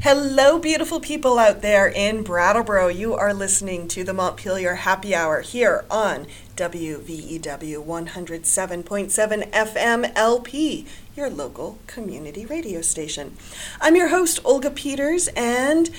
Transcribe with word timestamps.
Hello, 0.00 0.60
beautiful 0.60 1.00
people 1.00 1.40
out 1.40 1.60
there 1.60 1.88
in 1.88 2.22
Brattleboro. 2.22 2.86
You 2.86 3.14
are 3.14 3.34
listening 3.34 3.88
to 3.88 4.04
the 4.04 4.14
Montpelier 4.14 4.76
Happy 4.76 5.12
Hour 5.12 5.40
here 5.40 5.84
on 5.90 6.28
WVEW 6.54 7.84
107.7 7.84 9.50
FM 9.50 10.12
LP, 10.14 10.86
your 11.16 11.28
local 11.28 11.80
community 11.88 12.46
radio 12.46 12.80
station. 12.80 13.36
I'm 13.80 13.96
your 13.96 14.08
host, 14.08 14.38
Olga 14.44 14.70
Peters, 14.70 15.28
and 15.34 15.90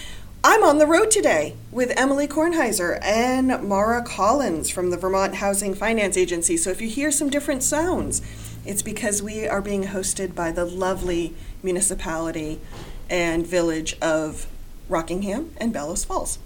I'm 0.45 0.63
on 0.63 0.77
the 0.77 0.87
road 0.87 1.11
today 1.11 1.57
with 1.69 1.91
Emily 1.97 2.25
Kornheiser 2.25 3.03
and 3.03 3.61
Maura 3.61 4.01
Collins 4.01 4.69
from 4.69 4.91
the 4.91 4.97
Vermont 4.97 5.35
Housing 5.35 5.73
Finance 5.75 6.15
Agency. 6.15 6.55
So 6.55 6.69
if 6.69 6.79
you 6.79 6.87
hear 6.87 7.11
some 7.11 7.29
different 7.29 7.63
sounds, 7.63 8.21
it's 8.65 8.81
because 8.81 9.21
we 9.21 9.45
are 9.45 9.61
being 9.61 9.83
hosted 9.83 10.35
by 10.35 10.53
the 10.53 10.63
lovely 10.63 11.33
municipality 11.61 12.61
and 13.09 13.45
village 13.45 13.97
of 14.01 14.47
Rockingham 14.87 15.53
and 15.57 15.73
Bellows 15.73 16.05
Falls. 16.05 16.39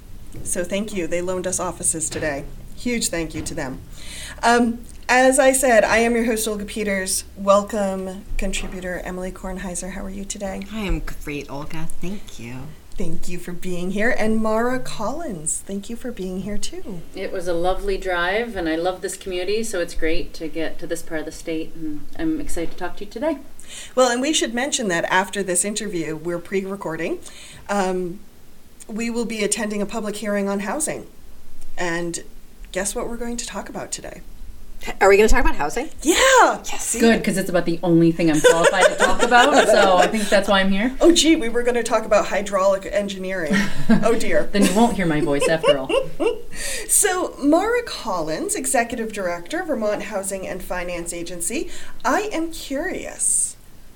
So 0.43 0.63
thank 0.63 0.93
you. 0.93 1.07
They 1.07 1.21
loaned 1.21 1.47
us 1.47 1.59
offices 1.59 2.09
today. 2.09 2.45
Huge 2.75 3.09
thank 3.09 3.35
you 3.35 3.41
to 3.43 3.53
them. 3.53 3.81
Um, 4.41 4.83
as 5.07 5.38
I 5.38 5.52
said, 5.52 5.83
I 5.83 5.97
am 5.97 6.15
your 6.15 6.25
host, 6.25 6.47
Olga 6.47 6.65
Peters. 6.65 7.23
Welcome, 7.38 8.25
contributor 8.38 8.99
Emily 9.03 9.31
Kornheiser. 9.31 9.91
How 9.91 10.03
are 10.03 10.09
you 10.09 10.25
today? 10.25 10.63
I 10.71 10.79
am 10.79 10.99
great, 10.99 11.52
Olga. 11.52 11.88
Thank 12.02 12.39
you. 12.39 12.63
Thank 12.95 13.27
you 13.27 13.39
for 13.39 13.53
being 13.53 13.91
here. 13.91 14.16
And 14.17 14.38
Maura 14.38 14.80
Collins, 14.80 15.63
thank 15.66 15.89
you 15.89 15.95
for 15.95 16.11
being 16.11 16.41
here 16.41 16.57
too. 16.59 17.02
It 17.16 17.31
was 17.31 17.47
a 17.47 17.53
lovely 17.53 17.97
drive, 17.97 18.55
and 18.55 18.69
I 18.69 18.75
love 18.75 19.02
this 19.02 19.17
community, 19.17 19.63
so 19.63 19.80
it's 19.80 19.95
great 19.95 20.33
to 20.35 20.47
get 20.47 20.77
to 20.80 20.88
this 20.88 21.02
part 21.02 21.21
of 21.21 21.25
the 21.25 21.31
state, 21.31 21.73
and 21.73 22.05
I'm 22.19 22.39
excited 22.39 22.71
to 22.71 22.77
talk 22.77 22.97
to 22.97 23.05
you 23.05 23.11
today. 23.11 23.39
Well, 23.95 24.12
and 24.12 24.22
we 24.22 24.34
should 24.34 24.53
mention 24.53 24.88
that 24.90 25.05
after 25.05 25.44
this 25.44 25.66
interview, 25.66 26.16
we're 26.16 26.40
pre 26.40 26.66
recording. 26.66 27.20
Um, 27.70 28.20
we 28.88 29.09
will 29.09 29.26
be 29.26 29.44
attending 29.44 29.81
a 29.81 29.86
public 29.86 30.17
hearing 30.17 30.49
on 30.49 30.62
housing. 30.62 31.08
And 31.78 32.23
guess 32.72 32.95
what 32.95 33.09
we're 33.09 33.17
going 33.17 33.38
to 33.38 33.45
talk 33.45 33.70
about 33.70 33.92
today? 33.92 34.22
Are 35.00 35.08
we 35.08 35.16
going 35.16 35.30
to 35.30 35.33
talk 35.33 35.44
about 35.44 35.55
housing? 35.55 35.89
Yeah. 36.02 36.16
Yes. 36.66 36.97
Good, 37.00 37.20
because 37.20 37.38
it's 37.38 37.50
about 37.50 37.66
the 37.66 37.80
only 37.83 38.11
thing 38.11 38.30
I'm 38.30 38.42
qualified 38.42 38.86
to 38.86 38.95
talk 38.95 39.23
about. 39.23 39.53
So 39.73 39.98
I 39.98 40.08
think 40.08 40.25
that's 40.25 40.48
why 40.48 40.59
I'm 40.59 40.72
here. 40.72 40.95
Oh, 41.02 41.11
gee, 41.11 41.36
we 41.36 41.50
were 41.50 41.64
going 41.64 41.75
to 41.75 41.83
talk 41.83 42.05
about 42.05 42.27
hydraulic 42.27 42.86
engineering. 42.86 43.53
oh, 43.89 44.17
dear. 44.17 44.50
then 44.52 44.64
you 44.64 44.75
won't 44.75 44.95
hear 44.95 45.05
my 45.05 45.22
voice 45.22 45.48
after 45.48 45.77
all. 45.77 45.89
so, 46.88 47.36
Maura 47.42 47.81
Collins, 47.83 48.55
Executive 48.55 49.11
Director, 49.14 49.64
Vermont 49.64 50.03
Housing 50.03 50.48
and 50.48 50.61
Finance 50.61 51.14
Agency. 51.14 51.70
I 52.05 52.30
am 52.33 52.52
curious, 52.52 53.52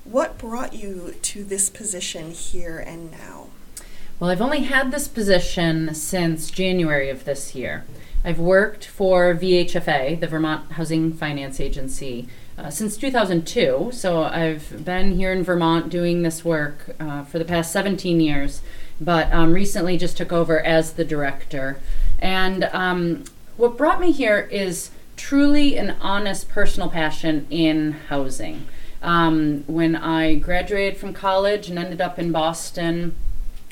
what 0.09 0.38
brought 0.38 0.73
you 0.73 1.16
to 1.22 1.44
this 1.44 1.69
position 1.69 2.31
here 2.31 2.80
and 2.80 3.11
now? 3.11 3.47
Well, 4.19 4.30
I've 4.30 4.41
only 4.41 4.61
had 4.61 4.91
this 4.91 5.08
position 5.08 5.94
since 5.94 6.50
January 6.50 7.09
of 7.09 7.25
this 7.25 7.53
year. 7.53 7.86
I've 8.23 8.39
worked 8.39 8.85
for 8.85 9.35
VHFA, 9.35 10.19
the 10.19 10.28
Vermont 10.28 10.72
Housing 10.72 11.13
Finance 11.13 11.59
Agency, 11.59 12.28
uh, 12.58 12.69
since 12.69 12.97
2002. 12.97 13.91
So 13.94 14.23
I've 14.23 14.83
been 14.83 15.16
here 15.16 15.31
in 15.31 15.44
Vermont 15.44 15.89
doing 15.89 16.23
this 16.23 16.44
work 16.44 16.95
uh, 17.00 17.23
for 17.25 17.38
the 17.38 17.45
past 17.45 17.72
17 17.72 18.19
years, 18.19 18.61
but 19.00 19.31
um, 19.31 19.53
recently 19.53 19.97
just 19.97 20.17
took 20.17 20.31
over 20.31 20.59
as 20.61 20.94
the 20.94 21.05
director. 21.05 21.80
And 22.17 22.63
um, 22.73 23.25
what 23.58 23.78
brought 23.78 24.00
me 24.00 24.11
here 24.11 24.47
is 24.52 24.89
truly 25.16 25.78
an 25.78 25.91
honest 26.02 26.50
personal 26.50 26.89
passion 26.89 27.45
in 27.50 27.91
housing. 27.91 28.67
Um, 29.02 29.64
when 29.67 29.95
I 29.95 30.36
graduated 30.36 30.98
from 30.98 31.14
college 31.14 31.70
and 31.70 31.78
ended 31.78 32.02
up 32.02 32.17
in 32.17 32.31
Boston 32.31 33.16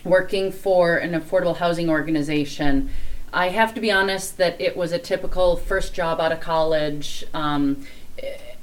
working 0.03 0.51
for 0.51 0.97
an 0.97 1.19
affordable 1.19 1.57
housing 1.57 1.89
organization, 1.89 2.89
I 3.33 3.49
have 3.49 3.73
to 3.75 3.81
be 3.81 3.91
honest 3.91 4.37
that 4.37 4.59
it 4.61 4.77
was 4.77 4.91
a 4.91 4.99
typical 4.99 5.57
first 5.57 5.93
job 5.93 6.21
out 6.21 6.31
of 6.31 6.39
college. 6.39 7.25
Um, 7.33 7.85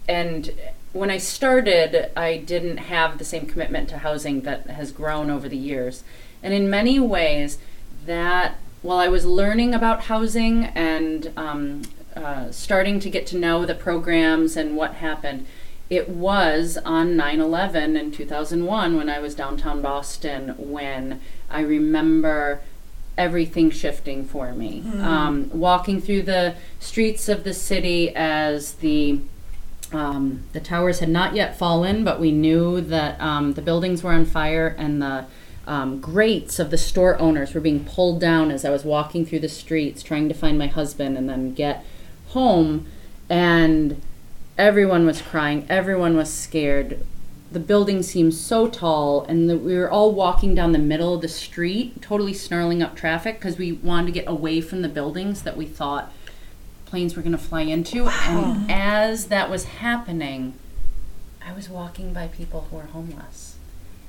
and 0.09 0.53
when 0.93 1.11
I 1.11 1.19
started, 1.19 2.11
I 2.17 2.39
didn't 2.39 2.79
have 2.79 3.19
the 3.19 3.25
same 3.25 3.47
commitment 3.47 3.89
to 3.91 3.99
housing 3.99 4.43
that 4.43 4.69
has 4.69 4.93
grown 4.93 5.31
over 5.31 5.49
the 5.49 5.57
years. 5.57 6.05
And 6.43 6.55
in 6.55 6.71
many 6.71 6.99
ways, 7.01 7.59
that 8.07 8.57
while 8.83 8.99
I 8.99 9.09
was 9.09 9.25
learning 9.25 9.75
about 9.75 10.03
housing 10.03 10.65
and 10.65 11.33
um, 11.37 11.83
uh, 12.17 12.51
starting 12.51 12.99
to 13.01 13.11
get 13.11 13.27
to 13.29 13.37
know 13.37 13.65
the 13.65 13.75
programs 13.75 14.57
and 14.57 14.77
what 14.77 14.95
happened, 14.95 15.47
it 15.91 16.09
was 16.09 16.79
on 16.85 17.17
9 17.17 17.41
11 17.41 17.97
in 17.97 18.11
2001 18.11 18.97
when 18.97 19.09
I 19.09 19.19
was 19.19 19.35
downtown 19.35 19.83
Boston 19.83 20.55
when 20.59 21.21
I 21.51 21.61
remember 21.61 22.61
everything 23.19 23.71
shifting 23.71 24.25
for 24.25 24.53
me. 24.53 24.83
Mm. 24.87 25.03
Um, 25.03 25.51
walking 25.53 26.01
through 26.01 26.23
the 26.23 26.55
streets 26.81 27.29
of 27.29 27.45
the 27.45 27.55
city 27.55 28.15
as 28.15 28.75
the 28.75 29.21
um, 29.93 30.45
the 30.53 30.61
towers 30.61 31.01
had 31.01 31.11
not 31.11 31.35
yet 31.35 31.59
fallen, 31.59 32.03
but 32.03 32.19
we 32.19 32.33
knew 32.33 32.81
that 32.81 33.21
um, 33.21 33.53
the 33.53 33.61
buildings 33.61 34.03
were 34.03 34.13
on 34.13 34.25
fire 34.25 34.75
and 34.79 35.03
the 35.03 35.27
um, 35.67 36.01
grates 36.01 36.59
of 36.59 36.71
the 36.71 36.79
store 36.79 37.19
owners 37.19 37.53
were 37.53 37.61
being 37.61 37.85
pulled 37.85 38.21
down 38.21 38.51
as 38.51 38.65
I 38.65 38.71
was 38.71 38.85
walking 38.85 39.27
through 39.27 39.41
the 39.41 39.49
streets 39.49 40.03
trying 40.03 40.29
to 40.29 40.35
find 40.35 40.59
my 40.59 40.67
husband 40.67 41.19
and 41.19 41.29
then 41.29 41.53
get 41.53 41.85
home. 42.29 42.87
And 43.29 44.01
everyone 44.63 45.05
was 45.05 45.21
crying, 45.21 45.67
everyone 45.69 46.17
was 46.17 46.33
scared 46.33 47.05
the 47.53 47.61
building 47.61 48.03
seemed 48.03 48.35
so 48.35 48.67
tall, 48.67 49.25
and 49.25 49.49
the, 49.49 49.57
we 49.57 49.77
were 49.77 49.91
all 49.91 50.13
walking 50.13 50.55
down 50.55 50.73
the 50.73 50.79
middle 50.79 51.15
of 51.15 51.21
the 51.21 51.29
street, 51.29 52.01
totally 52.01 52.33
snarling 52.33 52.83
up 52.83 52.97
traffic 52.97 53.39
because 53.39 53.59
we 53.59 53.73
wanted 53.73 54.07
to 54.07 54.13
get 54.13 54.29
away 54.29 54.61
from 54.61 54.83
the 54.83 54.89
buildings 54.89 55.43
that 55.43 55.57
we 55.57 55.67
thought 55.67 56.13
planes 56.87 57.17
were 57.17 57.23
going 57.23 57.33
to 57.33 57.39
fly 57.39 57.63
into. 57.63 58.05
Wow. 58.05 58.57
And 58.59 58.71
as 58.71 59.27
that 59.29 59.51
was 59.51 59.65
happening, 59.65 60.55
I 61.47 61.53
was 61.53 61.69
walking 61.69 62.13
by 62.13 62.29
people 62.29 62.69
who 62.71 62.77
were 62.77 62.83
homeless. 62.85 63.57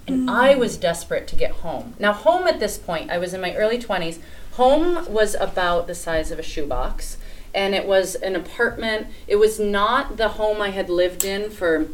And 0.05 0.27
mm. 0.27 0.31
I 0.31 0.55
was 0.55 0.75
desperate 0.75 1.27
to 1.29 1.35
get 1.35 1.51
home. 1.51 1.93
Now, 1.97 2.11
home 2.11 2.45
at 2.45 2.59
this 2.59 2.77
point, 2.77 3.09
I 3.09 3.17
was 3.17 3.33
in 3.33 3.39
my 3.39 3.55
early 3.55 3.79
20s. 3.79 4.19
Home 4.53 5.11
was 5.11 5.35
about 5.35 5.87
the 5.87 5.95
size 5.95 6.29
of 6.29 6.39
a 6.39 6.43
shoebox. 6.43 7.17
And 7.53 7.75
it 7.75 7.85
was 7.87 8.15
an 8.15 8.35
apartment. 8.35 9.07
It 9.27 9.35
was 9.35 9.59
not 9.59 10.17
the 10.17 10.29
home 10.29 10.61
I 10.61 10.69
had 10.69 10.89
lived 10.89 11.23
in 11.23 11.49
for 11.49 11.87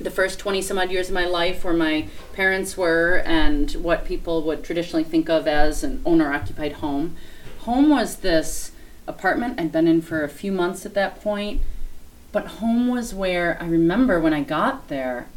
the 0.00 0.10
first 0.10 0.38
20 0.38 0.60
some 0.62 0.78
odd 0.78 0.90
years 0.90 1.08
of 1.08 1.14
my 1.14 1.26
life 1.26 1.64
where 1.64 1.74
my 1.74 2.08
parents 2.32 2.76
were 2.76 3.22
and 3.24 3.70
what 3.72 4.04
people 4.04 4.42
would 4.42 4.64
traditionally 4.64 5.04
think 5.04 5.28
of 5.28 5.46
as 5.46 5.84
an 5.84 6.02
owner 6.04 6.32
occupied 6.32 6.74
home. 6.74 7.16
Home 7.60 7.90
was 7.90 8.16
this 8.16 8.72
apartment 9.06 9.60
I'd 9.60 9.72
been 9.72 9.86
in 9.86 10.02
for 10.02 10.24
a 10.24 10.28
few 10.28 10.52
months 10.52 10.84
at 10.84 10.94
that 10.94 11.20
point, 11.20 11.62
but 12.32 12.46
home 12.46 12.88
was 12.88 13.14
where 13.14 13.56
I 13.60 13.66
remember 13.66 14.18
when 14.18 14.34
I 14.34 14.42
got 14.42 14.88
there, 14.88 15.28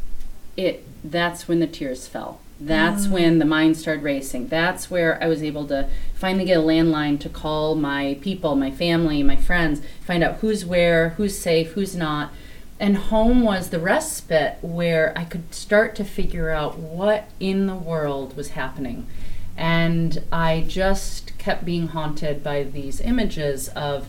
it 0.55 0.85
that's 1.03 1.47
when 1.47 1.59
the 1.59 1.67
tears 1.67 2.07
fell. 2.07 2.39
That's 2.59 3.07
mm. 3.07 3.11
when 3.11 3.39
the 3.39 3.45
mind 3.45 3.77
started 3.77 4.03
racing. 4.03 4.47
That's 4.47 4.89
where 4.89 5.21
I 5.21 5.27
was 5.27 5.43
able 5.43 5.67
to 5.67 5.89
finally 6.15 6.45
get 6.45 6.57
a 6.57 6.61
landline 6.61 7.19
to 7.19 7.29
call 7.29 7.75
my 7.75 8.17
people, 8.21 8.55
my 8.55 8.71
family, 8.71 9.21
my 9.23 9.35
friends, 9.35 9.81
find 10.01 10.23
out 10.23 10.37
who's 10.37 10.65
where, 10.65 11.09
who's 11.09 11.37
safe, 11.37 11.73
who's 11.73 11.95
not 11.95 12.31
and 12.79 12.95
home 12.97 13.41
was 13.41 13.69
the 13.69 13.79
respite 13.79 14.59
where 14.61 15.13
I 15.17 15.23
could 15.23 15.53
start 15.53 15.95
to 15.95 16.03
figure 16.03 16.51
out 16.51 16.77
what 16.77 17.29
in 17.39 17.65
the 17.65 17.75
world 17.75 18.37
was 18.37 18.49
happening. 18.49 19.07
And 19.55 20.23
I 20.31 20.63
just 20.67 21.35
kept 21.39 21.65
being 21.65 21.87
haunted 21.87 22.43
by 22.43 22.63
these 22.63 23.01
images 23.01 23.69
of 23.69 24.07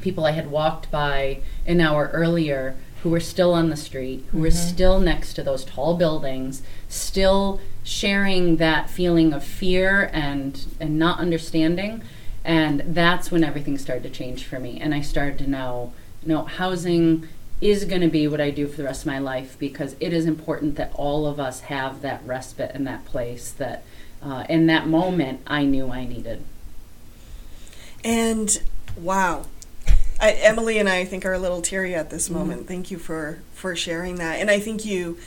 people 0.00 0.24
I 0.24 0.30
had 0.30 0.50
walked 0.50 0.90
by 0.90 1.40
an 1.66 1.82
hour 1.82 2.10
earlier 2.14 2.76
who 3.02 3.10
were 3.10 3.20
still 3.20 3.52
on 3.52 3.68
the 3.68 3.76
street, 3.76 4.24
who 4.30 4.38
mm-hmm. 4.38 4.42
were 4.42 4.50
still 4.50 4.98
next 4.98 5.34
to 5.34 5.42
those 5.42 5.64
tall 5.64 5.96
buildings, 5.96 6.62
still 6.88 7.60
sharing 7.90 8.56
that 8.58 8.88
feeling 8.88 9.32
of 9.32 9.42
fear 9.42 10.08
and, 10.12 10.64
and 10.78 10.96
not 10.96 11.18
understanding. 11.18 12.00
And 12.44 12.82
that's 12.86 13.32
when 13.32 13.42
everything 13.42 13.76
started 13.78 14.04
to 14.04 14.10
change 14.10 14.44
for 14.44 14.60
me. 14.60 14.78
And 14.80 14.94
I 14.94 15.00
started 15.00 15.38
to 15.38 15.50
know, 15.50 15.92
you 16.22 16.28
know, 16.28 16.44
housing 16.44 17.28
is 17.60 17.84
going 17.84 18.00
to 18.00 18.08
be 18.08 18.28
what 18.28 18.40
I 18.40 18.50
do 18.50 18.68
for 18.68 18.76
the 18.76 18.84
rest 18.84 19.02
of 19.02 19.06
my 19.08 19.18
life 19.18 19.58
because 19.58 19.96
it 19.98 20.12
is 20.12 20.24
important 20.24 20.76
that 20.76 20.92
all 20.94 21.26
of 21.26 21.40
us 21.40 21.62
have 21.62 22.00
that 22.02 22.22
respite 22.24 22.70
and 22.74 22.86
that 22.86 23.04
place 23.06 23.50
that 23.50 23.82
uh, 24.22 24.44
in 24.48 24.66
that 24.68 24.86
moment 24.86 25.40
I 25.48 25.64
knew 25.64 25.90
I 25.90 26.06
needed. 26.06 26.44
And 28.04 28.62
wow, 28.96 29.46
I, 30.20 30.30
Emily 30.30 30.78
and 30.78 30.88
I 30.88 31.04
think 31.04 31.26
are 31.26 31.32
a 31.32 31.40
little 31.40 31.60
teary 31.60 31.96
at 31.96 32.08
this 32.08 32.28
mm-hmm. 32.28 32.38
moment. 32.38 32.68
Thank 32.68 32.92
you 32.92 32.98
for 32.98 33.40
for 33.52 33.74
sharing 33.74 34.14
that. 34.16 34.38
And 34.38 34.48
I 34.48 34.60
think 34.60 34.84
you 34.84 35.18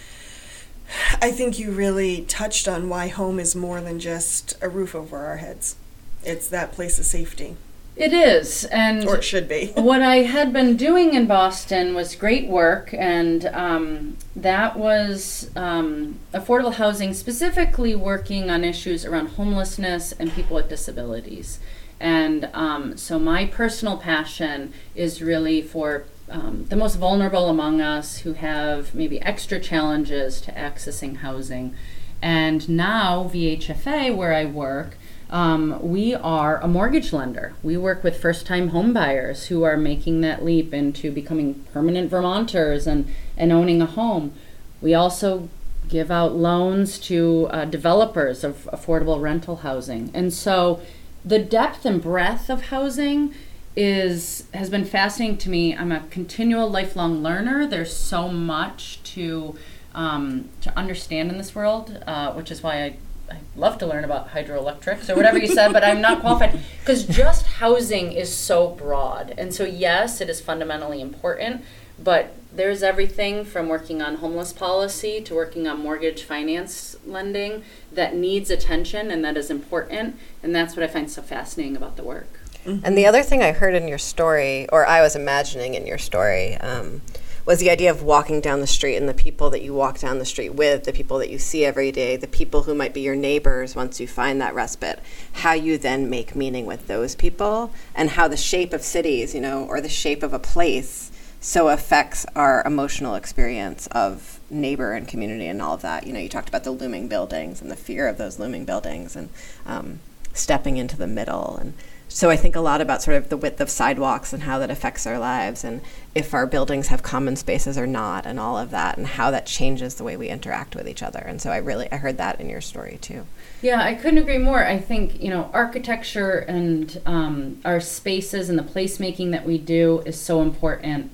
I 1.22 1.32
think 1.32 1.58
you 1.58 1.72
really 1.72 2.22
touched 2.22 2.68
on 2.68 2.90
why 2.90 3.08
home 3.08 3.40
is 3.40 3.56
more 3.56 3.82
than 3.82 4.00
just 4.00 4.58
a 4.62 4.70
roof 4.70 4.94
over 4.94 5.26
our 5.26 5.38
heads. 5.38 5.76
It's 6.24 6.48
that 6.50 6.72
place 6.72 7.00
of 7.00 7.06
safety. 7.06 7.56
It 7.96 8.12
is, 8.12 8.66
and 8.66 9.06
or 9.08 9.18
it 9.18 9.24
should 9.24 9.48
be. 9.48 9.68
what 9.76 10.02
I 10.02 10.18
had 10.18 10.52
been 10.52 10.76
doing 10.76 11.14
in 11.14 11.28
Boston 11.28 11.94
was 11.94 12.16
great 12.16 12.48
work, 12.48 12.92
and 12.98 13.46
um, 13.48 14.18
that 14.36 14.78
was 14.78 15.52
um, 15.56 16.20
affordable 16.34 16.74
housing, 16.74 17.14
specifically 17.14 17.94
working 17.94 18.50
on 18.50 18.64
issues 18.64 19.06
around 19.06 19.28
homelessness 19.28 20.12
and 20.14 20.32
people 20.32 20.56
with 20.56 20.70
disabilities. 20.70 21.60
And 22.00 22.50
um, 22.54 22.98
so, 22.98 23.20
my 23.20 23.46
personal 23.46 23.98
passion 23.98 24.74
is 24.96 25.22
really 25.22 25.62
for 25.62 26.06
um, 26.30 26.66
the 26.70 26.76
most 26.76 26.96
vulnerable 26.96 27.50
among 27.50 27.82
us 27.82 28.20
who 28.20 28.34
have 28.34 28.96
maybe 28.96 29.22
extra 29.22 29.60
challenges 29.60 30.42
to 30.42 30.52
accessing 30.52 31.18
housing. 31.18 31.76
And 32.22 32.68
now, 32.70 33.30
VHFA, 33.34 34.16
where 34.16 34.34
I 34.34 34.46
work, 34.46 34.96
um, 35.30 35.80
we 35.82 36.14
are 36.14 36.62
a 36.62 36.68
mortgage 36.68 37.12
lender. 37.12 37.54
We 37.64 37.76
work 37.76 38.04
with 38.04 38.22
first 38.22 38.46
time 38.46 38.70
home 38.70 38.94
buyers 38.94 39.48
who 39.48 39.64
are 39.64 39.76
making 39.76 40.22
that 40.22 40.46
leap 40.46 40.74
into 40.74 41.12
becoming 41.12 41.66
permanent 41.74 42.10
Vermonters 42.10 42.88
and, 42.88 43.14
and 43.36 43.52
owning 43.52 43.82
a 43.82 43.88
home. 43.88 44.34
We 44.80 44.94
also 44.94 45.50
give 45.90 46.12
out 46.12 46.36
loans 46.36 47.00
to 47.00 47.48
uh, 47.50 47.66
developers 47.66 48.44
of 48.44 48.70
affordable 48.72 49.20
rental 49.20 49.58
housing. 49.58 50.12
And 50.14 50.32
so 50.34 50.82
the 51.26 51.40
depth 51.40 51.86
and 51.86 52.02
breadth 52.02 52.50
of 52.50 52.66
housing 52.66 53.34
is 53.76 54.46
has 54.54 54.70
been 54.70 54.86
fascinating 54.86 55.38
to 55.38 55.50
me. 55.50 55.76
I'm 55.76 55.92
a 55.92 56.02
continual 56.10 56.70
lifelong 56.70 57.24
learner. 57.24 57.66
There's 57.66 57.96
so 57.96 58.28
much 58.30 59.02
to 59.16 59.56
um, 59.96 60.50
to 60.62 60.78
understand 60.78 61.32
in 61.32 61.38
this 61.38 61.56
world, 61.56 62.04
uh, 62.06 62.34
which 62.34 62.52
is 62.52 62.62
why 62.62 62.84
I 62.84 62.98
I 63.32 63.38
love 63.56 63.78
to 63.80 63.88
learn 63.88 64.04
about 64.04 64.32
hydroelectrics 64.32 65.10
or 65.10 65.16
whatever 65.16 65.38
you 65.38 65.48
said, 65.48 65.74
but 65.74 65.84
I'm 65.84 66.02
not 66.02 66.22
qualified 66.22 66.60
because 66.80 67.06
just 67.06 67.46
housing 67.46 68.12
is 68.12 68.34
so 68.34 68.70
broad. 68.70 69.34
And 69.38 69.54
so, 69.54 69.64
yes, 69.64 70.22
it 70.22 70.30
is 70.30 70.42
fundamentally 70.42 71.02
important, 71.02 71.64
but 72.02 72.36
there's 72.54 72.84
everything 72.84 73.46
from 73.46 73.70
working 73.70 74.02
on 74.02 74.16
homeless 74.16 74.54
policy 74.54 75.22
to 75.22 75.34
working 75.34 75.68
on 75.68 75.82
mortgage 75.82 76.24
finance 76.24 76.96
lending 77.06 77.64
that 77.92 78.16
needs 78.16 78.52
attention 78.52 79.10
and 79.10 79.24
that 79.24 79.38
is 79.38 79.50
important. 79.50 80.18
And 80.44 80.54
that's 80.54 80.76
what 80.76 80.84
I 80.84 80.88
find 80.88 81.10
so 81.10 81.22
fascinating 81.22 81.78
about 81.78 81.96
the 81.96 82.04
work. 82.04 82.43
And 82.66 82.98
the 82.98 83.06
other 83.06 83.24
thing 83.24 83.44
I 83.44 83.52
heard 83.52 83.76
in 83.76 83.88
your 83.88 83.98
story, 83.98 84.68
or 84.70 84.86
I 84.86 85.02
was 85.02 85.16
imagining 85.16 85.74
in 85.74 85.86
your 85.86 85.98
story, 85.98 86.56
um, 86.56 87.02
was 87.46 87.60
the 87.60 87.70
idea 87.70 87.92
of 87.92 88.04
walking 88.04 88.40
down 88.40 88.62
the 88.62 88.68
street 88.68 88.96
and 88.96 89.10
the 89.10 89.14
people 89.14 89.50
that 89.50 89.62
you 89.62 89.74
walk 89.74 90.00
down 90.00 90.18
the 90.20 90.26
street 90.26 90.52
with, 90.52 90.86
the 90.86 90.94
people 90.94 91.18
that 91.18 91.30
you 91.30 91.38
see 91.38 91.66
every 91.66 91.92
day, 91.92 92.16
the 92.16 92.28
people 92.28 92.64
who 92.64 92.74
might 92.74 92.94
be 92.94 93.02
your 93.02 93.16
neighbors 93.16 93.76
once 93.76 94.00
you 94.00 94.08
find 94.08 94.40
that 94.40 94.56
respite, 94.56 95.00
how 95.34 95.52
you 95.52 95.78
then 95.78 96.10
make 96.10 96.36
meaning 96.36 96.66
with 96.66 96.88
those 96.88 97.16
people, 97.16 97.74
and 97.94 98.12
how 98.12 98.28
the 98.28 98.38
shape 98.38 98.72
of 98.72 98.82
cities, 98.82 99.36
you 99.36 99.42
know, 99.42 99.66
or 99.66 99.82
the 99.82 99.90
shape 99.90 100.24
of 100.24 100.34
a 100.34 100.40
place 100.40 101.12
so 101.42 101.68
affects 101.68 102.26
our 102.38 102.64
emotional 102.66 103.16
experience 103.16 103.88
of 103.88 104.40
neighbor 104.50 104.94
and 104.94 105.10
community 105.10 105.48
and 105.48 105.62
all 105.62 105.74
of 105.74 105.82
that. 105.82 106.08
You 106.08 106.14
know, 106.14 106.20
you 106.20 106.30
talked 106.30 106.48
about 106.48 106.64
the 106.64 106.72
looming 106.72 107.10
buildings 107.10 107.62
and 107.62 107.70
the 107.70 107.76
fear 107.76 108.08
of 108.08 108.18
those 108.18 108.40
looming 108.40 108.64
buildings 108.64 109.18
and 109.18 109.28
um, 109.66 110.00
stepping 110.34 110.78
into 110.78 110.96
the 110.96 111.08
middle 111.08 111.58
and 111.58 111.74
so 112.14 112.30
I 112.30 112.36
think 112.36 112.56
a 112.56 112.62
lot 112.62 112.80
about 112.80 113.02
sort 113.02 113.18
of 113.18 113.30
the 113.30 113.38
width 113.38 113.60
of 113.60 113.72
sidewalks 113.72 114.34
and 114.34 114.44
how 114.44 114.60
that 114.60 114.70
affects 114.70 115.08
our 115.08 115.18
lives 115.18 115.64
and 115.64 115.82
if 116.14 116.32
our 116.36 116.46
buildings 116.46 116.90
have 116.90 117.02
common 117.02 117.36
spaces 117.36 117.76
or 117.76 117.88
not 117.88 118.28
and 118.28 118.40
all 118.40 118.56
of 118.56 118.70
that 118.70 118.98
and 119.00 119.08
how 119.08 119.32
that 119.32 119.48
changes 119.48 119.96
the 119.96 120.04
way 120.04 120.16
we 120.16 120.30
interact 120.30 120.76
with 120.76 120.88
each 120.88 121.02
other. 121.02 121.18
And 121.18 121.42
so 121.42 121.50
I 121.50 121.58
really 121.58 121.92
I 121.92 121.98
heard 121.98 122.18
that 122.18 122.40
in 122.40 122.50
your 122.50 122.62
story 122.62 123.00
too. 123.02 123.26
Yeah, 123.64 123.82
I 123.82 123.96
couldn't 123.96 124.20
agree 124.20 124.38
more. 124.38 124.64
I 124.64 124.78
think, 124.78 125.24
you 125.24 125.32
know, 125.32 125.50
architecture 125.54 126.38
and 126.38 127.02
um, 127.08 127.60
our 127.66 127.80
spaces 127.80 128.48
and 128.48 128.60
the 128.60 128.64
placemaking 128.64 129.32
that 129.32 129.44
we 129.44 129.58
do 129.58 130.04
is 130.06 130.20
so 130.20 130.44
important. 130.44 131.10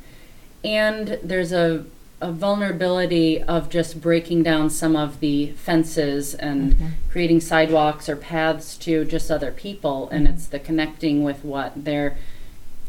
And 0.65 1.17
there's 1.23 1.53
a 1.53 1.85
a 2.21 2.31
vulnerability 2.31 3.41
of 3.43 3.69
just 3.69 4.01
breaking 4.01 4.43
down 4.43 4.69
some 4.69 4.95
of 4.95 5.19
the 5.19 5.51
fences 5.53 6.33
and 6.35 6.73
mm-hmm. 6.73 6.87
creating 7.09 7.39
sidewalks 7.39 8.09
or 8.09 8.15
paths 8.15 8.77
to 8.77 9.05
just 9.05 9.31
other 9.31 9.51
people. 9.51 10.09
And 10.09 10.27
it's 10.27 10.47
the 10.47 10.59
connecting 10.59 11.23
with 11.23 11.43
what 11.43 11.85
their 11.85 12.17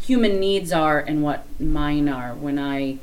human 0.00 0.40
needs 0.40 0.72
are 0.72 0.98
and 0.98 1.22
what 1.22 1.44
mine 1.60 2.08
are. 2.08 2.34
When 2.34 2.58
i 2.58 2.98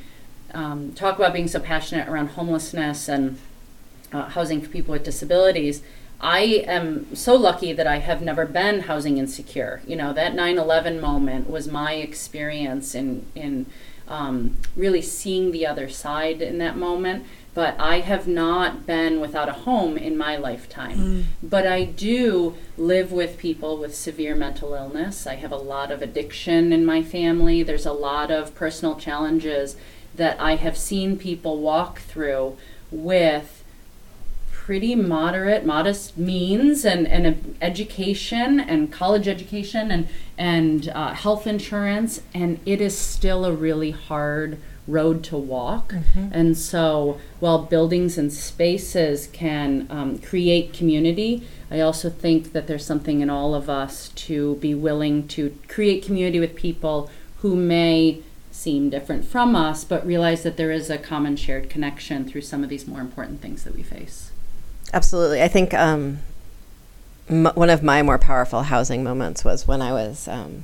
um, 0.54 0.94
talk 0.94 1.18
about 1.18 1.34
being 1.34 1.48
so 1.48 1.60
passionate 1.60 2.08
around 2.08 2.30
homelessness 2.30 3.08
and 3.08 3.38
uh, 4.12 4.30
housing 4.30 4.62
for 4.62 4.70
people 4.70 4.94
with 4.94 5.04
disabilities 5.04 5.82
i 6.20 6.40
am 6.40 7.16
so 7.16 7.36
lucky 7.36 7.74
that 7.74 7.86
i 7.86 7.98
have 7.98 8.22
never 8.22 8.46
been 8.46 8.82
housing 8.82 9.18
insecure. 9.18 9.82
You 9.86 9.96
know 9.96 10.14
that 10.14 10.34
9-11 10.34 11.00
moment 11.00 11.50
was 11.50 11.68
my 11.68 11.94
experience 11.94 12.96
in 12.96 13.26
in 13.36 13.68
um, 14.08 14.58
really 14.76 15.02
seeing 15.02 15.52
the 15.52 15.66
other 15.66 15.90
side 15.90 16.42
in 16.42 16.58
that 16.60 16.78
moment. 16.78 17.26
But 17.54 17.76
I 17.80 18.02
have 18.02 18.28
not 18.28 18.86
been 18.86 19.20
without 19.20 19.50
a 19.50 19.54
home 19.54 19.98
in 19.98 20.16
my 20.16 20.36
lifetime. 20.36 20.98
Mm. 20.98 21.24
But 21.42 21.66
I 21.66 21.86
do 21.86 22.56
live 22.78 23.12
with 23.12 23.40
people 23.40 23.78
with 23.78 23.96
severe 23.96 24.36
mental 24.36 24.76
illness. 24.76 25.26
I 25.26 25.36
have 25.36 25.52
a 25.52 25.58
lot 25.58 25.90
of 25.90 26.04
addiction 26.04 26.72
in 26.72 26.86
my 26.86 27.02
family. 27.02 27.64
There's 27.64 27.88
a 27.88 27.94
lot 27.94 28.30
of 28.30 28.54
personal 28.54 28.96
challenges 28.96 29.76
that 30.16 30.40
I 30.40 30.56
have 30.56 30.78
seen 30.78 31.18
people 31.18 31.60
walk 31.60 32.00
through 32.00 32.58
with 32.92 33.57
pretty 34.68 34.96
moderate, 34.96 35.66
modest 35.66 36.18
means 36.18 36.84
and, 36.84 37.08
and 37.08 37.56
education 37.62 38.60
and 38.60 38.92
college 38.92 39.26
education 39.26 39.90
and, 39.90 40.06
and 40.38 40.90
uh, 40.90 41.14
health 41.14 41.48
insurance, 41.48 42.22
and 42.34 42.60
it 42.66 42.82
is 42.82 42.98
still 42.98 43.46
a 43.46 43.54
really 43.54 43.92
hard 43.92 44.58
road 44.86 45.24
to 45.24 45.38
walk. 45.38 45.94
Mm-hmm. 45.94 46.28
And 46.34 46.58
so, 46.58 47.18
while 47.40 47.60
buildings 47.60 48.18
and 48.18 48.34
spaces 48.34 49.28
can 49.28 49.88
um, 49.90 50.18
create 50.18 50.74
community, 50.74 51.48
I 51.72 51.80
also 51.80 52.10
think 52.10 52.52
that 52.52 52.68
there's 52.68 52.86
something 52.86 53.22
in 53.22 53.30
all 53.30 53.56
of 53.56 53.70
us 53.70 54.10
to 54.28 54.56
be 54.56 54.76
willing 54.76 55.30
to 55.30 55.58
create 55.70 56.04
community 56.04 56.42
with 56.42 56.56
people 56.58 57.10
who 57.38 57.56
may 57.56 58.22
seem 58.52 58.90
different 58.90 59.24
from 59.24 59.56
us, 59.56 59.86
but 59.86 60.06
realize 60.06 60.44
that 60.44 60.58
there 60.58 60.72
is 60.72 60.90
a 60.90 60.98
common 60.98 61.38
shared 61.38 61.70
connection 61.70 62.26
through 62.26 62.42
some 62.42 62.66
of 62.66 62.70
these 62.70 62.86
more 62.86 63.00
important 63.00 63.40
things 63.40 63.64
that 63.64 63.74
we 63.74 63.82
face. 63.82 64.27
Absolutely. 64.94 65.42
I 65.42 65.48
think 65.48 65.74
um, 65.74 66.20
m- 67.30 67.52
one 67.56 67.70
of 67.70 67.84
my 67.84 68.02
more 68.02 68.18
powerful 68.18 68.64
housing 68.64 69.04
moments 69.04 69.44
was 69.44 69.68
when 69.68 69.82
I 69.82 69.92
was 69.92 70.28
um, 70.28 70.64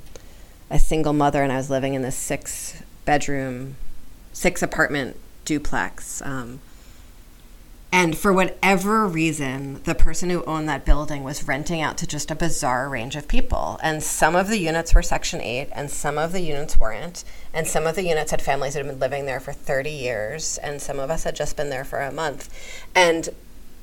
a 0.69 0.79
single 0.79 1.13
mother 1.13 1.43
and 1.43 1.51
I 1.51 1.57
was 1.57 1.69
living 1.69 1.93
in 1.93 2.01
this 2.01 2.15
six 2.15 2.81
bedroom, 3.05 3.75
six 4.31 4.61
apartment 4.61 5.17
duplex. 5.45 6.21
Um, 6.21 6.61
and 7.93 8.17
for 8.17 8.33
whatever 8.33 9.05
reason, 9.05 9.83
the 9.83 9.93
person 9.93 10.31
who 10.31 10.43
owned 10.45 10.67
that 10.67 10.83
building 10.83 11.23
was 11.23 11.47
renting 11.47 11.79
out 11.79 11.95
to 11.99 12.07
just 12.07 12.31
a 12.31 12.35
bizarre 12.35 12.89
range 12.89 13.15
of 13.15 13.27
people. 13.27 13.79
And 13.83 14.01
some 14.01 14.35
of 14.35 14.47
the 14.47 14.57
units 14.57 14.95
were 14.95 15.03
Section 15.03 15.39
8, 15.39 15.69
and 15.73 15.91
some 15.91 16.17
of 16.17 16.31
the 16.31 16.41
units 16.41 16.79
weren't. 16.79 17.23
And 17.53 17.67
some 17.67 17.85
of 17.85 17.93
the 17.93 18.01
units 18.01 18.31
had 18.31 18.41
families 18.41 18.73
that 18.73 18.79
had 18.79 18.87
been 18.87 18.99
living 18.99 19.27
there 19.27 19.39
for 19.39 19.53
30 19.53 19.91
years, 19.91 20.57
and 20.57 20.81
some 20.81 20.99
of 20.99 21.11
us 21.11 21.23
had 21.23 21.35
just 21.35 21.55
been 21.55 21.69
there 21.69 21.83
for 21.83 22.01
a 22.01 22.11
month. 22.11 22.49
And 22.95 23.29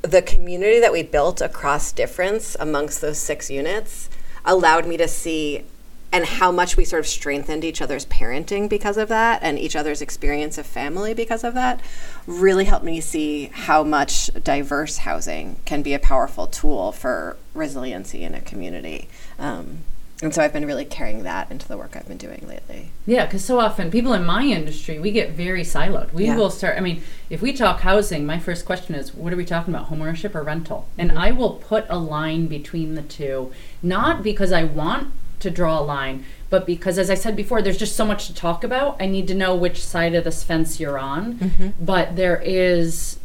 the 0.02 0.22
community 0.22 0.80
that 0.80 0.92
we 0.92 1.02
built 1.02 1.40
across 1.40 1.92
difference 1.92 2.56
amongst 2.58 3.00
those 3.00 3.18
six 3.18 3.50
units 3.50 4.08
allowed 4.44 4.86
me 4.86 4.96
to 4.96 5.06
see 5.08 5.64
and 6.12 6.24
how 6.24 6.50
much 6.50 6.76
we 6.76 6.84
sort 6.84 7.00
of 7.00 7.06
strengthened 7.06 7.64
each 7.64 7.80
other's 7.80 8.04
parenting 8.06 8.68
because 8.68 8.96
of 8.96 9.08
that 9.08 9.40
and 9.42 9.58
each 9.58 9.76
other's 9.76 10.02
experience 10.02 10.58
of 10.58 10.66
family 10.66 11.14
because 11.14 11.44
of 11.44 11.54
that 11.54 11.80
really 12.26 12.64
helped 12.64 12.84
me 12.84 13.00
see 13.00 13.46
how 13.52 13.84
much 13.84 14.28
diverse 14.42 14.98
housing 14.98 15.56
can 15.64 15.82
be 15.82 15.94
a 15.94 15.98
powerful 15.98 16.46
tool 16.46 16.90
for 16.90 17.36
resiliency 17.54 18.24
in 18.24 18.34
a 18.34 18.40
community. 18.40 19.08
Um, 19.38 19.84
and 20.22 20.34
so 20.34 20.42
I've 20.42 20.52
been 20.52 20.66
really 20.66 20.84
carrying 20.84 21.22
that 21.22 21.50
into 21.50 21.66
the 21.66 21.76
work 21.76 21.96
I've 21.96 22.06
been 22.06 22.18
doing 22.18 22.44
lately. 22.46 22.90
Yeah, 23.06 23.24
because 23.24 23.44
so 23.44 23.58
often 23.58 23.90
people 23.90 24.12
in 24.12 24.24
my 24.24 24.44
industry, 24.44 24.98
we 24.98 25.12
get 25.12 25.30
very 25.30 25.62
siloed. 25.62 26.12
We 26.12 26.26
yeah. 26.26 26.36
will 26.36 26.50
start, 26.50 26.76
I 26.76 26.80
mean, 26.80 27.02
if 27.30 27.40
we 27.40 27.52
talk 27.52 27.80
housing, 27.80 28.26
my 28.26 28.38
first 28.38 28.66
question 28.66 28.94
is, 28.94 29.14
what 29.14 29.32
are 29.32 29.36
we 29.36 29.44
talking 29.44 29.74
about, 29.74 29.88
homeownership 29.88 30.34
or 30.34 30.42
rental? 30.42 30.88
And 30.98 31.10
mm-hmm. 31.10 31.18
I 31.18 31.30
will 31.30 31.54
put 31.54 31.86
a 31.88 31.98
line 31.98 32.48
between 32.48 32.96
the 32.96 33.02
two, 33.02 33.52
not 33.82 34.22
because 34.22 34.52
I 34.52 34.64
want 34.64 35.12
to 35.40 35.50
draw 35.50 35.80
a 35.80 35.82
line, 35.82 36.26
but 36.50 36.66
because, 36.66 36.98
as 36.98 37.08
I 37.10 37.14
said 37.14 37.34
before, 37.34 37.62
there's 37.62 37.78
just 37.78 37.96
so 37.96 38.04
much 38.04 38.26
to 38.26 38.34
talk 38.34 38.62
about. 38.62 39.00
I 39.00 39.06
need 39.06 39.26
to 39.28 39.34
know 39.34 39.54
which 39.54 39.82
side 39.82 40.14
of 40.14 40.24
this 40.24 40.42
fence 40.42 40.78
you're 40.78 40.98
on. 40.98 41.34
Mm-hmm. 41.34 41.68
But 41.84 42.16
there 42.16 42.42
is 42.44 43.19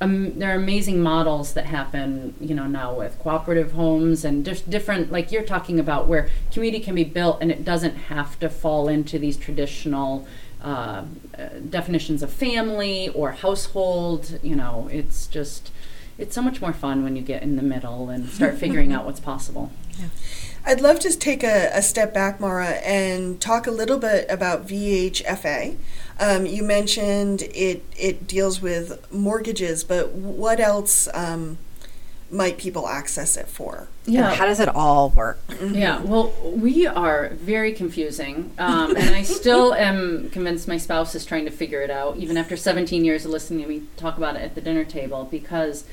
um, 0.00 0.38
there 0.38 0.50
are 0.50 0.56
amazing 0.56 1.02
models 1.02 1.54
that 1.54 1.66
happen, 1.66 2.34
you 2.40 2.54
know, 2.54 2.66
now 2.66 2.94
with 2.94 3.18
cooperative 3.18 3.72
homes 3.72 4.24
and 4.24 4.44
just 4.44 4.68
different, 4.68 5.10
like 5.10 5.32
you're 5.32 5.42
talking 5.42 5.80
about, 5.80 6.06
where 6.06 6.28
community 6.52 6.84
can 6.84 6.94
be 6.94 7.04
built 7.04 7.38
and 7.40 7.50
it 7.50 7.64
doesn't 7.64 7.94
have 7.94 8.38
to 8.40 8.50
fall 8.50 8.88
into 8.88 9.18
these 9.18 9.36
traditional 9.36 10.26
uh, 10.62 11.04
uh, 11.38 11.48
definitions 11.70 12.22
of 12.22 12.30
family 12.30 13.08
or 13.10 13.32
household. 13.32 14.38
You 14.42 14.56
know, 14.56 14.88
it's 14.92 15.26
just 15.26 15.70
it's 16.18 16.34
so 16.34 16.42
much 16.42 16.60
more 16.60 16.72
fun 16.72 17.02
when 17.02 17.16
you 17.16 17.22
get 17.22 17.42
in 17.42 17.56
the 17.56 17.62
middle 17.62 18.10
and 18.10 18.28
start 18.28 18.56
figuring 18.58 18.92
out 18.94 19.06
what's 19.06 19.20
possible. 19.20 19.72
I'd 20.68 20.80
love 20.80 20.98
to 21.00 21.16
take 21.16 21.44
a, 21.44 21.70
a 21.72 21.80
step 21.80 22.12
back, 22.12 22.40
Maura, 22.40 22.70
and 22.84 23.40
talk 23.40 23.68
a 23.68 23.70
little 23.70 23.98
bit 23.98 24.26
about 24.28 24.66
VHFA. 24.66 25.76
Um, 26.18 26.44
you 26.44 26.64
mentioned 26.64 27.42
it 27.54 27.84
it 27.96 28.26
deals 28.26 28.60
with 28.60 29.12
mortgages, 29.12 29.84
but 29.84 30.10
what 30.12 30.58
else 30.58 31.08
um, 31.14 31.58
might 32.30 32.58
people 32.58 32.88
access 32.88 33.36
it 33.36 33.46
for? 33.46 33.86
Yeah. 34.06 34.34
how 34.34 34.46
does 34.46 34.58
it 34.58 34.68
all 34.68 35.10
work? 35.10 35.38
Yeah, 35.60 36.00
well, 36.00 36.32
we 36.42 36.86
are 36.86 37.30
very 37.30 37.72
confusing. 37.72 38.52
Um, 38.58 38.96
and 38.96 39.14
I 39.14 39.22
still 39.22 39.72
am 39.88 40.30
convinced 40.30 40.66
my 40.66 40.78
spouse 40.78 41.14
is 41.14 41.24
trying 41.24 41.44
to 41.44 41.50
figure 41.50 41.82
it 41.82 41.90
out, 41.90 42.16
even 42.16 42.36
after 42.36 42.56
17 42.56 43.04
years 43.04 43.24
of 43.24 43.30
listening 43.30 43.62
to 43.62 43.68
me 43.68 43.82
talk 43.96 44.16
about 44.16 44.36
it 44.36 44.42
at 44.42 44.54
the 44.56 44.60
dinner 44.60 44.84
table, 44.84 45.28
because 45.30 45.84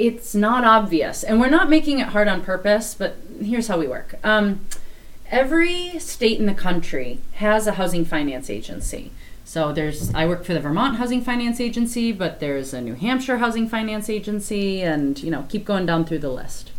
it's 0.00 0.34
not 0.34 0.64
obvious. 0.64 1.22
And 1.22 1.38
we're 1.38 1.50
not 1.50 1.68
making 1.68 1.98
it 1.98 2.08
hard 2.08 2.26
on 2.26 2.42
purpose, 2.42 2.94
but 2.94 3.16
here's 3.40 3.68
how 3.68 3.78
we 3.78 3.86
work. 3.86 4.14
Um, 4.24 4.64
every 5.30 5.98
state 5.98 6.40
in 6.40 6.46
the 6.46 6.54
country 6.54 7.20
has 7.34 7.66
a 7.66 7.72
housing 7.72 8.06
finance 8.06 8.48
agency. 8.48 9.12
So 9.44 9.72
there's 9.72 10.14
I 10.14 10.26
work 10.26 10.44
for 10.44 10.54
the 10.54 10.60
Vermont 10.60 10.96
Housing 10.96 11.22
Finance 11.22 11.60
Agency, 11.60 12.12
but 12.12 12.40
there's 12.40 12.72
a 12.72 12.80
New 12.80 12.94
Hampshire 12.94 13.38
Housing 13.38 13.68
Finance 13.68 14.08
Agency 14.08 14.80
and 14.80 15.20
you 15.22 15.30
know, 15.30 15.44
keep 15.48 15.64
going 15.64 15.86
down 15.86 16.04
through 16.04 16.20
the 16.20 16.30
list. 16.30 16.70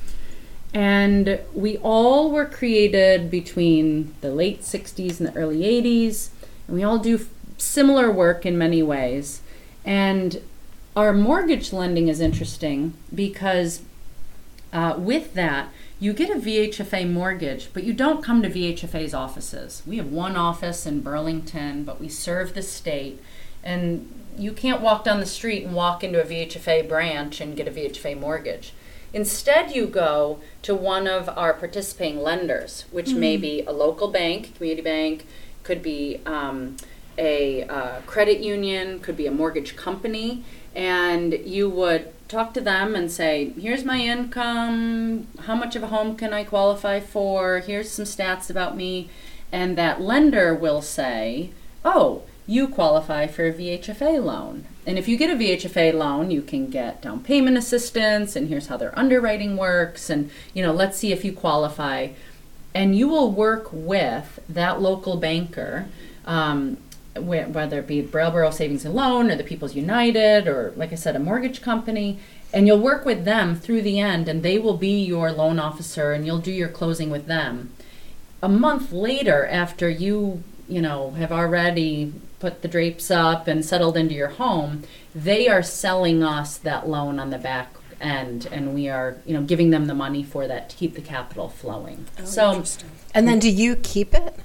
And 0.74 1.42
we 1.54 1.78
all 1.80 2.32
were 2.32 2.46
created 2.46 3.30
between 3.30 4.16
the 4.22 4.32
late 4.32 4.62
60s 4.62 5.20
and 5.20 5.28
the 5.28 5.36
early 5.36 5.60
80s, 5.60 6.30
and 6.68 6.78
we 6.78 6.84
all 6.84 6.98
do 6.98 7.28
similar 7.58 8.10
work 8.10 8.46
in 8.46 8.58
many 8.58 8.82
ways. 8.82 9.42
And 9.84 10.42
our 10.96 11.14
mortgage 11.14 11.72
lending 11.72 12.08
is 12.08 12.20
interesting 12.20 12.94
because 13.14 13.82
uh, 14.74 14.96
with 14.98 15.34
that, 15.34 15.70
you 16.00 16.14
get 16.14 16.30
a 16.30 16.40
VHFA 16.40 17.10
mortgage, 17.10 17.70
but 17.74 17.84
you 17.84 17.94
don't 17.94 18.24
come 18.24 18.42
to 18.42 18.50
VHFA's 18.50 19.14
offices. 19.14 19.84
We 19.86 19.98
have 19.98 20.08
one 20.08 20.36
office 20.36 20.86
in 20.86 21.02
Burlington, 21.02 21.84
but 21.84 22.00
we 22.00 22.10
serve 22.10 22.54
the 22.54 22.62
state. 22.62 23.22
And 23.64 24.12
you 24.38 24.52
can't 24.52 24.82
walk 24.82 25.04
down 25.04 25.20
the 25.20 25.26
street 25.26 25.64
and 25.64 25.76
walk 25.76 26.04
into 26.04 26.22
a 26.22 26.26
VHFA 26.26 26.90
branch 26.90 27.40
and 27.40 27.56
get 27.56 27.68
a 27.68 27.72
VHFA 27.72 28.20
mortgage. 28.20 28.74
Instead, 29.14 29.76
you 29.76 29.86
go 29.86 30.40
to 30.64 30.74
one 30.74 31.06
of 31.06 31.30
our 31.30 31.54
participating 31.54 32.22
lenders, 32.22 32.86
which 32.92 33.10
mm-hmm. 33.10 33.20
may 33.20 33.38
be 33.38 33.62
a 33.64 33.72
local 33.72 34.08
bank, 34.08 34.56
community 34.56 34.82
bank, 34.82 35.28
could 35.64 35.84
be 35.84 36.22
um, 36.26 36.78
a 37.18 37.64
uh, 37.66 38.02
credit 38.08 38.40
union, 38.40 39.00
could 39.00 39.18
be 39.18 39.28
a 39.28 39.32
mortgage 39.32 39.76
company 39.76 40.44
and 40.76 41.34
you 41.34 41.70
would 41.70 42.14
talk 42.28 42.54
to 42.54 42.62
them 42.62 42.96
and 42.96 43.12
say, 43.12 43.50
here's 43.60 43.84
my 43.84 44.00
income, 44.00 45.28
how 45.42 45.56
much 45.56 45.76
of 45.76 45.84
a 45.84 45.88
home 45.88 46.16
can 46.16 46.34
I 46.34 46.44
qualify 46.44 47.00
for, 47.00 47.60
here's 47.60 47.92
some 47.92 48.06
stats 48.06 48.50
about 48.50 48.76
me. 48.76 49.10
And 49.52 49.78
that 49.78 50.00
lender 50.00 50.56
will 50.56 50.82
say, 50.82 51.52
oh, 51.84 52.24
you 52.48 52.68
qualify 52.68 53.28
for 53.28 53.48
a 53.48 53.54
VHFA 53.54 54.24
loan. 54.24 54.66
And 54.86 54.98
if 54.98 55.08
you 55.08 55.18
get 55.18 55.30
a 55.30 55.36
VHFA 55.36 55.94
loan, 55.94 56.32
you 56.32 56.42
can 56.42 56.70
get 56.70 57.02
down 57.02 57.24
payment 57.24 57.58
assistance, 57.58 58.36
and 58.36 58.48
here's 58.48 58.68
how 58.68 58.78
their 58.78 58.98
underwriting 58.98 59.58
works. 59.58 60.10
And, 60.10 60.32
you 60.54 60.64
know, 60.64 60.74
let's 60.74 60.98
see 60.98 61.12
if 61.12 61.24
you 61.24 61.34
qualify. 61.34 62.10
And 62.74 62.98
you 62.98 63.08
will 63.08 63.32
work 63.32 63.70
with 63.72 64.40
that 64.50 64.82
local 64.82 65.18
banker 65.18 65.88
um, 66.26 66.78
whether 67.16 67.80
it 67.80 67.88
be 67.88 68.02
Brattleboro 68.02 68.52
Savings 68.52 68.86
and 68.86 68.94
Loan 68.94 69.30
or 69.30 69.36
the 69.36 69.44
People's 69.44 69.76
United 69.76 70.48
or, 70.48 70.74
like 70.76 70.92
I 70.92 70.96
said, 70.96 71.16
a 71.16 71.20
mortgage 71.20 71.62
company, 71.62 72.20
and 72.54 72.68
you'll 72.68 72.80
work 72.80 73.06
with 73.06 73.26
them 73.26 73.56
through 73.56 73.82
the 73.82 74.00
end, 74.00 74.28
and 74.28 74.44
they 74.44 74.58
will 74.58 74.78
be 74.78 75.04
your 75.04 75.32
loan 75.32 75.60
officer, 75.60 76.12
and 76.12 76.26
you'll 76.26 76.40
do 76.40 76.52
your 76.52 76.70
closing 76.70 77.10
with 77.10 77.28
them. 77.28 77.74
A 78.42 78.50
month 78.50 78.92
later, 78.92 79.46
after 79.46 79.90
you, 79.90 80.44
you 80.68 80.82
know, 80.82 81.12
have 81.12 81.32
already 81.32 82.14
put 82.40 82.62
the 82.62 82.68
drapes 82.68 83.12
up 83.12 83.48
and 83.48 83.64
settled 83.64 83.96
into 83.96 84.16
your 84.16 84.30
home, 84.30 84.84
they 85.14 85.48
are 85.48 85.64
selling 85.64 86.24
us 86.24 86.58
that 86.58 86.88
loan 86.90 87.20
on 87.20 87.30
the 87.30 87.38
back 87.38 87.76
end, 88.00 88.48
and 88.52 88.74
we 88.74 88.90
are, 88.90 89.18
you 89.26 89.34
know, 89.34 89.44
giving 89.44 89.70
them 89.70 89.86
the 89.86 89.94
money 89.94 90.24
for 90.24 90.48
that 90.48 90.70
to 90.70 90.76
keep 90.76 90.96
the 90.96 91.02
capital 91.02 91.50
flowing. 91.50 92.06
Oh, 92.20 92.26
so, 92.26 92.64
and 93.14 93.28
then 93.28 93.40
do 93.40 93.50
you 93.50 93.76
keep 93.76 94.14
it? 94.14 94.36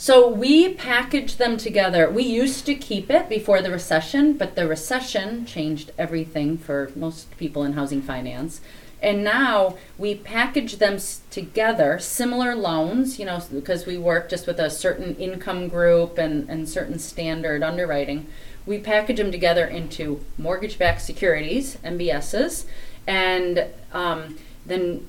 So 0.00 0.26
we 0.26 0.72
package 0.72 1.36
them 1.36 1.58
together. 1.58 2.08
We 2.08 2.22
used 2.22 2.64
to 2.64 2.74
keep 2.74 3.10
it 3.10 3.28
before 3.28 3.60
the 3.60 3.70
recession, 3.70 4.32
but 4.32 4.56
the 4.56 4.66
recession 4.66 5.44
changed 5.44 5.90
everything 5.98 6.56
for 6.56 6.90
most 6.96 7.36
people 7.36 7.64
in 7.64 7.74
housing 7.74 8.00
finance. 8.00 8.62
And 9.02 9.22
now 9.22 9.76
we 9.98 10.14
package 10.14 10.76
them 10.76 10.94
s- 10.94 11.20
together, 11.30 11.98
similar 11.98 12.54
loans, 12.54 13.18
you 13.18 13.26
know, 13.26 13.42
because 13.52 13.84
we 13.84 13.98
work 13.98 14.30
just 14.30 14.46
with 14.46 14.58
a 14.58 14.70
certain 14.70 15.16
income 15.16 15.68
group 15.68 16.16
and, 16.16 16.48
and 16.48 16.66
certain 16.66 16.98
standard 16.98 17.62
underwriting. 17.62 18.26
We 18.64 18.78
package 18.78 19.18
them 19.18 19.30
together 19.30 19.66
into 19.66 20.24
mortgage 20.38 20.78
backed 20.78 21.02
securities, 21.02 21.76
MBSs, 21.84 22.64
and 23.06 23.66
um, 23.92 24.38
then 24.64 25.06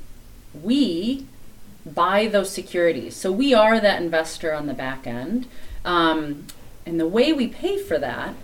we 0.54 1.28
buy 1.86 2.28
those 2.28 2.52
securities. 2.52 3.16
So 3.16 3.32
we 3.32 3.54
are 3.54 3.80
that 3.80 4.02
investor 4.02 4.54
on 4.54 4.68
the 4.68 4.74
back 4.74 5.08
end. 5.08 5.48
Um, 5.84 6.48
and 6.86 7.00
the 7.00 7.08
way 7.08 7.34
we 7.34 7.48
pay 7.48 7.78
for 7.78 7.98
that 7.98 8.36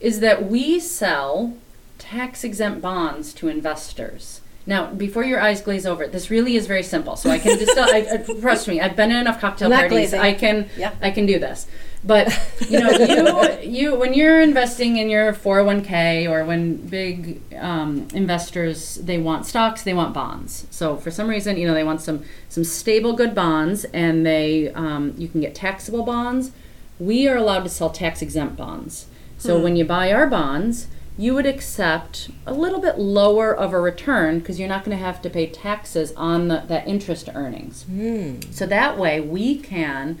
is 0.00 0.20
that 0.20 0.46
we 0.48 0.78
sell 0.78 1.56
tax 1.98 2.44
exempt 2.44 2.80
bonds 2.80 3.32
to 3.34 3.48
investors. 3.48 4.40
Now, 4.66 4.92
before 4.92 5.24
your 5.24 5.40
eyes 5.40 5.62
glaze 5.62 5.86
over, 5.86 6.06
this 6.06 6.30
really 6.30 6.54
is 6.54 6.66
very 6.66 6.82
simple. 6.82 7.16
So 7.16 7.30
I 7.30 7.38
can 7.38 7.58
distill. 7.58 7.84
I, 7.84 8.24
trust 8.40 8.68
me, 8.68 8.80
I've 8.80 8.96
been 8.96 9.10
in 9.10 9.16
enough 9.16 9.40
cocktail 9.40 9.70
parties. 9.70 9.90
Glazing. 9.90 10.20
I 10.20 10.34
can, 10.34 10.68
yeah. 10.76 10.94
I 11.00 11.10
can 11.10 11.26
do 11.26 11.38
this. 11.38 11.66
But 12.04 12.36
you 12.68 12.80
know, 12.80 12.90
you 13.62 13.70
you 13.78 13.94
when 13.94 14.14
you're 14.14 14.40
investing 14.40 14.96
in 14.96 15.08
your 15.08 15.32
401k 15.32 16.28
or 16.28 16.44
when 16.44 16.76
big 16.76 17.40
um, 17.54 18.08
investors 18.12 18.96
they 18.96 19.18
want 19.18 19.46
stocks, 19.46 19.82
they 19.82 19.94
want 19.94 20.14
bonds. 20.14 20.66
So 20.70 20.96
for 20.96 21.10
some 21.10 21.28
reason, 21.28 21.56
you 21.56 21.66
know, 21.66 21.74
they 21.74 21.84
want 21.84 22.00
some 22.00 22.24
some 22.48 22.64
stable, 22.64 23.14
good 23.14 23.34
bonds, 23.34 23.84
and 23.86 24.24
they 24.24 24.72
um, 24.72 25.14
you 25.16 25.28
can 25.28 25.40
get 25.40 25.54
taxable 25.54 26.04
bonds. 26.04 26.52
We 26.98 27.28
are 27.28 27.36
allowed 27.36 27.62
to 27.64 27.68
sell 27.68 27.90
tax 27.90 28.22
exempt 28.22 28.56
bonds. 28.56 29.06
So 29.38 29.56
hmm. 29.56 29.64
when 29.64 29.76
you 29.76 29.84
buy 29.84 30.12
our 30.12 30.26
bonds, 30.26 30.88
you 31.16 31.34
would 31.34 31.46
accept 31.46 32.30
a 32.46 32.52
little 32.52 32.80
bit 32.80 32.98
lower 32.98 33.54
of 33.54 33.72
a 33.72 33.80
return 33.80 34.38
because 34.38 34.58
you're 34.58 34.68
not 34.68 34.84
going 34.84 34.96
to 34.96 35.02
have 35.02 35.20
to 35.22 35.30
pay 35.30 35.46
taxes 35.46 36.12
on 36.16 36.48
the, 36.48 36.64
that 36.68 36.86
interest 36.86 37.28
earnings. 37.34 37.84
Mm. 37.84 38.52
So 38.52 38.66
that 38.66 38.96
way 38.96 39.20
we 39.20 39.58
can 39.58 40.18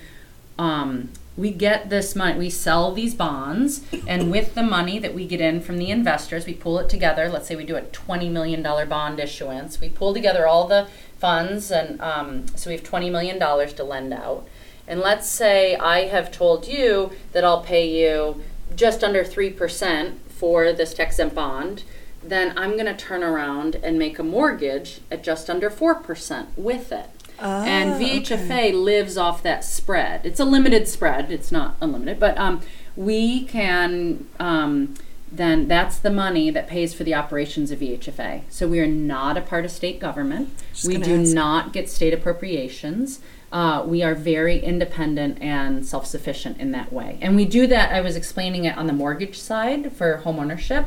um, 0.58 1.10
we 1.38 1.52
get 1.52 1.88
this 1.88 2.16
money, 2.16 2.36
we 2.36 2.50
sell 2.50 2.90
these 2.92 3.14
bonds, 3.14 3.82
and 4.08 4.28
with 4.28 4.56
the 4.56 4.62
money 4.62 4.98
that 4.98 5.14
we 5.14 5.24
get 5.24 5.40
in 5.40 5.60
from 5.60 5.78
the 5.78 5.88
investors, 5.88 6.46
we 6.46 6.52
pull 6.52 6.80
it 6.80 6.88
together. 6.88 7.28
Let's 7.28 7.46
say 7.46 7.54
we 7.54 7.64
do 7.64 7.76
a 7.76 7.82
$20 7.82 8.28
million 8.28 8.60
bond 8.60 9.20
issuance. 9.20 9.80
We 9.80 9.88
pull 9.88 10.12
together 10.12 10.48
all 10.48 10.66
the 10.66 10.88
funds, 11.18 11.70
and 11.70 12.00
um, 12.00 12.48
so 12.56 12.70
we 12.70 12.76
have 12.76 12.84
$20 12.84 13.12
million 13.12 13.38
to 13.38 13.84
lend 13.84 14.12
out. 14.12 14.48
And 14.88 14.98
let's 14.98 15.28
say 15.28 15.76
I 15.76 16.08
have 16.08 16.32
told 16.32 16.66
you 16.66 17.12
that 17.32 17.44
I'll 17.44 17.62
pay 17.62 17.88
you 17.88 18.42
just 18.74 19.04
under 19.04 19.22
3% 19.22 20.18
for 20.26 20.72
this 20.72 20.92
tax 20.92 21.14
exempt 21.14 21.36
bond. 21.36 21.84
Then 22.20 22.52
I'm 22.58 22.72
going 22.72 22.86
to 22.86 22.96
turn 22.96 23.22
around 23.22 23.76
and 23.76 23.96
make 23.96 24.18
a 24.18 24.24
mortgage 24.24 25.02
at 25.08 25.22
just 25.22 25.48
under 25.48 25.70
4% 25.70 26.48
with 26.56 26.90
it 26.90 27.10
and 27.40 27.90
ah, 27.90 27.98
VHFA 27.98 28.44
okay. 28.44 28.72
lives 28.72 29.16
off 29.16 29.42
that 29.42 29.64
spread. 29.64 30.26
It's 30.26 30.40
a 30.40 30.44
limited 30.44 30.88
spread. 30.88 31.30
It's 31.30 31.52
not 31.52 31.76
unlimited, 31.80 32.18
but 32.18 32.36
um, 32.38 32.62
we 32.96 33.44
can 33.44 34.26
um, 34.40 34.94
then 35.30 35.68
that's 35.68 35.98
the 35.98 36.10
money 36.10 36.50
that 36.50 36.68
pays 36.68 36.94
for 36.94 37.04
the 37.04 37.14
operations 37.14 37.70
of 37.70 37.80
VHFA. 37.80 38.42
So 38.48 38.66
we 38.66 38.80
are 38.80 38.86
not 38.86 39.36
a 39.36 39.40
part 39.40 39.64
of 39.64 39.70
state 39.70 40.00
government. 40.00 40.50
Just 40.72 40.86
we 40.86 40.96
do 40.96 41.20
ask. 41.20 41.34
not 41.34 41.72
get 41.72 41.88
state 41.90 42.14
appropriations. 42.14 43.20
Uh, 43.50 43.82
we 43.86 44.02
are 44.02 44.14
very 44.14 44.58
independent 44.58 45.40
and 45.40 45.86
self 45.86 46.06
sufficient 46.06 46.58
in 46.58 46.70
that 46.72 46.92
way. 46.92 47.18
And 47.20 47.36
we 47.36 47.44
do 47.44 47.66
that, 47.66 47.92
I 47.92 48.00
was 48.00 48.16
explaining 48.16 48.64
it 48.64 48.76
on 48.76 48.86
the 48.86 48.92
mortgage 48.92 49.38
side 49.38 49.92
for 49.92 50.22
homeownership. 50.24 50.86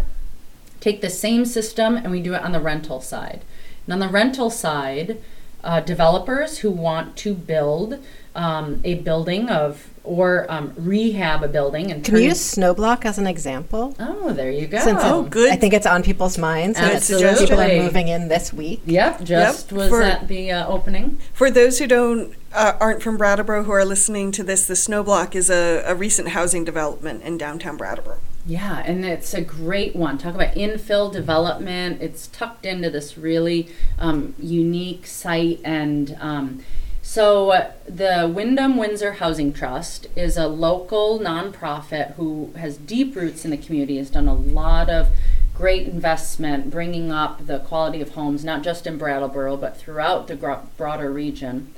Take 0.79 1.01
the 1.01 1.09
same 1.09 1.45
system 1.45 1.95
and 1.95 2.11
we 2.11 2.21
do 2.21 2.33
it 2.33 2.41
on 2.41 2.51
the 2.51 2.59
rental 2.59 3.01
side. 3.01 3.41
And 3.85 3.93
on 3.93 3.99
the 3.99 4.09
rental 4.09 4.49
side, 4.49 5.21
uh, 5.63 5.79
developers 5.79 6.59
who 6.59 6.71
want 6.71 7.15
to 7.17 7.33
build 7.33 7.99
um, 8.35 8.81
a 8.83 8.95
building 8.95 9.49
of 9.49 9.89
or 10.03 10.47
um, 10.49 10.73
rehab 10.77 11.43
a 11.43 11.47
building 11.47 11.91
and 11.91 12.03
can 12.03 12.15
you 12.15 12.21
use 12.21 12.39
snowblock 12.39 13.05
as 13.05 13.19
an 13.19 13.27
example? 13.27 13.95
Oh 13.99 14.33
there 14.33 14.49
you 14.49 14.65
go. 14.65 14.79
Since 14.79 15.01
oh 15.03 15.23
good. 15.23 15.51
I 15.51 15.55
think 15.57 15.73
it's 15.73 15.85
on 15.85 16.01
people's 16.01 16.37
minds 16.37 16.79
Absolutely. 16.79 17.45
people 17.45 17.59
are 17.59 17.83
moving 17.83 18.07
in 18.07 18.27
this 18.27 18.51
week. 18.51 18.81
Yep 18.85 19.23
just 19.23 19.71
yep. 19.71 19.77
was 19.77 19.89
for, 19.89 20.01
at 20.01 20.27
the 20.27 20.51
uh, 20.51 20.67
opening. 20.67 21.19
for 21.33 21.51
those 21.51 21.77
who 21.79 21.87
don't 21.87 22.33
uh, 22.53 22.73
aren't 22.79 23.03
from 23.03 23.17
brattleboro 23.17 23.63
who 23.63 23.71
are 23.71 23.85
listening 23.85 24.31
to 24.31 24.43
this 24.43 24.65
the 24.65 24.73
snowblock 24.73 25.35
is 25.35 25.49
a, 25.49 25.83
a 25.85 25.93
recent 25.93 26.29
housing 26.29 26.63
development 26.63 27.21
in 27.23 27.37
downtown 27.37 27.77
brattleboro 27.77 28.17
Yeah, 28.51 28.83
and 28.85 29.05
it's 29.05 29.33
a 29.33 29.39
great 29.39 29.95
one. 29.95 30.17
Talk 30.17 30.35
about 30.35 30.55
infill 30.55 31.09
development. 31.09 32.01
It's 32.01 32.27
tucked 32.27 32.65
into 32.65 32.89
this 32.89 33.17
really 33.17 33.69
um, 33.97 34.35
unique 34.37 35.07
site. 35.07 35.61
And 35.63 36.17
um, 36.19 36.61
so 37.01 37.71
the 37.87 38.29
Windham 38.29 38.75
Windsor 38.75 39.13
Housing 39.13 39.53
Trust 39.53 40.07
is 40.17 40.35
a 40.35 40.47
local 40.49 41.17
nonprofit 41.17 42.15
who 42.15 42.51
has 42.57 42.75
deep 42.75 43.15
roots 43.15 43.45
in 43.45 43.51
the 43.51 43.57
community, 43.57 43.95
has 43.95 44.09
done 44.09 44.27
a 44.27 44.35
lot 44.35 44.89
of 44.89 45.07
great 45.55 45.87
investment 45.87 46.69
bringing 46.69 47.09
up 47.09 47.47
the 47.47 47.59
quality 47.59 48.01
of 48.01 48.15
homes, 48.15 48.43
not 48.43 48.63
just 48.63 48.85
in 48.85 48.97
Brattleboro, 48.97 49.55
but 49.55 49.77
throughout 49.77 50.27
the 50.27 50.35
broader 50.75 51.09
region. 51.09 51.73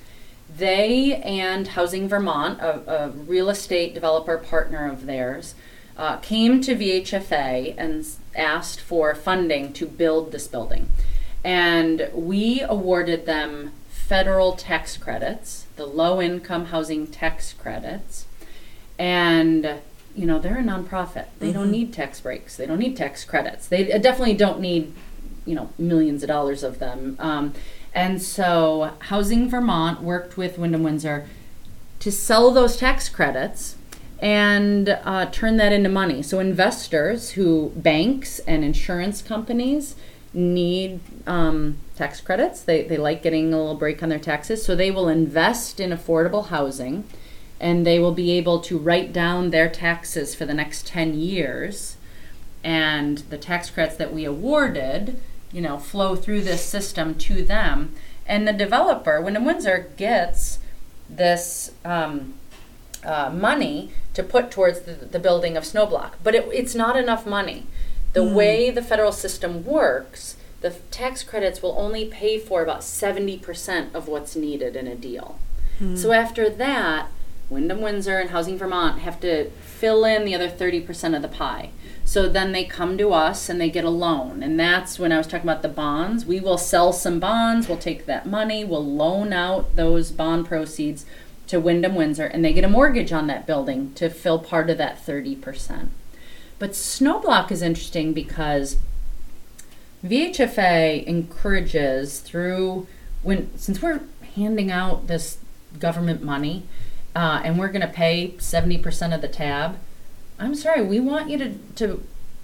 They 0.57 1.17
and 1.17 1.67
Housing 1.67 2.09
Vermont, 2.09 2.59
a, 2.61 3.05
a 3.05 3.09
real 3.09 3.51
estate 3.51 3.93
developer 3.93 4.39
partner 4.39 4.91
of 4.91 5.05
theirs, 5.05 5.53
uh, 5.97 6.17
came 6.17 6.61
to 6.61 6.75
VHFA 6.75 7.75
and 7.77 8.05
asked 8.35 8.79
for 8.79 9.13
funding 9.13 9.73
to 9.73 9.85
build 9.85 10.31
this 10.31 10.47
building. 10.47 10.89
And 11.43 12.09
we 12.13 12.61
awarded 12.61 13.25
them 13.25 13.73
federal 13.89 14.53
tax 14.53 14.97
credits, 14.97 15.65
the 15.75 15.85
low 15.85 16.21
income 16.21 16.65
housing 16.65 17.07
tax 17.07 17.53
credits. 17.53 18.25
And, 18.97 19.79
you 20.15 20.25
know, 20.25 20.39
they're 20.39 20.59
a 20.59 20.63
nonprofit. 20.63 21.27
They 21.39 21.51
don't 21.51 21.71
need 21.71 21.93
tax 21.93 22.19
breaks, 22.21 22.55
they 22.55 22.65
don't 22.65 22.79
need 22.79 22.97
tax 22.97 23.23
credits. 23.25 23.67
They 23.67 23.85
definitely 23.99 24.35
don't 24.35 24.59
need, 24.59 24.93
you 25.45 25.55
know, 25.55 25.69
millions 25.77 26.23
of 26.23 26.27
dollars 26.27 26.63
of 26.63 26.79
them. 26.79 27.15
Um, 27.19 27.53
and 27.93 28.21
so 28.21 28.93
Housing 28.99 29.49
Vermont 29.49 30.01
worked 30.01 30.35
with 30.37 30.57
Windham 30.57 30.83
Windsor 30.83 31.27
to 31.99 32.11
sell 32.11 32.51
those 32.51 32.75
tax 32.75 33.07
credits 33.07 33.75
and 34.23 34.87
uh, 35.03 35.25
turn 35.31 35.57
that 35.57 35.73
into 35.73 35.89
money. 35.89 36.23
So 36.23 36.39
investors 36.39 37.31
who 37.31 37.73
banks 37.75 38.39
and 38.39 38.63
insurance 38.63 39.21
companies 39.21 39.97
need 40.33 41.01
um, 41.27 41.77
tax 41.97 42.21
credits. 42.21 42.61
They, 42.61 42.83
they 42.83 42.95
like 42.95 43.21
getting 43.21 43.53
a 43.53 43.57
little 43.57 43.75
break 43.75 44.01
on 44.01 44.07
their 44.07 44.19
taxes, 44.19 44.63
so 44.63 44.77
they 44.77 44.89
will 44.89 45.09
invest 45.09 45.81
in 45.81 45.89
affordable 45.89 46.47
housing 46.47 47.03
and 47.59 47.85
they 47.85 47.99
will 47.99 48.13
be 48.13 48.31
able 48.31 48.61
to 48.61 48.77
write 48.77 49.11
down 49.11 49.49
their 49.49 49.69
taxes 49.69 50.33
for 50.33 50.45
the 50.45 50.53
next 50.53 50.87
10 50.87 51.15
years. 51.15 51.97
And 52.63 53.17
the 53.29 53.37
tax 53.37 53.69
credits 53.69 53.97
that 53.97 54.13
we 54.13 54.23
awarded, 54.23 55.19
you 55.51 55.59
know, 55.59 55.77
flow 55.77 56.15
through 56.15 56.43
this 56.43 56.63
system 56.63 57.15
to 57.15 57.43
them. 57.43 57.93
And 58.25 58.47
the 58.47 58.53
developer, 58.53 59.19
Windham 59.19 59.43
Windsor, 59.43 59.89
gets 59.97 60.59
this 61.09 61.71
um, 61.83 62.35
uh, 63.05 63.29
money 63.29 63.91
to 64.13 64.23
put 64.23 64.51
towards 64.51 64.81
the, 64.81 64.93
the 64.93 65.19
building 65.19 65.57
of 65.57 65.63
Snowblock. 65.63 66.13
But 66.23 66.35
it, 66.35 66.47
it's 66.53 66.75
not 66.75 66.95
enough 66.97 67.25
money. 67.25 67.65
The 68.13 68.23
way 68.23 68.69
the 68.69 68.83
federal 68.83 69.11
system 69.11 69.65
works, 69.65 70.35
the 70.61 70.69
f- 70.69 70.81
tax 70.91 71.23
credits 71.23 71.61
will 71.61 71.75
only 71.77 72.05
pay 72.05 72.37
for 72.37 72.61
about 72.61 72.81
70% 72.81 73.93
of 73.95 74.07
what's 74.07 74.35
needed 74.35 74.75
in 74.75 74.87
a 74.87 74.95
deal. 74.95 75.39
So 75.95 76.11
after 76.11 76.49
that, 76.49 77.07
Windham 77.49 77.81
Windsor 77.81 78.19
and 78.19 78.29
Housing 78.29 78.57
Vermont 78.57 78.99
have 78.99 79.19
to 79.21 79.49
fill 79.49 80.05
in 80.05 80.23
the 80.23 80.35
other 80.35 80.47
30% 80.47 81.15
of 81.15 81.21
the 81.21 81.27
pie. 81.27 81.71
So 82.05 82.29
then 82.29 82.51
they 82.51 82.63
come 82.63 82.97
to 82.97 83.11
us 83.11 83.49
and 83.49 83.59
they 83.59 83.69
get 83.69 83.83
a 83.83 83.89
loan. 83.89 84.43
And 84.43 84.59
that's 84.59 84.99
when 84.99 85.11
I 85.11 85.17
was 85.17 85.27
talking 85.27 85.49
about 85.49 85.61
the 85.61 85.67
bonds. 85.69 86.25
We 86.25 86.39
will 86.39 86.57
sell 86.57 86.93
some 86.93 87.19
bonds, 87.19 87.67
we'll 87.67 87.77
take 87.77 88.05
that 88.05 88.25
money, 88.25 88.63
we'll 88.63 88.85
loan 88.85 89.33
out 89.33 89.75
those 89.75 90.11
bond 90.11 90.45
proceeds 90.47 91.05
to 91.47 91.59
Windham 91.59 91.95
Windsor, 91.95 92.25
and 92.25 92.43
they 92.43 92.53
get 92.53 92.63
a 92.63 92.69
mortgage 92.69 93.11
on 93.11 93.27
that 93.27 93.45
building 93.45 93.93
to 93.95 94.09
fill 94.09 94.39
part 94.39 94.69
of 94.69 94.77
that 94.77 95.05
30%. 95.05 95.87
But 96.59 96.71
Snowblock 96.71 97.51
is 97.51 97.61
interesting 97.61 98.13
because 98.13 98.77
VHFA 100.05 101.03
encourages 101.05 102.19
through 102.19 102.87
when 103.21 103.57
since 103.57 103.81
we're 103.81 104.01
handing 104.35 104.69
out 104.69 105.07
this 105.07 105.37
government 105.79 106.21
money 106.21 106.63
uh, 107.15 107.41
and 107.43 107.57
we're 107.57 107.69
going 107.69 107.81
to 107.81 107.87
pay 107.87 108.33
70% 108.37 109.15
of 109.15 109.21
the 109.21 109.27
tab 109.27 109.77
i'm 110.39 110.55
sorry 110.55 110.83
we 110.83 110.99
want 110.99 111.29
you 111.29 111.37
to, 111.37 111.53
to 111.75 112.03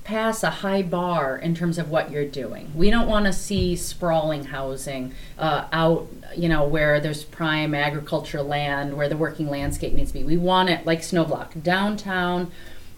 pass 0.09 0.41
a 0.41 0.49
high 0.49 0.81
bar 0.81 1.37
in 1.37 1.53
terms 1.53 1.77
of 1.77 1.91
what 1.91 2.09
you're 2.09 2.25
doing 2.25 2.71
we 2.73 2.89
don't 2.89 3.07
want 3.07 3.27
to 3.27 3.31
see 3.31 3.75
sprawling 3.75 4.45
housing 4.45 5.13
uh, 5.37 5.65
out 5.71 6.07
you 6.35 6.49
know 6.49 6.65
where 6.65 6.99
there's 6.99 7.23
prime 7.23 7.75
agriculture 7.75 8.41
land 8.41 8.97
where 8.97 9.07
the 9.07 9.15
working 9.15 9.47
landscape 9.47 9.93
needs 9.93 10.11
to 10.11 10.17
be 10.17 10.23
we 10.23 10.35
want 10.35 10.67
it 10.67 10.83
like 10.83 11.01
snowblock 11.01 11.61
downtown 11.61 12.51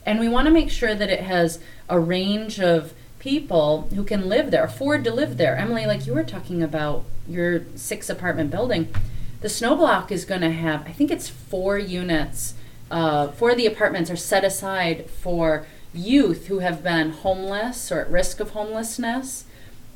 and 0.05 0.21
we 0.21 0.29
want 0.29 0.45
to 0.45 0.53
make 0.53 0.69
sure 0.69 0.95
that 0.95 1.09
it 1.09 1.21
has 1.21 1.59
a 1.89 1.99
range 1.99 2.59
of 2.59 2.93
people 3.19 3.87
who 3.93 4.03
can 4.03 4.27
live 4.27 4.49
there, 4.49 4.63
afford 4.63 5.03
to 5.03 5.13
live 5.13 5.37
there. 5.37 5.55
Emily, 5.55 5.85
like 5.85 6.07
you 6.07 6.13
were 6.13 6.23
talking 6.23 6.63
about 6.63 7.05
your 7.27 7.61
six 7.75 8.09
apartment 8.09 8.49
building, 8.49 8.93
the 9.41 9.49
snow 9.49 9.75
block 9.75 10.11
is 10.11 10.25
going 10.25 10.41
to 10.41 10.51
have, 10.51 10.87
I 10.87 10.91
think 10.91 11.11
it's 11.11 11.29
four 11.29 11.77
units. 11.77 12.55
Uh, 12.89 13.27
four 13.27 13.51
of 13.51 13.57
the 13.57 13.67
apartments 13.67 14.09
are 14.09 14.15
set 14.15 14.43
aside 14.43 15.09
for 15.09 15.67
youth 15.93 16.47
who 16.47 16.59
have 16.59 16.83
been 16.83 17.11
homeless 17.11 17.91
or 17.91 18.01
at 18.01 18.09
risk 18.09 18.39
of 18.39 18.51
homelessness. 18.51 19.45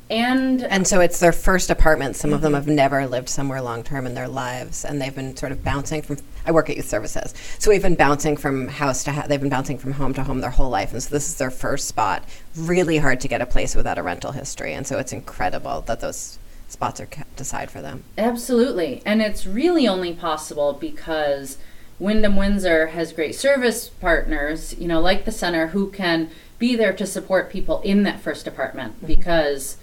And 0.08 0.62
And 0.62 0.86
so 0.86 1.00
it's 1.00 1.18
their 1.18 1.32
first 1.32 1.68
apartment. 1.68 2.14
Some 2.14 2.32
of 2.32 2.40
them 2.40 2.52
mm-hmm. 2.52 2.56
have 2.56 2.68
never 2.68 3.06
lived 3.08 3.28
somewhere 3.28 3.60
long 3.60 3.82
term 3.82 4.06
in 4.06 4.14
their 4.14 4.28
lives, 4.28 4.84
and 4.84 5.02
they've 5.02 5.14
been 5.14 5.36
sort 5.36 5.50
of 5.50 5.64
bouncing 5.64 6.00
from. 6.02 6.18
I 6.46 6.52
work 6.52 6.70
at 6.70 6.76
youth 6.76 6.88
services, 6.88 7.34
so 7.58 7.70
we've 7.70 7.82
been 7.82 7.96
bouncing 7.96 8.36
from 8.36 8.68
house 8.68 9.02
to 9.04 9.10
house. 9.10 9.26
They've 9.26 9.40
been 9.40 9.48
bouncing 9.50 9.78
from 9.78 9.92
home 9.92 10.14
to 10.14 10.22
home 10.22 10.40
their 10.40 10.50
whole 10.50 10.70
life, 10.70 10.92
and 10.92 11.02
so 11.02 11.10
this 11.10 11.28
is 11.28 11.38
their 11.38 11.50
first 11.50 11.88
spot. 11.88 12.22
Really 12.54 12.98
hard 12.98 13.20
to 13.22 13.28
get 13.28 13.40
a 13.40 13.46
place 13.46 13.74
without 13.74 13.98
a 13.98 14.02
rental 14.02 14.30
history, 14.30 14.74
and 14.74 14.86
so 14.86 14.98
it's 14.98 15.12
incredible 15.12 15.80
that 15.82 15.98
those 15.98 16.38
spots 16.68 17.00
are 17.00 17.06
kept 17.06 17.40
aside 17.40 17.70
for 17.70 17.80
them. 17.80 18.04
Absolutely. 18.16 19.02
And 19.04 19.22
it's 19.22 19.46
really 19.46 19.88
only 19.88 20.12
possible 20.14 20.72
because 20.72 21.58
Windham 21.98 22.36
Windsor 22.36 22.88
has 22.88 23.12
great 23.12 23.34
service 23.34 23.88
partners, 23.88 24.74
you 24.78 24.86
know, 24.86 25.00
like 25.00 25.24
the 25.24 25.32
center, 25.32 25.68
who 25.68 25.90
can 25.90 26.30
be 26.58 26.76
there 26.76 26.92
to 26.92 27.06
support 27.06 27.50
people 27.50 27.80
in 27.82 28.02
that 28.04 28.20
first 28.20 28.46
apartment 28.46 29.06
because. 29.06 29.76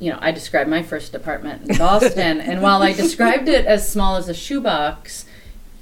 You 0.00 0.10
know, 0.10 0.18
I 0.20 0.32
described 0.32 0.68
my 0.68 0.82
first 0.82 1.14
apartment 1.14 1.70
in 1.70 1.78
Boston, 1.78 2.40
and 2.40 2.60
while 2.60 2.82
I 2.82 2.92
described 2.92 3.48
it 3.48 3.64
as 3.64 3.90
small 3.90 4.16
as 4.16 4.28
a 4.28 4.34
shoebox, 4.34 5.24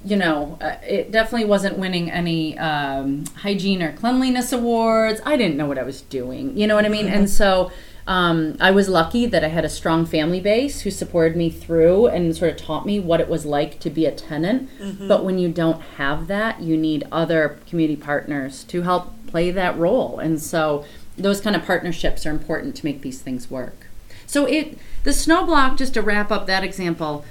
you 0.05 0.15
know, 0.15 0.57
uh, 0.61 0.75
it 0.85 1.11
definitely 1.11 1.47
wasn't 1.47 1.77
winning 1.77 2.11
any 2.11 2.57
um, 2.57 3.25
hygiene 3.37 3.81
or 3.81 3.93
cleanliness 3.93 4.51
awards. 4.51 5.21
I 5.25 5.37
didn't 5.37 5.57
know 5.57 5.65
what 5.65 5.77
I 5.77 5.83
was 5.83 6.01
doing. 6.01 6.57
You 6.57 6.67
know 6.67 6.75
what 6.75 6.85
I 6.85 6.89
mean? 6.89 7.07
And 7.07 7.29
so 7.41 7.71
um, 8.05 8.57
I 8.59 8.71
was 8.71 8.89
lucky 8.89 9.25
that 9.27 9.43
I 9.43 9.47
had 9.47 9.63
a 9.63 9.69
strong 9.69 10.05
family 10.05 10.41
base 10.41 10.81
who 10.81 10.91
supported 10.91 11.37
me 11.37 11.49
through 11.49 12.07
and 12.07 12.35
sort 12.35 12.51
of 12.51 12.57
taught 12.57 12.85
me 12.85 12.99
what 12.99 13.21
it 13.21 13.29
was 13.29 13.45
like 13.45 13.79
to 13.79 13.89
be 13.89 14.05
a 14.05 14.11
tenant. 14.11 14.69
But 15.07 15.23
when 15.23 15.37
you 15.39 15.49
don't 15.49 15.81
have 15.97 16.27
that, 16.27 16.61
you 16.61 16.75
need 16.75 17.07
other 17.11 17.59
community 17.67 18.01
partners 18.01 18.63
to 18.65 18.81
help 18.81 19.13
play 19.27 19.51
that 19.51 19.77
role. 19.77 20.19
And 20.19 20.41
so 20.41 20.85
those 21.17 21.39
kind 21.39 21.55
of 21.55 21.63
partnerships 21.65 22.25
are 22.25 22.31
important 22.31 22.75
to 22.77 22.85
make 22.85 23.01
these 23.01 23.21
things 23.21 23.49
work. 23.49 23.87
So 24.25 24.45
it 24.45 24.77
the 25.03 25.13
snow 25.13 25.45
block, 25.45 25.77
just 25.77 25.93
to 25.93 26.01
wrap 26.01 26.31
up 26.31 26.47
that 26.47 26.63
example, 26.63 27.23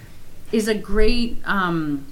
is 0.53 0.69
a 0.69 0.75
great 0.75 1.39
um, 1.45 2.07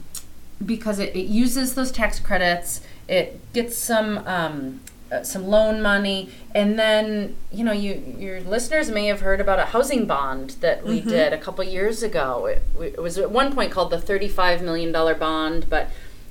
because 0.65 0.99
it, 0.99 1.15
it 1.17 1.27
uses 1.27 1.75
those 1.75 1.93
tax 1.93 2.19
credits. 2.21 2.83
It 3.09 3.41
gets 3.53 3.77
some 3.77 4.19
um, 4.27 4.81
uh, 5.11 5.23
some 5.23 5.49
loan 5.49 5.83
money, 5.83 6.31
and 6.55 6.79
then 6.79 7.37
you 7.53 7.65
know 7.65 7.73
you 7.73 8.15
your 8.19 8.41
listeners 8.41 8.91
may 8.91 9.07
have 9.07 9.21
heard 9.21 9.41
about 9.41 9.59
a 9.59 9.67
housing 9.67 10.07
bond 10.07 10.51
that 10.61 10.85
we 10.85 11.01
did 11.01 11.33
a 11.33 11.39
couple 11.39 11.65
years 11.65 12.03
ago. 12.03 12.47
It, 12.47 12.63
it 12.81 13.03
was 13.03 13.19
at 13.19 13.31
one 13.31 13.55
point 13.55 13.73
called 13.73 13.91
the 13.91 14.01
thirty-five 14.01 14.63
million 14.63 14.93
dollar 14.93 15.15
bond, 15.15 15.69
but 15.69 15.91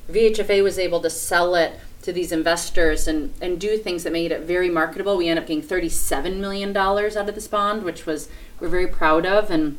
VHFA 0.09 0.63
was 0.63 0.79
able 0.79 1.01
to 1.01 1.09
sell 1.09 1.55
it 1.55 1.79
to 2.01 2.13
these 2.13 2.31
investors 2.31 3.07
and, 3.07 3.33
and 3.41 3.59
do 3.59 3.77
things 3.77 4.03
that 4.03 4.13
made 4.13 4.31
it 4.31 4.41
very 4.41 4.69
marketable. 4.69 5.17
We 5.17 5.27
ended 5.27 5.43
up 5.43 5.47
getting 5.47 5.63
$37 5.63 6.37
million 6.37 6.75
out 6.75 7.17
of 7.17 7.35
this 7.35 7.47
bond, 7.47 7.83
which 7.83 8.05
was 8.05 8.29
we're 8.59 8.69
very 8.69 8.87
proud 8.87 9.25
of. 9.25 9.51
And 9.51 9.77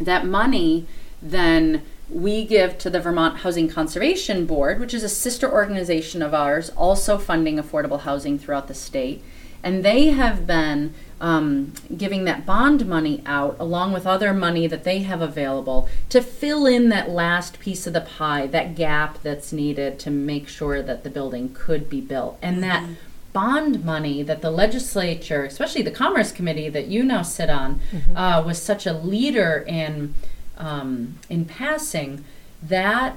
that 0.00 0.26
money 0.26 0.86
then 1.20 1.82
we 2.10 2.44
give 2.44 2.76
to 2.78 2.90
the 2.90 3.00
Vermont 3.00 3.38
Housing 3.38 3.68
Conservation 3.68 4.46
Board, 4.46 4.80
which 4.80 4.94
is 4.94 5.02
a 5.02 5.08
sister 5.08 5.50
organization 5.50 6.22
of 6.22 6.34
ours, 6.34 6.70
also 6.70 7.18
funding 7.18 7.56
affordable 7.56 8.00
housing 8.00 8.38
throughout 8.38 8.68
the 8.68 8.74
state. 8.74 9.22
And 9.62 9.84
they 9.84 10.06
have 10.08 10.46
been 10.46 10.94
um, 11.20 11.74
giving 11.94 12.24
that 12.24 12.46
bond 12.46 12.86
money 12.86 13.22
out 13.26 13.56
along 13.60 13.92
with 13.92 14.06
other 14.06 14.32
money 14.32 14.66
that 14.66 14.84
they 14.84 15.00
have 15.00 15.20
available 15.20 15.88
to 16.08 16.22
fill 16.22 16.66
in 16.66 16.88
that 16.88 17.10
last 17.10 17.60
piece 17.60 17.86
of 17.86 17.92
the 17.92 18.00
pie, 18.00 18.46
that 18.46 18.74
gap 18.74 19.22
that's 19.22 19.52
needed 19.52 19.98
to 20.00 20.10
make 20.10 20.48
sure 20.48 20.82
that 20.82 21.04
the 21.04 21.10
building 21.10 21.52
could 21.52 21.90
be 21.90 22.00
built. 22.00 22.38
And 22.40 22.62
that 22.62 22.88
bond 23.32 23.84
money 23.84 24.22
that 24.22 24.42
the 24.42 24.50
legislature, 24.50 25.44
especially 25.44 25.82
the 25.82 25.90
Commerce 25.90 26.32
Committee 26.32 26.68
that 26.70 26.86
you 26.86 27.04
now 27.04 27.22
sit 27.22 27.50
on, 27.50 27.80
uh, 28.16 28.42
was 28.44 28.60
such 28.60 28.86
a 28.86 28.92
leader 28.92 29.64
in 29.68 30.14
um, 30.60 31.18
in 31.28 31.44
passing, 31.44 32.24
that 32.62 33.16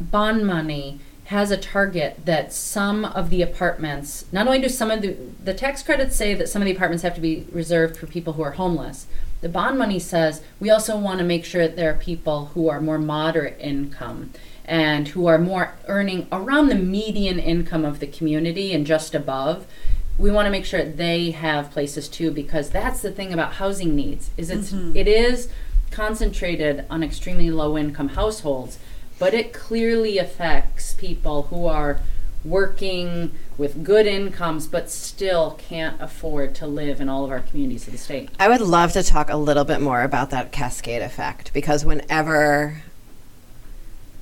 bond 0.00 0.46
money 0.46 1.00
has 1.26 1.50
a 1.50 1.56
target 1.56 2.18
that 2.26 2.52
some 2.52 3.04
of 3.04 3.30
the 3.30 3.40
apartments, 3.40 4.26
not 4.30 4.46
only 4.46 4.60
do 4.60 4.68
some 4.68 4.90
of 4.90 5.00
the, 5.00 5.16
the 5.42 5.54
tax 5.54 5.82
credits 5.82 6.14
say 6.14 6.34
that 6.34 6.48
some 6.48 6.60
of 6.60 6.66
the 6.66 6.72
apartments 6.72 7.02
have 7.02 7.14
to 7.14 7.20
be 7.20 7.46
reserved 7.50 7.96
for 7.96 8.06
people 8.06 8.34
who 8.34 8.42
are 8.42 8.52
homeless, 8.52 9.06
the 9.40 9.48
bond 9.48 9.78
money 9.78 9.98
says 9.98 10.42
we 10.60 10.70
also 10.70 10.98
want 10.98 11.18
to 11.18 11.24
make 11.24 11.44
sure 11.44 11.66
that 11.66 11.76
there 11.76 11.90
are 11.90 11.96
people 11.96 12.46
who 12.54 12.68
are 12.68 12.80
more 12.80 12.98
moderate 12.98 13.58
income 13.58 14.30
and 14.66 15.08
who 15.08 15.26
are 15.26 15.38
more 15.38 15.74
earning 15.86 16.26
around 16.32 16.68
the 16.68 16.74
median 16.74 17.38
income 17.38 17.84
of 17.84 18.00
the 18.00 18.06
community 18.06 18.72
and 18.72 18.86
just 18.86 19.14
above. 19.14 19.66
We 20.16 20.30
want 20.30 20.46
to 20.46 20.50
make 20.50 20.64
sure 20.64 20.84
they 20.84 21.32
have 21.32 21.70
places 21.70 22.08
too 22.08 22.30
because 22.30 22.70
that's 22.70 23.02
the 23.02 23.10
thing 23.10 23.32
about 23.32 23.54
housing 23.54 23.96
needs 23.96 24.30
is 24.36 24.48
it's 24.48 24.72
it 24.94 25.08
is 25.08 25.48
concentrated 25.94 26.84
on 26.90 27.02
extremely 27.02 27.50
low 27.50 27.78
income 27.78 28.10
households 28.10 28.78
but 29.18 29.32
it 29.32 29.52
clearly 29.52 30.18
affects 30.18 30.92
people 30.94 31.44
who 31.44 31.66
are 31.66 32.00
working 32.44 33.32
with 33.56 33.84
good 33.84 34.06
incomes 34.06 34.66
but 34.66 34.90
still 34.90 35.52
can't 35.52 36.00
afford 36.02 36.54
to 36.54 36.66
live 36.66 37.00
in 37.00 37.08
all 37.08 37.24
of 37.24 37.30
our 37.30 37.40
communities 37.40 37.86
of 37.86 37.92
the 37.92 37.98
state 37.98 38.28
I 38.38 38.48
would 38.48 38.60
love 38.60 38.92
to 38.92 39.02
talk 39.02 39.30
a 39.30 39.36
little 39.36 39.64
bit 39.64 39.80
more 39.80 40.02
about 40.02 40.30
that 40.30 40.52
cascade 40.52 41.00
effect 41.00 41.52
because 41.54 41.84
whenever 41.84 42.82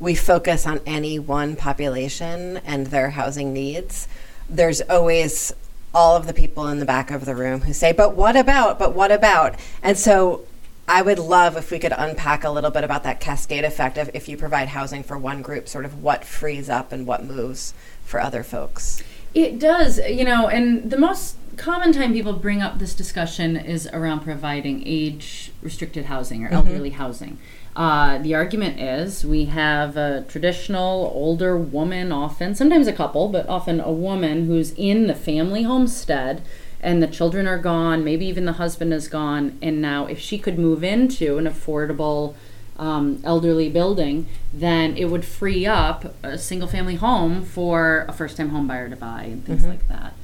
we 0.03 0.17
focus 0.17 0.67
on 0.67 0.81
any 0.85 1.19
one 1.19 1.55
population 1.55 2.59
and 2.59 2.89
their 2.89 3.11
housing 3.11 3.53
needs, 3.53 4.09
there's 4.51 4.81
always 4.83 5.55
all 5.95 6.17
of 6.17 6.27
the 6.27 6.35
people 6.35 6.67
in 6.67 6.81
the 6.81 6.85
back 6.85 7.13
of 7.13 7.25
the 7.25 7.37
room 7.37 7.61
who 7.61 7.73
say, 7.73 7.93
But 7.93 8.17
what 8.17 8.35
about? 8.35 8.81
But 8.81 8.95
what 8.95 9.13
about? 9.13 9.55
And 9.81 9.97
so 9.97 10.45
I 10.89 11.03
would 11.03 11.19
love 11.19 11.57
if 11.57 11.71
we 11.71 11.79
could 11.79 11.95
unpack 11.97 12.45
a 12.45 12.51
little 12.51 12.71
bit 12.71 12.85
about 12.85 13.03
that 13.05 13.21
cascade 13.21 13.65
effect 13.65 13.97
of 13.99 14.11
if 14.15 14.29
you 14.29 14.37
provide 14.37 14.69
housing 14.69 15.03
for 15.03 15.17
one 15.17 15.43
group, 15.43 15.69
sort 15.69 15.85
of 15.85 16.03
what 16.03 16.25
frees 16.25 16.69
up 16.69 16.93
and 16.93 17.07
what 17.07 17.25
moves 17.25 17.73
for 18.05 18.21
other 18.21 18.43
folks. 18.43 19.03
It 19.35 19.59
does, 19.59 19.99
you 19.99 20.25
know, 20.25 20.49
and 20.49 20.91
the 20.91 20.99
most 20.99 21.37
common 21.57 21.93
time 21.93 22.13
people 22.13 22.33
bring 22.35 22.61
up 22.61 22.79
this 22.79 22.95
discussion 22.95 23.57
is 23.57 23.87
around 23.93 24.21
providing 24.21 24.83
age 24.87 25.53
restricted 25.63 26.07
housing 26.07 26.45
or 26.45 26.49
elderly 26.49 26.91
housing. 26.91 27.39
Uh, 27.75 28.19
the 28.19 28.35
argument 28.35 28.79
is 28.79 29.25
we 29.25 29.47
have 29.47 29.97
a 29.97 30.27
traditional 30.29 31.11
older 31.15 31.57
woman, 31.57 32.13
often, 32.13 32.55
sometimes 32.55 32.87
a 32.87 32.93
couple, 32.93 33.29
but 33.29 33.49
often 33.49 33.81
a 33.81 33.91
woman 33.91 34.47
who's 34.47 34.73
in 34.73 35.07
the 35.07 35.15
family 35.15 35.63
homestead 35.63 36.43
and 36.83 37.03
the 37.03 37.07
children 37.07 37.47
are 37.47 37.59
gone, 37.59 38.03
maybe 38.05 38.27
even 38.27 38.45
the 38.45 38.55
husband 38.55 38.93
is 38.93 39.09
gone. 39.09 39.59
And 39.63 39.81
now, 39.81 40.07
if 40.07 40.19
she 40.19 40.39
could 40.39 40.59
move 40.59 40.83
into 40.83 41.39
an 41.39 41.45
affordable 41.47 42.35
um, 42.79 43.21
elderly 43.25 43.69
building, 43.69 44.27
then 44.53 44.97
it 44.97 45.05
would 45.07 45.25
free 45.25 45.67
up 45.67 46.15
a 46.23 46.37
single 46.37 46.67
family 46.69 46.97
home 46.97 47.45
for 47.45 48.05
a 48.09 48.13
first 48.13 48.37
time 48.37 48.49
home 48.49 48.67
buyer 48.67 48.89
to 48.89 48.97
buy 48.97 49.25
and 49.25 49.45
things 49.45 49.65
like 49.65 49.87
that. 49.89 50.15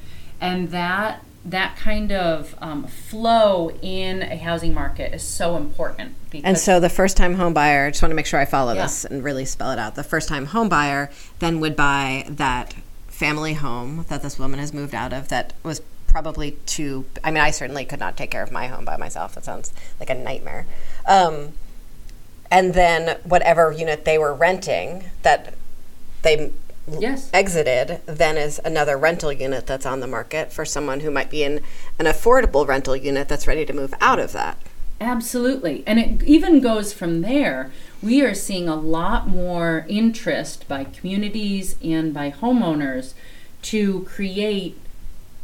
And 0.41 0.69
that 0.71 1.23
that 1.45 1.77
kind 1.77 2.11
of 2.11 2.53
um, 2.59 2.85
flow 2.85 3.71
in 3.81 4.21
a 4.21 4.35
housing 4.35 4.73
market 4.73 5.13
is 5.13 5.23
so 5.23 5.55
important 5.55 6.13
because 6.29 6.45
And 6.45 6.57
so 6.57 6.81
the 6.81 6.89
first 6.89 7.15
time 7.15 7.35
home 7.35 7.53
buyer, 7.53 7.87
I 7.87 7.91
just 7.91 8.01
want 8.01 8.11
to 8.11 8.15
make 8.15 8.25
sure 8.25 8.41
I 8.41 8.45
follow 8.45 8.73
Yeah. 8.73 8.83
this 8.83 9.05
and 9.05 9.23
really 9.23 9.45
spell 9.45 9.71
it 9.71 9.79
out. 9.79 9.95
The 9.95 10.03
first 10.03 10.27
time 10.27 10.47
home 10.47 10.67
buyer 10.67 11.09
then 11.39 11.61
would 11.61 11.77
buy 11.77 12.25
that 12.27 12.75
family 13.07 13.53
home 13.53 14.05
that 14.09 14.21
this 14.21 14.37
woman 14.37 14.59
has 14.59 14.73
moved 14.73 14.93
out 14.93 15.13
of 15.13 15.29
that 15.29 15.53
was 15.63 15.81
probably 16.09 16.51
too, 16.65 17.05
I 17.23 17.31
mean, 17.31 17.41
I 17.41 17.51
certainly 17.51 17.85
could 17.85 17.99
not 17.99 18.17
take 18.17 18.31
care 18.31 18.43
of 18.43 18.51
my 18.51 18.67
home 18.67 18.83
by 18.83 18.97
myself. 18.97 19.35
That 19.35 19.45
sounds 19.45 19.71
like 19.99 20.09
a 20.09 20.15
nightmare. 20.15 20.65
Um, 21.07 21.53
and 22.51 22.73
then 22.73 23.19
whatever 23.23 23.71
unit 23.71 24.05
they 24.05 24.17
were 24.17 24.33
renting 24.33 25.05
that 25.21 25.53
they 26.23 26.51
Yes. 26.91 27.29
exited 27.33 28.01
then 28.07 28.35
is 28.35 28.59
another 28.65 28.97
rental 28.97 29.31
unit 29.31 29.67
that's 29.67 29.85
on 29.85 29.99
the 29.99 30.07
market 30.07 30.51
for 30.51 30.65
someone 30.65 31.01
who 31.01 31.11
might 31.11 31.29
be 31.29 31.43
in 31.43 31.61
an 31.99 32.07
affordable 32.07 32.67
rental 32.67 32.95
unit 32.95 33.27
that's 33.27 33.45
ready 33.45 33.63
to 33.63 33.73
move 33.73 33.93
out 34.01 34.17
of 34.17 34.31
that. 34.31 34.57
Absolutely. 34.99 35.83
And 35.85 35.99
it 35.99 36.23
even 36.23 36.59
goes 36.59 36.91
from 36.91 37.21
there. 37.21 37.71
We 38.01 38.21
are 38.21 38.33
seeing 38.33 38.67
a 38.67 38.75
lot 38.75 39.27
more 39.27 39.85
interest 39.87 40.67
by 40.67 40.83
communities 40.85 41.75
and 41.83 42.11
by 42.13 42.31
homeowners 42.31 43.13
to 43.63 44.01
create 44.05 44.77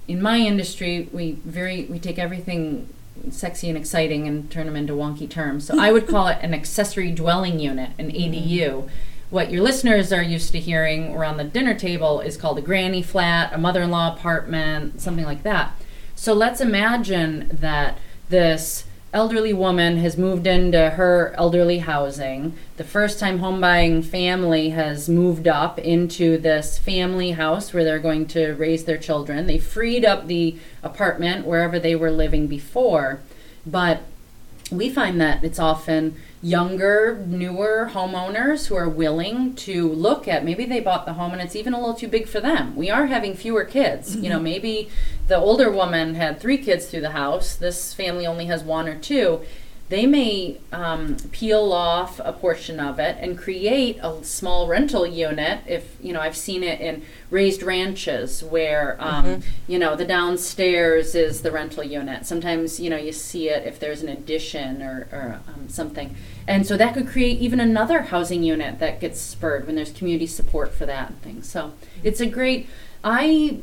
in 0.08 0.22
my 0.22 0.38
industry 0.38 1.10
we 1.12 1.34
very 1.46 1.86
we 1.86 2.00
take 2.00 2.20
everything 2.20 2.88
sexy 3.30 3.70
and 3.70 3.78
exciting 3.78 4.28
and 4.28 4.52
turn 4.52 4.66
them 4.66 4.76
into 4.76 4.94
wonky 4.94 5.30
terms. 5.30 5.66
So 5.66 5.80
I 5.80 5.92
would 5.92 6.08
call 6.08 6.28
it 6.28 6.38
an 6.42 6.54
accessory 6.54 7.12
dwelling 7.12 7.60
unit, 7.60 7.92
an 7.98 8.12
ADU. 8.12 8.90
What 9.30 9.52
your 9.52 9.64
listeners 9.64 10.14
are 10.14 10.22
used 10.22 10.52
to 10.52 10.60
hearing 10.60 11.16
around 11.16 11.38
the 11.38 11.44
dinner 11.44 11.74
table 11.74 12.22
is 12.22 12.38
called 12.38 12.58
a 12.60 12.62
granny 12.62 13.02
flat, 13.02 13.52
a 13.54 13.58
mother-in-law 13.58 14.16
apartment, 14.16 15.02
something 15.02 15.26
like 15.26 15.44
that. 15.44 15.74
So 16.16 16.34
let's 16.34 16.62
imagine 16.62 17.50
that 17.52 17.98
this 18.30 18.85
elderly 19.16 19.54
woman 19.54 19.96
has 19.98 20.18
moved 20.18 20.46
into 20.46 20.90
her 20.92 21.34
elderly 21.38 21.80
housing. 21.80 22.54
The 22.76 22.84
first 22.84 23.18
time 23.18 23.40
home 23.40 23.62
buying 23.62 24.04
family 24.04 24.72
has 24.72 25.08
moved 25.08 25.48
up 25.48 25.80
into 25.80 26.38
this 26.38 26.78
family 26.78 27.32
house 27.32 27.74
where 27.74 27.86
they're 27.86 27.98
going 27.98 28.28
to 28.28 28.52
raise 28.56 28.84
their 28.84 28.98
children. 28.98 29.48
They 29.48 29.58
freed 29.58 30.04
up 30.04 30.28
the 30.28 30.58
apartment 30.84 31.48
wherever 31.48 31.80
they 31.80 31.96
were 31.96 32.12
living 32.12 32.48
before. 32.48 33.22
But 33.66 34.02
we 34.70 34.90
find 34.90 35.22
that 35.22 35.46
it's 35.46 35.60
often 35.60 36.18
younger, 36.46 37.24
newer 37.26 37.90
homeowners 37.92 38.68
who 38.68 38.76
are 38.76 38.88
willing 38.88 39.56
to 39.56 39.92
look 39.92 40.28
at 40.28 40.46
maybe 40.46 40.64
they 40.64 40.80
bought 40.80 41.08
the 41.08 41.14
home 41.14 41.32
and 41.32 41.42
it's 41.42 41.56
even 41.56 41.74
a 41.74 41.80
little 41.80 41.96
too 41.96 42.08
big 42.08 42.28
for 42.28 42.40
them. 42.40 42.76
We 42.76 42.92
are 42.92 43.08
having 43.08 43.34
fewer 43.34 43.64
kids. 43.64 44.16
You 44.16 44.30
know, 44.30 44.36
mm-hmm. 44.36 44.44
maybe 44.44 44.90
the 45.28 45.38
older 45.38 45.72
woman 45.72 46.14
had 46.14 46.40
three 46.40 46.60
kids 46.60 46.86
through 46.86 47.02
the 47.02 47.12
house, 47.12 47.56
this 47.56 47.96
family 47.96 48.28
only 48.28 48.46
has 48.46 48.64
one 48.64 48.88
or 48.88 48.96
two. 48.96 49.42
They 49.88 50.08
may 50.08 50.58
um, 50.72 51.18
peel 51.32 51.72
off 51.72 52.20
a 52.24 52.34
portion 52.34 52.80
of 52.80 52.98
it 52.98 53.18
and 53.20 53.38
create 53.38 54.00
a 54.02 54.24
small 54.24 54.68
rental 54.68 55.06
unit. 55.06 55.60
If 55.68 55.96
you 56.02 56.12
know, 56.12 56.22
I've 56.22 56.36
seen 56.36 56.64
it 56.64 56.82
in 56.82 57.04
raised 57.30 57.62
ranches 57.62 58.44
where 58.44 58.98
um, 59.00 59.44
you 59.68 59.78
know 59.78 59.96
the 59.96 60.06
downstairs 60.06 61.14
is 61.14 61.44
the 61.44 61.52
rental 61.52 61.84
unit. 61.84 62.26
Sometimes 62.26 62.80
you 62.80 62.90
know 62.90 62.98
you 62.98 63.12
see 63.12 63.50
it 63.50 63.68
if 63.68 63.80
there's 63.80 64.02
an 64.02 64.10
addition 64.10 64.82
or, 64.82 65.08
or 65.12 65.40
um, 65.48 65.70
something, 65.70 66.16
and 66.48 66.66
so 66.66 66.78
that 66.78 66.96
could 66.96 67.08
create 67.08 67.40
even 67.40 67.60
another 67.60 68.02
housing 68.04 68.42
unit 68.42 68.80
that 68.80 69.00
gets 69.00 69.22
spurred 69.22 69.68
when 69.68 69.76
there's 69.76 69.92
community 69.92 70.28
support 70.28 70.74
for 70.74 70.88
that 70.88 71.10
and 71.10 71.22
things. 71.22 71.48
So 71.48 71.74
it's 72.04 72.20
a 72.20 72.26
great. 72.26 72.68
I 73.04 73.60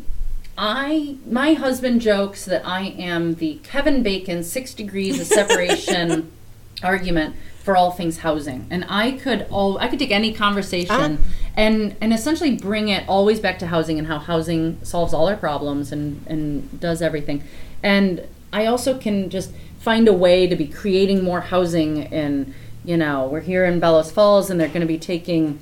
I 0.56 1.16
my 1.26 1.54
husband 1.54 2.00
jokes 2.00 2.44
that 2.44 2.66
I 2.66 2.88
am 2.98 3.34
the 3.36 3.60
Kevin 3.62 4.02
Bacon 4.02 4.42
six 4.42 4.74
degrees 4.74 5.20
of 5.20 5.26
separation 5.26 6.30
argument 6.82 7.36
for 7.62 7.76
all 7.76 7.92
things 7.92 8.18
housing. 8.18 8.66
And 8.70 8.84
I 8.88 9.12
could 9.12 9.46
all 9.50 9.78
I 9.78 9.88
could 9.88 9.98
take 9.98 10.10
any 10.10 10.32
conversation 10.32 10.94
uh-huh. 10.94 11.16
and 11.56 11.96
and 12.00 12.12
essentially 12.12 12.56
bring 12.56 12.88
it 12.88 13.08
always 13.08 13.40
back 13.40 13.58
to 13.60 13.68
housing 13.68 13.98
and 13.98 14.06
how 14.06 14.18
housing 14.18 14.78
solves 14.84 15.14
all 15.14 15.28
our 15.28 15.36
problems 15.36 15.92
and 15.92 16.24
and 16.26 16.80
does 16.80 17.00
everything. 17.00 17.42
And 17.82 18.26
I 18.52 18.66
also 18.66 18.98
can 18.98 19.30
just 19.30 19.52
find 19.78 20.06
a 20.06 20.12
way 20.12 20.46
to 20.46 20.56
be 20.56 20.66
creating 20.66 21.24
more 21.24 21.40
housing 21.40 22.06
and 22.12 22.54
you 22.84 22.96
know, 22.96 23.28
we're 23.28 23.40
here 23.40 23.64
in 23.64 23.78
Bellows 23.78 24.10
Falls 24.10 24.50
and 24.50 24.60
they're 24.60 24.68
going 24.68 24.80
to 24.80 24.86
be 24.86 24.98
taking 24.98 25.60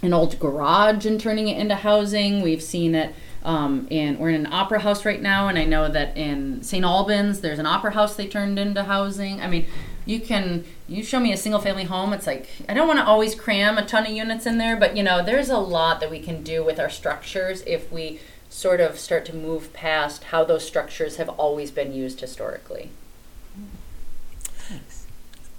an 0.00 0.12
old 0.12 0.38
garage 0.38 1.04
and 1.04 1.20
turning 1.20 1.48
it 1.48 1.58
into 1.58 1.74
housing. 1.74 2.40
We've 2.40 2.62
seen 2.62 2.94
it 2.94 3.14
um, 3.44 3.86
in 3.90 4.18
we're 4.18 4.30
in 4.30 4.46
an 4.46 4.52
opera 4.52 4.80
house 4.80 5.04
right 5.04 5.20
now, 5.20 5.48
and 5.48 5.58
I 5.58 5.64
know 5.64 5.88
that 5.88 6.16
in 6.16 6.62
St. 6.62 6.84
Albans 6.84 7.40
there's 7.40 7.58
an 7.58 7.66
opera 7.66 7.92
house 7.92 8.14
they 8.14 8.26
turned 8.26 8.58
into 8.58 8.84
housing. 8.84 9.40
I 9.40 9.48
mean, 9.48 9.66
you 10.04 10.20
can 10.20 10.64
you 10.88 11.02
show 11.02 11.20
me 11.20 11.32
a 11.32 11.36
single 11.36 11.60
family 11.60 11.84
home. 11.84 12.12
It's 12.12 12.26
like 12.26 12.48
I 12.68 12.74
don't 12.74 12.88
want 12.88 13.00
to 13.00 13.04
always 13.04 13.34
cram 13.34 13.78
a 13.78 13.84
ton 13.84 14.06
of 14.06 14.12
units 14.12 14.46
in 14.46 14.58
there, 14.58 14.76
but 14.76 14.96
you 14.96 15.02
know 15.02 15.22
there's 15.22 15.48
a 15.48 15.58
lot 15.58 16.00
that 16.00 16.10
we 16.10 16.20
can 16.20 16.42
do 16.42 16.64
with 16.64 16.78
our 16.78 16.90
structures 16.90 17.62
if 17.66 17.90
we 17.90 18.20
sort 18.48 18.80
of 18.80 18.98
start 18.98 19.24
to 19.24 19.34
move 19.34 19.72
past 19.72 20.24
how 20.24 20.44
those 20.44 20.66
structures 20.66 21.16
have 21.16 21.28
always 21.30 21.70
been 21.70 21.92
used 21.92 22.20
historically. 22.20 22.90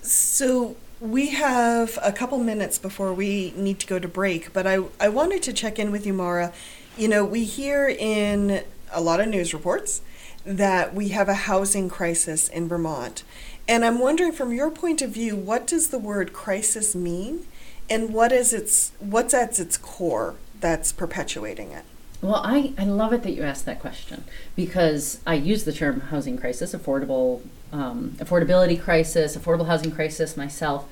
So 0.01 0.75
we 0.99 1.29
have 1.31 1.97
a 2.03 2.11
couple 2.11 2.37
minutes 2.37 2.77
before 2.77 3.13
we 3.13 3.53
need 3.55 3.79
to 3.79 3.87
go 3.87 3.99
to 3.99 4.07
break, 4.07 4.53
but 4.53 4.67
I, 4.67 4.79
I 4.99 5.09
wanted 5.09 5.41
to 5.43 5.53
check 5.53 5.79
in 5.79 5.91
with 5.91 6.05
you, 6.05 6.13
Maura. 6.13 6.53
You 6.95 7.07
know, 7.07 7.25
we 7.25 7.43
hear 7.43 7.87
in 7.87 8.63
a 8.91 9.01
lot 9.01 9.19
of 9.19 9.27
news 9.27 9.51
reports 9.51 10.01
that 10.45 10.93
we 10.93 11.07
have 11.09 11.27
a 11.27 11.33
housing 11.33 11.89
crisis 11.89 12.47
in 12.47 12.67
Vermont. 12.67 13.23
And 13.67 13.83
I'm 13.83 13.99
wondering 13.99 14.31
from 14.31 14.53
your 14.53 14.69
point 14.69 15.01
of 15.01 15.09
view, 15.09 15.35
what 15.35 15.65
does 15.65 15.87
the 15.87 15.97
word 15.97 16.33
crisis 16.33 16.93
mean? 16.93 17.47
And 17.89 18.13
what 18.13 18.31
is 18.31 18.53
its 18.53 18.91
what's 18.99 19.33
at 19.33 19.59
its 19.59 19.75
core 19.77 20.35
that's 20.59 20.91
perpetuating 20.91 21.71
it? 21.71 21.83
Well, 22.21 22.41
I, 22.43 22.73
I 22.77 22.85
love 22.85 23.11
it 23.11 23.23
that 23.23 23.31
you 23.31 23.41
asked 23.43 23.65
that 23.65 23.79
question 23.79 24.23
because 24.55 25.19
I 25.25 25.33
use 25.33 25.63
the 25.63 25.73
term 25.73 25.99
housing 25.99 26.37
crisis, 26.37 26.73
affordable 26.73 27.41
um, 27.71 28.11
affordability 28.19 28.79
crisis, 28.79 29.35
affordable 29.35 29.65
housing 29.65 29.91
crisis 29.91 30.37
myself. 30.37 30.87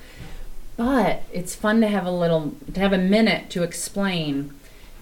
But 0.77 1.23
it's 1.31 1.53
fun 1.53 1.79
to 1.81 1.87
have 1.87 2.07
a 2.07 2.11
little 2.11 2.55
to 2.73 2.79
have 2.79 2.91
a 2.91 2.97
minute 2.97 3.51
to 3.51 3.61
explain 3.61 4.53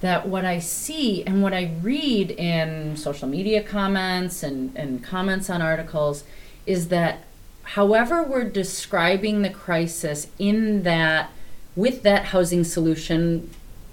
that 0.02 0.28
what 0.28 0.46
I 0.46 0.60
see 0.60 1.24
and 1.26 1.42
what 1.44 1.54
I 1.54 1.72
read 1.82 2.32
in 2.32 2.96
social 2.96 3.28
media 3.28 3.62
comments 3.62 4.44
and, 4.44 4.76
and 4.76 5.04
comments 5.04 5.50
on 5.50 5.62
articles 5.62 6.24
is 6.66 6.88
that 6.88 7.24
however 7.64 8.24
we're 8.24 8.50
describing 8.50 9.42
the 9.42 9.50
crisis 9.50 10.28
in 10.40 10.84
that 10.84 11.32
with 11.76 12.04
that 12.04 12.26
housing 12.26 12.64
solution 12.64 13.50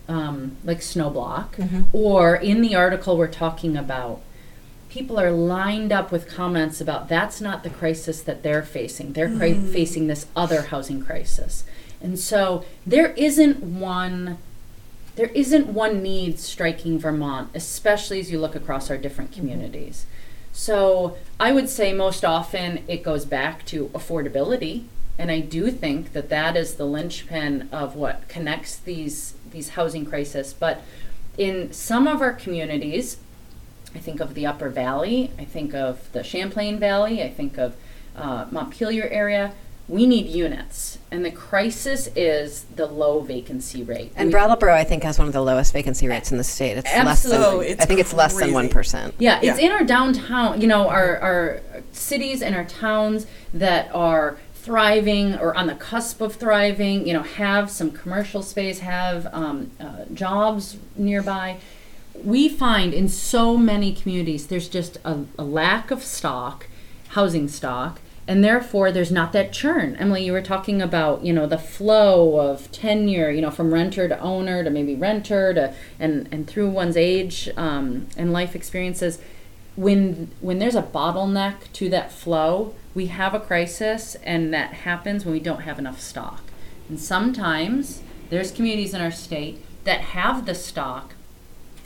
um, 0.09 0.57
like 0.65 0.79
snowblock 0.79 1.51
Mm-hmm. 1.57 1.83
or 1.93 2.37
in 2.37 2.61
the 2.61 2.75
article 2.77 3.17
we're 3.19 3.27
talking 3.27 3.77
about 3.77 4.21
people 4.89 5.19
are 5.21 5.33
lined 5.33 5.93
up 5.93 6.11
with 6.13 6.29
comments 6.29 6.81
about 6.81 7.09
that's 7.09 7.41
not 7.41 7.63
the 7.63 7.69
crisis 7.69 8.23
that 8.23 8.43
they're 8.43 8.63
facing. 8.63 9.13
They're 9.13 9.29
cri- 9.37 9.53
facing 9.53 10.07
this 10.07 10.27
other 10.35 10.63
housing 10.63 11.05
crisis. 11.05 11.65
And 12.01 12.19
so 12.19 12.65
there 12.87 13.13
isn't 13.13 13.63
one 13.63 14.39
there 15.17 15.31
isn't 15.35 15.67
one 15.69 16.03
need 16.03 16.39
striking 16.39 16.99
Vermont, 16.99 17.51
especially 17.55 18.21
as 18.21 18.31
you 18.31 18.39
look 18.39 18.55
across 18.55 18.91
our 18.91 18.99
different 18.99 19.33
communities. 19.33 20.07
So 20.53 21.17
I 21.41 21.53
would 21.53 21.69
say 21.69 21.93
most 21.93 22.25
often 22.25 22.85
it 22.87 23.03
goes 23.03 23.25
back 23.25 23.65
to 23.67 23.89
affordability, 23.89 24.85
and 25.19 25.31
I 25.31 25.41
do 25.41 25.71
think 25.71 26.13
that 26.13 26.29
that 26.29 26.57
is 26.57 26.75
the 26.75 26.87
linchpin 26.87 27.69
of 27.73 27.97
what 27.97 28.29
connects 28.29 28.77
these 28.77 29.35
these 29.51 29.71
housing 29.71 30.05
crisis. 30.05 30.53
But 30.53 30.83
in 31.39 31.73
some 31.73 32.07
of 32.07 32.21
our 32.21 32.33
communities, 32.33 33.17
I 33.95 33.99
think 33.99 34.21
of 34.21 34.35
the 34.35 34.45
Upper 34.47 34.69
Valley, 34.69 35.31
I 35.39 35.45
think 35.45 35.75
of 35.75 36.13
the 36.13 36.23
Champlain 36.23 36.79
Valley, 36.79 37.23
I 37.23 37.31
think 37.31 37.57
of 37.57 37.77
uh, 38.15 38.47
Montpelier 38.51 39.09
area. 39.09 39.55
We 39.89 40.05
need 40.05 40.27
units, 40.27 40.99
and 41.13 41.25
the 41.25 41.31
crisis 41.31 42.09
is 42.17 42.65
the 42.75 42.87
low 42.87 43.21
vacancy 43.21 43.85
rate. 43.85 44.13
And 44.17 44.29
We- 44.29 44.33
Brattleboro, 44.33 44.75
I 44.75 44.83
think, 44.83 45.05
has 45.05 45.17
one 45.17 45.29
of 45.29 45.33
the 45.33 45.43
lowest 45.43 45.73
vacancy 45.73 46.09
rates 46.09 46.33
in 46.33 46.39
the 46.39 46.45
state. 46.45 46.77
It's 46.77 46.93
less 46.93 47.23
than 47.23 47.33
Absolutely. 47.33 47.67
Oh, 47.69 47.71
it's 47.71 47.83
I 47.83 47.87
think 47.87 48.01
it's 48.01 48.13
less 48.13 48.37
than 48.37 48.53
one 48.53 48.69
percent. 48.69 49.15
Yeah, 49.19 49.39
it's 49.41 49.59
in 49.61 49.71
our 49.71 49.85
downtown, 49.85 50.61
you 50.61 50.67
know, 50.67 50.89
our, 50.89 51.19
our 51.19 51.61
cities 51.93 52.43
and 52.43 52.57
our 52.57 52.65
towns 52.65 53.27
that 53.55 53.89
are 53.95 54.39
thriving 54.55 55.37
or 55.37 55.57
on 55.57 55.69
the 55.69 55.77
cusp 55.77 56.21
of 56.21 56.35
thriving, 56.35 57.07
you 57.07 57.13
know, 57.13 57.23
have 57.23 57.71
some 57.71 57.93
commercial 57.93 58.43
space, 58.43 58.81
have 58.81 59.29
um, 59.33 59.71
uh, 59.79 60.05
jobs 60.13 60.79
nearby. 60.97 61.59
We 62.25 62.49
find 62.49 62.93
in 62.93 63.09
so 63.09 63.57
many 63.57 63.95
communities 63.95 64.49
there's 64.49 64.69
just 64.69 64.97
a, 65.05 65.21
a 65.39 65.45
lack 65.45 65.93
of 65.93 66.03
stock, 66.03 66.67
housing 67.11 67.47
stock, 67.47 68.01
and 68.29 68.43
therefore 68.43 68.91
there's 68.91 69.13
not 69.13 69.33
that 69.33 69.53
churn. 69.53 69.97
Emily, 69.97 70.25
you 70.25 70.33
were 70.33 70.43
talking 70.43 70.83
about, 70.83 71.25
you 71.25 71.33
know, 71.33 71.47
the 71.47 71.59
flow 71.59 72.41
of 72.41 72.71
tenure, 72.73 73.31
you 73.31 73.41
know, 73.41 73.51
from 73.51 73.73
renter 73.73 74.09
to 74.09 74.19
owner 74.19 74.65
to 74.65 74.71
maybe 74.71 74.95
renter 74.95 75.55
to 75.55 75.75
and 75.99 76.29
and 76.33 76.47
through 76.47 76.69
one's 76.69 76.97
age 76.97 77.49
um, 77.57 78.09
and 78.17 78.33
life 78.33 78.57
experiences. 78.57 79.19
When 79.77 80.31
when 80.41 80.59
there's 80.59 80.75
a 80.75 80.83
bottleneck 80.83 81.73
to 81.75 81.89
that 81.91 82.11
flow, 82.11 82.75
we 82.95 83.07
have 83.07 83.35
a 83.35 83.41
crisis, 83.41 84.17
and 84.23 84.53
that 84.55 84.73
happens 84.73 85.25
when 85.25 85.33
we 85.33 85.41
don't 85.41 85.61
have 85.61 85.79
enough 85.79 86.01
stock. 86.01 86.43
And 86.89 86.99
sometimes 86.99 88.03
there's 88.31 88.51
communities 88.51 88.95
in 88.95 89.01
our 89.01 89.11
state 89.11 89.63
that 89.85 90.01
have 90.01 90.47
the 90.47 90.55
stock. 90.55 91.15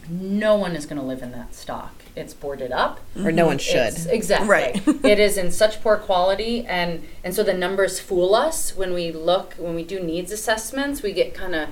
No 0.09 0.57
one 0.57 0.75
is 0.77 0.87
going 0.87 1.01
to 1.01 1.07
live 1.07 1.23
in 1.23 1.33
that 1.33 1.55
stock. 1.55 2.03
It's 2.17 2.35
boarded 2.35 2.73
up. 2.73 3.01
Or 3.17 3.33
no 3.33 3.47
one 3.47 3.59
should. 3.59 3.77
It's- 3.77 4.07
exactly. 4.07 4.49
Right. 4.49 4.89
it 5.05 5.19
is 5.19 5.37
in 5.37 5.51
such 5.53 5.83
poor 5.83 5.97
quality, 5.97 6.67
and 6.67 7.07
and 7.25 7.35
so 7.35 7.43
the 7.43 7.55
numbers 7.55 8.01
fool 8.01 8.35
us 8.35 8.77
when 8.77 8.93
we 8.93 9.13
look 9.13 9.55
when 9.55 9.75
we 9.75 9.85
do 9.85 10.01
needs 10.01 10.33
assessments. 10.33 11.03
We 11.03 11.13
get 11.13 11.35
kind 11.35 11.55
of 11.55 11.69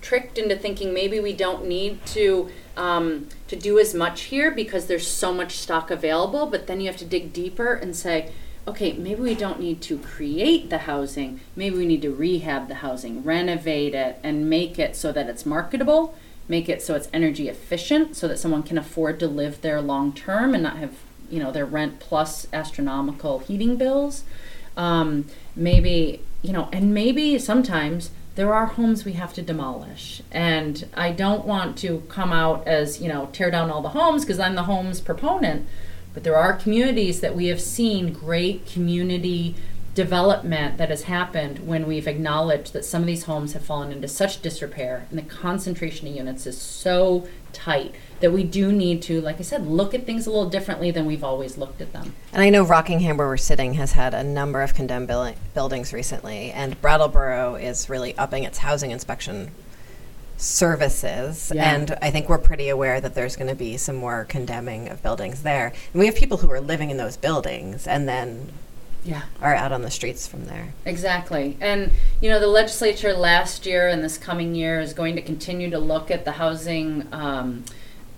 tricked 0.00 0.38
into 0.38 0.56
thinking 0.56 0.94
maybe 0.94 1.20
we 1.20 1.32
don't 1.32 1.66
need 1.66 2.04
to 2.06 2.50
um, 2.76 3.28
to 3.48 3.56
do 3.56 3.78
as 3.78 3.94
much 3.94 4.22
here 4.22 4.50
because 4.50 4.86
there's 4.86 5.06
so 5.06 5.32
much 5.32 5.58
stock 5.58 5.90
available. 5.90 6.46
But 6.46 6.66
then 6.66 6.80
you 6.80 6.86
have 6.86 6.96
to 6.98 7.04
dig 7.04 7.32
deeper 7.32 7.74
and 7.74 7.94
say, 7.94 8.32
okay, 8.66 8.92
maybe 8.92 9.20
we 9.20 9.34
don't 9.34 9.60
need 9.60 9.80
to 9.82 9.98
create 9.98 10.70
the 10.70 10.78
housing. 10.78 11.40
Maybe 11.56 11.76
we 11.76 11.86
need 11.86 12.02
to 12.02 12.14
rehab 12.14 12.68
the 12.68 12.76
housing, 12.76 13.22
renovate 13.22 13.94
it, 13.94 14.18
and 14.22 14.48
make 14.48 14.78
it 14.78 14.96
so 14.96 15.12
that 15.12 15.28
it's 15.28 15.44
marketable. 15.44 16.14
Make 16.50 16.68
it 16.68 16.82
so 16.82 16.96
it's 16.96 17.08
energy 17.12 17.48
efficient, 17.48 18.16
so 18.16 18.26
that 18.26 18.40
someone 18.40 18.64
can 18.64 18.76
afford 18.76 19.20
to 19.20 19.28
live 19.28 19.60
there 19.60 19.80
long 19.80 20.12
term 20.12 20.52
and 20.52 20.64
not 20.64 20.78
have 20.78 20.96
you 21.30 21.38
know 21.38 21.52
their 21.52 21.64
rent 21.64 22.00
plus 22.00 22.48
astronomical 22.52 23.38
heating 23.38 23.76
bills. 23.76 24.24
Um, 24.76 25.26
maybe 25.54 26.22
you 26.42 26.52
know, 26.52 26.68
and 26.72 26.92
maybe 26.92 27.38
sometimes 27.38 28.10
there 28.34 28.52
are 28.52 28.66
homes 28.66 29.04
we 29.04 29.12
have 29.12 29.32
to 29.34 29.42
demolish. 29.42 30.22
And 30.32 30.88
I 30.94 31.12
don't 31.12 31.44
want 31.44 31.78
to 31.78 32.02
come 32.08 32.32
out 32.32 32.66
as 32.66 33.00
you 33.00 33.08
know 33.08 33.28
tear 33.32 33.52
down 33.52 33.70
all 33.70 33.80
the 33.80 33.90
homes 33.90 34.24
because 34.24 34.40
I'm 34.40 34.56
the 34.56 34.64
homes 34.64 35.00
proponent. 35.00 35.68
But 36.14 36.24
there 36.24 36.36
are 36.36 36.52
communities 36.52 37.20
that 37.20 37.36
we 37.36 37.46
have 37.46 37.60
seen 37.60 38.12
great 38.12 38.66
community 38.66 39.54
development 39.94 40.78
that 40.78 40.88
has 40.88 41.02
happened 41.04 41.58
when 41.66 41.86
we've 41.86 42.06
acknowledged 42.06 42.72
that 42.72 42.84
some 42.84 43.02
of 43.02 43.06
these 43.06 43.24
homes 43.24 43.54
have 43.54 43.64
fallen 43.64 43.90
into 43.90 44.06
such 44.06 44.40
disrepair 44.40 45.06
and 45.10 45.18
the 45.18 45.22
concentration 45.22 46.06
of 46.06 46.14
units 46.14 46.46
is 46.46 46.60
so 46.60 47.26
tight 47.52 47.94
that 48.20 48.32
we 48.32 48.44
do 48.44 48.70
need 48.70 49.02
to, 49.02 49.20
like 49.20 49.38
I 49.38 49.42
said, 49.42 49.66
look 49.66 49.92
at 49.92 50.06
things 50.06 50.26
a 50.26 50.30
little 50.30 50.48
differently 50.48 50.90
than 50.90 51.06
we've 51.06 51.24
always 51.24 51.58
looked 51.58 51.80
at 51.80 51.92
them. 51.92 52.14
And 52.32 52.42
I 52.42 52.50
know 52.50 52.62
Rockingham, 52.62 53.16
where 53.16 53.26
we're 53.26 53.36
sitting, 53.36 53.74
has 53.74 53.92
had 53.92 54.14
a 54.14 54.22
number 54.22 54.62
of 54.62 54.74
condemned 54.74 55.08
buil- 55.08 55.34
buildings 55.54 55.92
recently, 55.92 56.52
and 56.52 56.80
Brattleboro 56.80 57.56
is 57.56 57.88
really 57.88 58.16
upping 58.16 58.44
its 58.44 58.58
housing 58.58 58.90
inspection 58.90 59.50
services. 60.36 61.52
Yeah. 61.54 61.74
And 61.74 61.98
I 62.00 62.10
think 62.10 62.28
we're 62.28 62.38
pretty 62.38 62.68
aware 62.68 63.00
that 63.00 63.14
there's 63.14 63.36
going 63.36 63.48
to 63.48 63.54
be 63.54 63.76
some 63.76 63.96
more 63.96 64.24
condemning 64.24 64.88
of 64.88 65.02
buildings 65.02 65.42
there. 65.42 65.72
And 65.92 66.00
we 66.00 66.06
have 66.06 66.14
people 66.14 66.38
who 66.38 66.50
are 66.50 66.60
living 66.60 66.90
in 66.90 66.96
those 66.96 67.16
buildings 67.16 67.86
and 67.86 68.08
then 68.08 68.52
Yeah. 69.04 69.22
are 69.40 69.54
out 69.54 69.72
on 69.72 69.82
the 69.82 69.90
streets 69.90 70.26
from 70.26 70.46
there. 70.46 70.74
Exactly. 70.84 71.56
And, 71.60 71.92
you 72.20 72.28
know, 72.28 72.38
the 72.38 72.46
legislature 72.46 73.12
last 73.12 73.64
year 73.64 73.88
and 73.88 74.04
this 74.04 74.18
coming 74.18 74.54
year 74.54 74.80
is 74.80 74.92
going 74.92 75.16
to 75.16 75.22
continue 75.22 75.70
to 75.70 75.78
look 75.78 76.10
at 76.10 76.24
the 76.24 76.32
housing 76.32 77.06
um, 77.12 77.64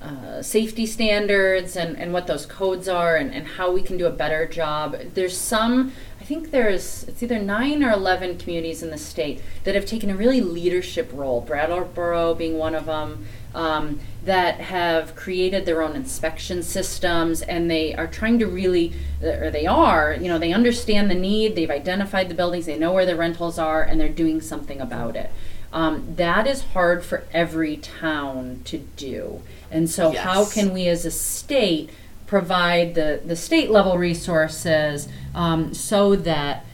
uh, 0.02 0.42
safety 0.42 0.84
standards 0.84 1.76
and, 1.76 1.96
and 1.96 2.12
what 2.12 2.26
those 2.26 2.44
codes 2.46 2.88
are 2.88 3.16
and, 3.16 3.32
and 3.32 3.46
how 3.46 3.70
we 3.70 3.80
can 3.80 3.96
do 3.96 4.06
a 4.06 4.10
better 4.10 4.46
job. 4.46 4.96
There's 5.14 5.36
some, 5.38 5.92
I 6.20 6.24
think 6.24 6.50
there's, 6.50 7.04
it's 7.04 7.22
either 7.22 7.38
nine 7.38 7.84
or 7.84 7.92
11 7.92 8.38
communities 8.38 8.82
in 8.82 8.90
the 8.90 8.98
state 8.98 9.40
that 9.62 9.76
have 9.76 9.86
taken 9.86 10.10
a 10.10 10.16
really 10.16 10.40
leadership 10.40 11.08
role, 11.12 11.40
Brattleboro 11.40 12.34
being 12.34 12.58
one 12.58 12.74
of 12.74 12.86
them. 12.86 13.26
Um, 13.54 14.00
that 14.24 14.60
have 14.60 15.16
created 15.16 15.66
their 15.66 15.82
own 15.82 15.96
inspection 15.96 16.62
systems 16.62 17.42
and 17.42 17.70
they 17.70 17.92
are 17.94 18.06
trying 18.06 18.38
to 18.38 18.46
really 18.46 18.92
or 19.20 19.50
they 19.50 19.66
are 19.66 20.14
you 20.14 20.28
know 20.28 20.38
they 20.38 20.52
understand 20.52 21.10
the 21.10 21.14
need 21.14 21.56
they've 21.56 21.70
identified 21.70 22.28
the 22.28 22.34
buildings 22.34 22.66
they 22.66 22.78
know 22.78 22.92
where 22.92 23.04
the 23.04 23.16
rentals 23.16 23.58
are 23.58 23.82
and 23.82 24.00
they're 24.00 24.08
doing 24.08 24.40
something 24.40 24.80
about 24.80 25.16
it. 25.16 25.30
Um, 25.72 26.14
that 26.16 26.46
is 26.46 26.62
hard 26.62 27.04
for 27.04 27.24
every 27.32 27.78
town 27.78 28.60
to 28.64 28.78
do. 28.78 29.40
And 29.70 29.88
so 29.88 30.12
how 30.12 30.44
can 30.44 30.72
we 30.72 30.86
as 30.86 31.06
a 31.06 31.10
state 31.10 31.90
provide 32.26 32.94
the, 32.94 33.20
the 33.24 33.36
state 33.36 33.70
level 33.70 33.96
resources 33.96 35.08
um, 35.34 35.72
so 35.72 36.14
that 36.16 36.66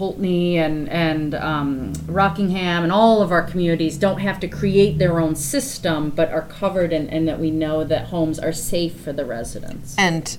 Putney 0.00 0.56
and 0.56 0.88
and 0.88 1.34
um, 1.34 1.92
Rockingham 2.06 2.84
and 2.84 2.90
all 2.90 3.20
of 3.20 3.30
our 3.30 3.42
communities 3.42 3.98
don't 3.98 4.20
have 4.20 4.40
to 4.40 4.48
create 4.48 4.96
their 4.96 5.20
own 5.20 5.36
system, 5.36 6.08
but 6.08 6.30
are 6.30 6.40
covered 6.40 6.90
and, 6.94 7.10
and 7.10 7.28
that 7.28 7.38
we 7.38 7.50
know 7.50 7.84
that 7.84 8.06
homes 8.06 8.38
are 8.38 8.52
safe 8.52 8.98
for 8.98 9.12
the 9.12 9.26
residents. 9.26 9.94
And 9.98 10.38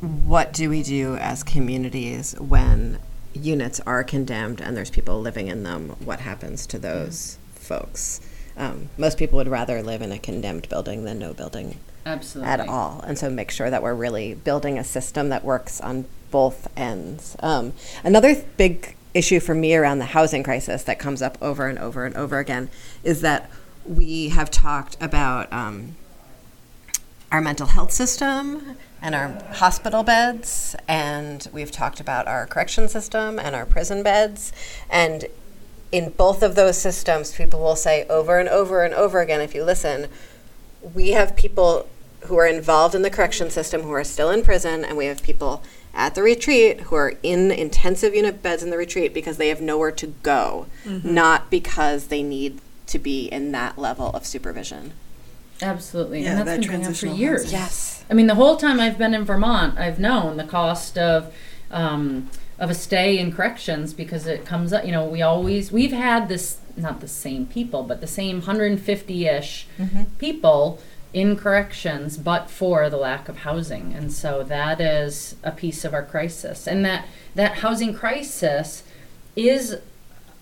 what 0.00 0.54
do 0.54 0.70
we 0.70 0.82
do 0.82 1.16
as 1.16 1.42
communities 1.42 2.34
when 2.40 2.98
units 3.34 3.78
are 3.80 4.02
condemned 4.02 4.62
and 4.62 4.74
there's 4.74 4.90
people 4.90 5.20
living 5.20 5.48
in 5.48 5.64
them? 5.64 5.90
What 6.02 6.20
happens 6.20 6.66
to 6.68 6.78
those 6.78 7.36
folks? 7.56 8.22
Um, 8.56 8.88
most 8.96 9.18
people 9.18 9.36
would 9.36 9.48
rather 9.48 9.82
live 9.82 10.00
in 10.00 10.12
a 10.12 10.18
condemned 10.18 10.66
building 10.70 11.04
than 11.04 11.18
no 11.18 11.34
building 11.34 11.78
Absolutely. 12.06 12.50
at 12.50 12.66
all. 12.66 13.04
And 13.06 13.18
so 13.18 13.28
make 13.28 13.50
sure 13.50 13.68
that 13.68 13.82
we're 13.82 13.94
really 13.94 14.32
building 14.32 14.78
a 14.78 14.84
system 14.84 15.28
that 15.28 15.44
works 15.44 15.78
on 15.78 16.06
both 16.30 16.68
ends. 16.76 17.36
Um, 17.40 17.72
another 18.04 18.34
th- 18.34 18.46
big 18.56 18.96
issue 19.14 19.40
for 19.40 19.54
me 19.54 19.74
around 19.74 19.98
the 19.98 20.06
housing 20.06 20.42
crisis 20.42 20.84
that 20.84 20.98
comes 20.98 21.22
up 21.22 21.38
over 21.40 21.66
and 21.66 21.78
over 21.78 22.04
and 22.04 22.14
over 22.16 22.38
again 22.38 22.70
is 23.02 23.20
that 23.22 23.50
we 23.84 24.28
have 24.28 24.50
talked 24.50 24.96
about 25.00 25.52
um, 25.52 25.96
our 27.32 27.40
mental 27.40 27.66
health 27.66 27.90
system 27.90 28.76
and 29.00 29.14
our 29.14 29.42
hospital 29.54 30.02
beds, 30.02 30.74
and 30.86 31.48
we've 31.52 31.70
talked 31.70 32.00
about 32.00 32.26
our 32.26 32.46
correction 32.46 32.88
system 32.88 33.38
and 33.38 33.54
our 33.54 33.64
prison 33.64 34.02
beds. 34.02 34.52
And 34.90 35.26
in 35.92 36.10
both 36.10 36.42
of 36.42 36.54
those 36.54 36.76
systems, 36.76 37.32
people 37.34 37.60
will 37.60 37.76
say 37.76 38.06
over 38.08 38.38
and 38.38 38.48
over 38.48 38.82
and 38.82 38.92
over 38.94 39.20
again, 39.20 39.40
if 39.40 39.54
you 39.54 39.64
listen, 39.64 40.08
we 40.94 41.10
have 41.10 41.36
people 41.36 41.88
who 42.22 42.36
are 42.36 42.46
involved 42.46 42.94
in 42.94 43.02
the 43.02 43.10
correction 43.10 43.50
system 43.50 43.82
who 43.82 43.92
are 43.92 44.04
still 44.04 44.30
in 44.30 44.42
prison, 44.42 44.84
and 44.84 44.96
we 44.96 45.06
have 45.06 45.22
people 45.22 45.62
at 45.94 46.14
the 46.14 46.22
retreat 46.22 46.80
who 46.82 46.96
are 46.96 47.14
in 47.22 47.50
intensive 47.50 48.14
unit 48.14 48.42
beds 48.42 48.62
in 48.62 48.70
the 48.70 48.76
retreat 48.76 49.14
because 49.14 49.36
they 49.36 49.48
have 49.48 49.60
nowhere 49.60 49.92
to 49.92 50.06
go, 50.22 50.66
not 50.84 51.50
because 51.50 52.06
they 52.06 52.22
need 52.22 52.60
to 52.86 52.98
be 52.98 53.26
in 53.26 53.52
that 53.52 53.78
level 53.78 54.10
of 54.10 54.26
supervision. 54.26 54.92
Absolutely. 55.60 56.22
Yeah, 56.22 56.30
and 56.30 56.38
that's 56.40 56.50
that 56.50 56.60
been 56.60 56.70
going 56.70 56.86
on 56.86 56.94
for 56.94 57.06
years. 57.06 57.44
housing. 57.44 57.58
Yes. 57.58 58.04
I 58.10 58.14
mean, 58.14 58.26
the 58.26 58.36
whole 58.36 58.56
time 58.56 58.80
I've 58.80 58.98
been 58.98 59.14
in 59.14 59.24
Vermont, 59.24 59.78
I've 59.78 59.98
known 59.98 60.36
the 60.36 60.44
cost 60.44 60.96
of 60.96 61.34
um, 61.70 62.30
of 62.58 62.70
a 62.70 62.74
stay 62.74 63.18
in 63.18 63.32
corrections 63.32 63.92
because 63.92 64.26
it 64.26 64.44
comes 64.44 64.72
up. 64.72 64.84
You 64.84 64.92
know, 64.92 65.04
we 65.04 65.22
always 65.22 65.70
we've 65.72 65.92
had 65.92 66.28
this 66.28 66.58
not 66.76 67.00
the 67.00 67.08
same 67.08 67.46
people, 67.46 67.82
but 67.82 68.00
the 68.00 68.06
same 68.06 68.36
150 68.36 69.26
ish 69.26 69.66
people 70.18 70.80
in 71.12 71.36
corrections, 71.36 72.16
but 72.16 72.50
for 72.50 72.90
the 72.90 72.96
lack 72.96 73.28
of 73.28 73.38
housing, 73.38 73.94
and 73.94 74.12
so 74.12 74.42
that 74.42 74.80
is 74.80 75.36
a 75.42 75.50
piece 75.50 75.84
of 75.84 75.94
our 75.94 76.02
crisis, 76.04 76.66
and 76.66 76.84
that 76.84 77.06
that 77.34 77.58
housing 77.58 77.94
crisis 77.94 78.82
is 79.36 79.78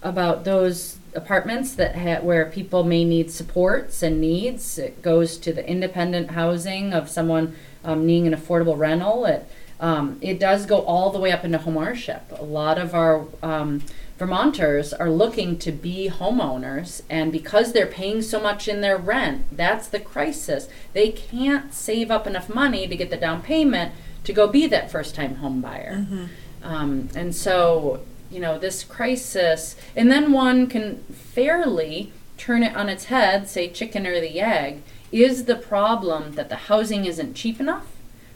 about 0.02 0.44
those 0.44 0.98
apartments 1.14 1.74
that 1.74 1.96
ha- 1.96 2.24
where 2.24 2.46
people 2.46 2.84
may 2.84 3.04
need 3.04 3.30
supports 3.30 4.02
and 4.02 4.20
needs. 4.20 4.78
It 4.78 5.02
goes 5.02 5.36
to 5.38 5.52
the 5.52 5.66
independent 5.68 6.32
housing 6.32 6.92
of 6.92 7.08
someone 7.08 7.56
um, 7.84 8.06
needing 8.06 8.32
an 8.32 8.38
affordable 8.38 8.78
rental. 8.78 9.24
It 9.24 9.48
um, 9.78 10.18
it 10.22 10.38
does 10.40 10.64
go 10.64 10.80
all 10.80 11.10
the 11.10 11.18
way 11.18 11.32
up 11.32 11.44
into 11.44 11.58
homeownership. 11.58 12.38
A 12.38 12.44
lot 12.44 12.78
of 12.78 12.94
our 12.94 13.26
um, 13.42 13.82
Vermonters 14.18 14.94
are 14.94 15.10
looking 15.10 15.58
to 15.58 15.70
be 15.70 16.08
homeowners, 16.08 17.02
and 17.10 17.30
because 17.30 17.72
they're 17.72 17.86
paying 17.86 18.22
so 18.22 18.40
much 18.40 18.66
in 18.66 18.80
their 18.80 18.96
rent, 18.96 19.44
that's 19.54 19.88
the 19.88 20.00
crisis. 20.00 20.68
They 20.94 21.10
can't 21.10 21.74
save 21.74 22.10
up 22.10 22.26
enough 22.26 22.48
money 22.48 22.88
to 22.88 22.96
get 22.96 23.10
the 23.10 23.18
down 23.18 23.42
payment 23.42 23.92
to 24.24 24.32
go 24.32 24.48
be 24.48 24.66
that 24.68 24.90
first 24.90 25.14
time 25.14 25.36
home 25.36 25.60
buyer. 25.60 26.06
Um, 26.62 27.10
and 27.14 27.34
so, 27.34 28.00
you 28.30 28.40
know, 28.40 28.58
this 28.58 28.84
crisis, 28.84 29.76
and 29.94 30.10
then 30.10 30.32
one 30.32 30.66
can 30.66 30.96
fairly 31.12 32.12
turn 32.38 32.62
it 32.62 32.74
on 32.74 32.88
its 32.88 33.04
head, 33.04 33.48
say 33.48 33.68
chicken 33.68 34.06
or 34.06 34.18
the 34.20 34.40
egg. 34.40 34.82
Is 35.12 35.44
the 35.44 35.56
problem 35.56 36.32
that 36.32 36.48
the 36.48 36.56
housing 36.56 37.04
isn't 37.04 37.34
cheap 37.34 37.60
enough? 37.60 37.86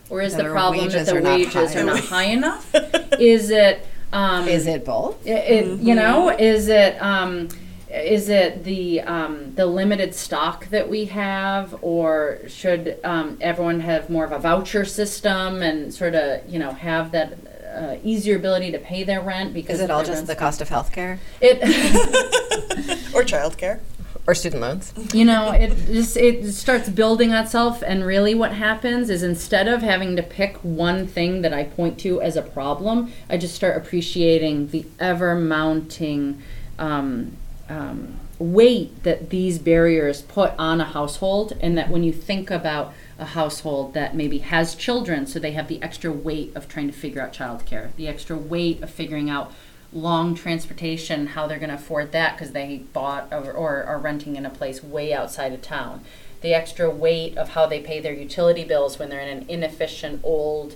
Or 0.09 0.21
is 0.21 0.35
That 0.37 0.45
the 0.45 0.51
problem 0.51 0.89
that 0.89 1.07
the 1.07 1.21
wages 1.23 1.75
high 1.75 1.81
are 1.81 1.85
not 1.85 2.01
high 2.01 2.25
enough? 2.25 2.71
is 3.19 3.51
it, 3.51 3.87
um, 4.13 4.49
Is 4.49 4.67
it 4.67 4.85
both? 4.85 5.25
it, 5.27 5.31
it- 5.31 5.81
you 5.81 5.95
know 5.95 6.31
is 6.31 6.69
it 6.69 7.01
um, 7.03 7.49
is 7.89 8.29
it 8.29 8.63
the 8.65 9.01
um, 9.01 9.55
the 9.57 9.67
limited 9.67 10.15
stock 10.15 10.69
that 10.69 10.89
we 10.89 11.07
have 11.07 11.77
or 11.83 12.39
should 12.47 12.99
um, 13.05 13.37
everyone 13.41 13.81
have 13.81 14.09
more 14.09 14.25
of 14.25 14.33
a 14.33 14.39
voucher 14.39 14.85
system 14.85 15.63
and 15.63 15.93
sort 15.93 16.15
of 16.15 16.49
you 16.49 16.59
know 16.59 16.71
have 16.73 17.11
that 17.13 17.33
uh, 17.75 17.97
easier 18.05 18.37
ability 18.37 18.71
to 18.73 18.79
pay 18.79 19.03
their 19.05 19.21
rent 19.21 19.53
because 19.55 19.77
Is 19.79 19.85
it 19.85 19.91
all 19.91 20.05
just 20.05 20.27
the 20.27 20.35
cost 20.37 20.61
of 20.61 20.69
healthcare 20.69 21.19
it 21.41 21.59
or 23.15 23.23
childcare. 23.23 23.81
Or 24.27 24.35
student 24.35 24.63
loans? 24.63 24.93
you 25.13 25.25
know 25.25 25.51
it 25.53 25.75
just 25.87 26.17
it 26.17 26.53
starts 26.53 26.89
building 26.89 27.33
itself 27.33 27.83
and 27.87 28.05
really 28.05 28.35
what 28.35 28.53
happens 28.53 29.11
is 29.11 29.23
instead 29.23 29.69
of 29.69 29.83
having 29.83 30.17
to 30.17 30.23
pick 30.23 30.57
one 30.59 31.07
thing 31.07 31.43
that 31.43 31.53
i 31.53 31.65
point 31.65 31.99
to 31.99 32.21
as 32.21 32.37
a 32.37 32.43
problem 32.43 33.13
i 33.29 33.37
just 33.37 33.55
start 33.55 33.77
appreciating 33.77 34.69
the 34.69 34.85
ever 34.99 35.35
mounting 35.35 36.41
um, 36.79 37.37
um, 37.69 38.19
weight 38.39 39.03
that 39.03 39.31
these 39.31 39.59
barriers 39.59 40.23
put 40.23 40.53
on 40.59 40.81
a 40.81 40.85
household 40.85 41.57
and 41.61 41.77
that 41.77 41.91
when 41.91 42.03
you 42.03 42.13
think 42.13 42.51
about 42.51 42.93
a 43.19 43.27
household 43.27 43.93
that 43.93 44.17
maybe 44.17 44.39
has 44.39 44.75
children 44.75 45.27
so 45.27 45.39
they 45.39 45.53
have 45.53 45.69
the 45.69 45.81
extra 45.83 46.11
weight 46.11 46.51
of 46.57 46.67
trying 46.67 46.87
to 46.87 46.93
figure 46.93 47.21
out 47.21 47.35
childcare 47.35 47.95
the 47.97 48.09
extra 48.09 48.37
weight 48.37 48.83
of 48.83 48.89
figuring 48.89 49.29
out 49.29 49.53
long 49.93 50.35
transportation, 50.35 51.29
how 51.29 51.47
they're 51.47 51.59
going 51.59 51.71
to 51.71 51.75
afford 51.75 52.13
that 52.13 52.37
because 52.37 52.53
they 52.53 52.79
bought 52.93 53.29
or, 53.33 53.53
or 53.53 53.83
are 53.85 53.99
renting 53.99 54.37
in 54.37 54.47
a 54.47 54.51
place 54.51 54.83
way 54.83 55.13
outside 55.13 55.53
of 55.53 55.63
town. 55.63 56.05
The 56.43 56.55
extra 56.55 56.89
weight 56.89 57.37
of 57.37 57.51
how 57.51 57.67
they 57.67 57.81
pay 57.81 58.01
their 58.01 58.15
utility 58.15 58.65
bills 58.65 58.99
when 58.99 59.11
they're 59.11 59.21
in 59.21 59.39
an 59.39 59.47
inefficient, 59.49 60.21
old, 60.23 60.75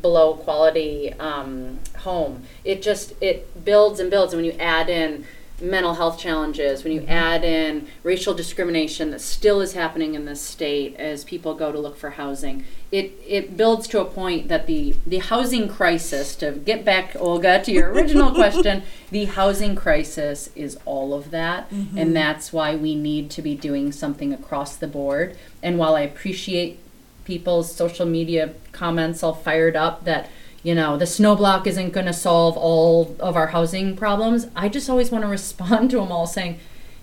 below 0.00 0.34
quality 0.34 1.12
um, 1.14 1.80
home. 1.98 2.44
It 2.64 2.80
just 2.80 3.12
it 3.20 3.64
builds 3.64 4.00
and 4.00 4.10
builds, 4.10 4.32
and 4.32 4.42
when 4.42 4.50
you 4.50 4.58
add 4.58 4.88
in 4.88 5.26
mental 5.64 5.94
health 5.94 6.18
challenges, 6.18 6.84
when 6.84 6.92
you 6.92 7.00
mm-hmm. 7.00 7.10
add 7.10 7.44
in 7.44 7.88
racial 8.02 8.34
discrimination 8.34 9.10
that 9.10 9.20
still 9.20 9.60
is 9.60 9.74
happening 9.74 10.14
in 10.14 10.24
this 10.24 10.40
state 10.40 10.94
as 10.96 11.24
people 11.24 11.54
go 11.54 11.72
to 11.72 11.78
look 11.78 11.96
for 11.96 12.10
housing, 12.10 12.64
it, 12.92 13.12
it 13.26 13.56
builds 13.56 13.88
to 13.88 14.00
a 14.00 14.04
point 14.04 14.48
that 14.48 14.66
the, 14.66 14.94
the 15.06 15.18
housing 15.18 15.68
crisis, 15.68 16.36
to 16.36 16.52
get 16.52 16.84
back, 16.84 17.16
Olga, 17.16 17.62
to 17.64 17.72
your 17.72 17.90
original 17.90 18.30
question, 18.34 18.82
the 19.10 19.24
housing 19.24 19.74
crisis 19.74 20.50
is 20.54 20.78
all 20.84 21.14
of 21.14 21.30
that. 21.30 21.70
Mm-hmm. 21.70 21.98
And 21.98 22.16
that's 22.16 22.52
why 22.52 22.76
we 22.76 22.94
need 22.94 23.30
to 23.30 23.42
be 23.42 23.54
doing 23.54 23.92
something 23.92 24.32
across 24.32 24.76
the 24.76 24.86
board. 24.86 25.36
And 25.62 25.78
while 25.78 25.96
I 25.96 26.02
appreciate 26.02 26.78
people's 27.24 27.74
social 27.74 28.06
media 28.06 28.54
comments 28.72 29.22
all 29.22 29.34
fired 29.34 29.76
up 29.76 30.04
that 30.04 30.28
you 30.64 30.74
know 30.74 30.96
the 30.96 31.06
snow 31.06 31.36
block 31.36 31.68
isn't 31.68 31.92
going 31.92 32.06
to 32.06 32.12
solve 32.12 32.56
all 32.56 33.14
of 33.20 33.36
our 33.36 33.48
housing 33.48 33.96
problems. 33.96 34.48
I 34.56 34.68
just 34.68 34.90
always 34.90 35.12
want 35.12 35.22
to 35.22 35.28
respond 35.40 35.90
to 35.90 35.98
them 35.98 36.10
all 36.10 36.26
saying 36.26 36.58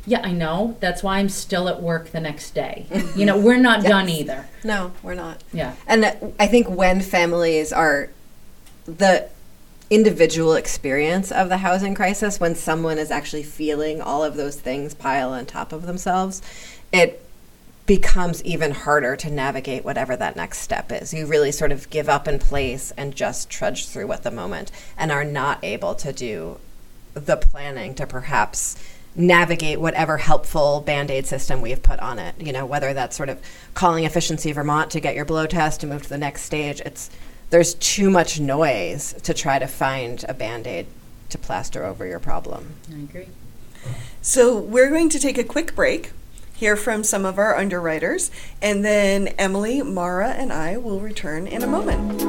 yeah 0.05 0.19
i 0.23 0.31
know. 0.31 0.75
That's 0.81 1.03
why 1.03 1.19
i'm 1.19 1.29
still 1.29 1.69
at 1.69 1.81
work 1.81 2.09
the 2.09 2.19
next 2.19 2.51
day. 2.51 2.87
You 3.15 3.25
know 3.25 3.37
we're 3.39 3.57
not 3.57 3.83
done 3.95 4.09
either. 4.09 4.47
No, 4.65 4.91
we're 5.01 5.13
not. 5.13 5.43
yeah. 5.53 5.75
And 5.87 6.03
uh, 6.03 6.15
I 6.39 6.47
think 6.47 6.67
when 6.69 6.99
families 7.01 7.71
are 7.71 8.09
the 8.85 9.29
individual 9.91 10.53
experience 10.53 11.31
of 11.31 11.49
the 11.49 11.57
housing 11.57 11.93
crisis, 11.93 12.39
when 12.39 12.55
someone 12.55 12.97
is 12.97 13.11
actually 13.11 13.43
feeling 13.43 14.01
all 14.01 14.23
of 14.23 14.35
those 14.35 14.59
things 14.59 14.93
pile 14.95 15.31
on 15.31 15.45
top 15.45 15.73
of 15.73 15.85
themselves, 15.85 16.41
it 16.91 17.23
becomes 17.91 18.41
even 18.45 18.71
harder 18.71 19.17
to 19.17 19.29
navigate 19.29 19.83
whatever 19.83 20.15
that 20.15 20.37
next 20.37 20.59
step 20.59 20.93
is. 20.93 21.13
You 21.13 21.25
really 21.25 21.51
sort 21.51 21.73
of 21.73 21.89
give 21.89 22.07
up 22.07 22.25
in 22.25 22.39
place 22.39 22.91
and 22.95 23.13
just 23.13 23.49
trudge 23.49 23.85
through 23.85 24.13
at 24.13 24.23
the 24.23 24.31
moment 24.31 24.71
and 24.97 25.11
are 25.11 25.25
not 25.25 25.61
able 25.61 25.93
to 25.95 26.13
do 26.13 26.57
the 27.15 27.35
planning 27.35 27.93
to 27.95 28.07
perhaps 28.07 28.81
navigate 29.13 29.77
whatever 29.77 30.15
helpful 30.15 30.79
band-aid 30.79 31.27
system 31.27 31.59
we've 31.59 31.83
put 31.83 31.99
on 31.99 32.17
it. 32.17 32.33
You 32.39 32.53
know 32.53 32.65
whether 32.65 32.93
that's 32.93 33.17
sort 33.17 33.27
of 33.27 33.41
calling 33.73 34.05
efficiency 34.05 34.53
vermont 34.53 34.91
to 34.91 35.01
get 35.01 35.13
your 35.13 35.25
blow 35.25 35.45
test 35.45 35.81
to 35.81 35.87
move 35.87 36.03
to 36.03 36.09
the 36.09 36.17
next 36.17 36.43
stage 36.43 36.79
it's 36.85 37.09
there's 37.49 37.73
too 37.73 38.09
much 38.09 38.39
noise 38.39 39.15
to 39.23 39.33
try 39.33 39.59
to 39.59 39.67
find 39.67 40.23
a 40.29 40.33
band-aid 40.33 40.87
to 41.27 41.37
plaster 41.37 41.83
over 41.83 42.05
your 42.05 42.19
problem. 42.19 42.75
I 42.89 42.99
agree. 42.99 43.27
So 44.21 44.57
we're 44.57 44.89
going 44.89 45.09
to 45.09 45.19
take 45.19 45.37
a 45.37 45.43
quick 45.43 45.75
break, 45.75 46.11
hear 46.61 46.75
from 46.75 47.03
some 47.03 47.25
of 47.25 47.39
our 47.39 47.57
underwriters, 47.57 48.29
and 48.61 48.85
then 48.85 49.29
Emily, 49.29 49.81
Maura, 49.81 50.29
and 50.29 50.53
I 50.53 50.77
will 50.77 50.99
return 50.99 51.47
in 51.47 51.63
a 51.63 51.67
moment. 51.67 52.21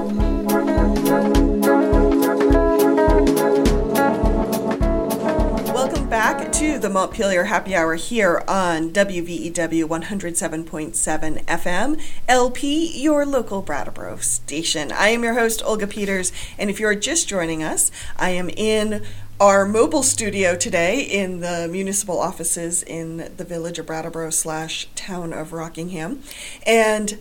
Welcome 5.75 6.09
back 6.09 6.51
to 6.51 6.79
the 6.79 6.88
Montpelier 6.88 7.45
Happy 7.45 7.77
Hour 7.77 7.97
here 7.97 8.42
on 8.49 8.90
WVEW 8.90 9.85
107.7 9.85 11.45
FM, 11.45 12.01
LP, 12.27 13.03
your 13.03 13.27
local 13.27 13.61
Brattleboro 13.61 14.16
station. 14.16 14.92
I 14.92 15.09
am 15.09 15.23
your 15.23 15.35
host, 15.35 15.62
Olga 15.62 15.87
Peters, 15.87 16.33
and 16.57 16.71
if 16.71 16.81
you're 16.81 16.95
just 16.95 17.29
joining 17.29 17.62
us, 17.62 17.90
I 18.16 18.31
am 18.31 18.49
in 18.49 19.03
our 19.42 19.66
mobile 19.66 20.05
studio 20.05 20.55
today 20.55 21.00
in 21.00 21.40
the 21.40 21.66
municipal 21.68 22.20
offices 22.20 22.81
in 22.85 23.28
the 23.38 23.44
village 23.44 23.76
of 23.76 23.85
Brattleboro 23.85 24.31
slash 24.31 24.87
town 24.94 25.33
of 25.33 25.52
Rockingham. 25.52 26.22
And 26.64 27.18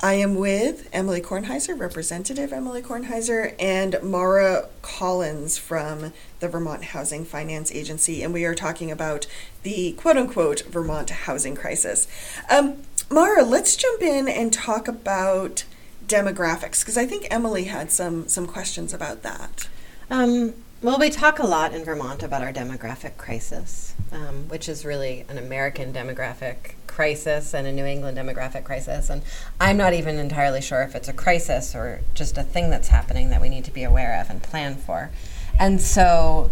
I 0.00 0.14
am 0.14 0.36
with 0.36 0.88
Emily 0.92 1.20
Kornheiser, 1.20 1.76
Representative 1.76 2.52
Emily 2.52 2.80
Kornheiser, 2.80 3.56
and 3.58 4.00
Maura 4.04 4.68
Collins 4.82 5.58
from 5.58 6.12
the 6.38 6.48
Vermont 6.48 6.84
Housing 6.84 7.24
Finance 7.24 7.72
Agency, 7.72 8.22
and 8.22 8.32
we 8.32 8.44
are 8.44 8.54
talking 8.54 8.92
about 8.92 9.26
the 9.64 9.94
quote 9.94 10.16
unquote 10.16 10.62
Vermont 10.70 11.10
housing 11.10 11.56
crisis. 11.56 12.06
Um, 12.50 12.84
Maura, 13.10 13.42
let's 13.42 13.74
jump 13.74 14.00
in 14.00 14.28
and 14.28 14.52
talk 14.52 14.86
about 14.86 15.64
demographics 16.06 16.82
because 16.82 16.96
I 16.96 17.04
think 17.04 17.26
Emily 17.32 17.64
had 17.64 17.90
some 17.90 18.28
some 18.28 18.46
questions 18.46 18.94
about 18.94 19.24
that. 19.24 19.68
Um, 20.08 20.54
well, 20.82 20.98
we 20.98 21.10
talk 21.10 21.38
a 21.38 21.46
lot 21.46 21.72
in 21.72 21.84
Vermont 21.84 22.24
about 22.24 22.42
our 22.42 22.52
demographic 22.52 23.16
crisis, 23.16 23.94
um, 24.10 24.48
which 24.48 24.68
is 24.68 24.84
really 24.84 25.24
an 25.28 25.38
American 25.38 25.92
demographic 25.92 26.74
crisis 26.88 27.54
and 27.54 27.68
a 27.68 27.72
New 27.72 27.84
England 27.84 28.18
demographic 28.18 28.64
crisis. 28.64 29.08
And 29.08 29.22
I'm 29.60 29.76
not 29.76 29.94
even 29.94 30.18
entirely 30.18 30.60
sure 30.60 30.82
if 30.82 30.96
it's 30.96 31.06
a 31.06 31.12
crisis 31.12 31.76
or 31.76 32.00
just 32.14 32.36
a 32.36 32.42
thing 32.42 32.68
that's 32.68 32.88
happening 32.88 33.30
that 33.30 33.40
we 33.40 33.48
need 33.48 33.64
to 33.64 33.70
be 33.70 33.84
aware 33.84 34.20
of 34.20 34.28
and 34.28 34.42
plan 34.42 34.74
for. 34.74 35.12
And 35.56 35.80
so, 35.80 36.50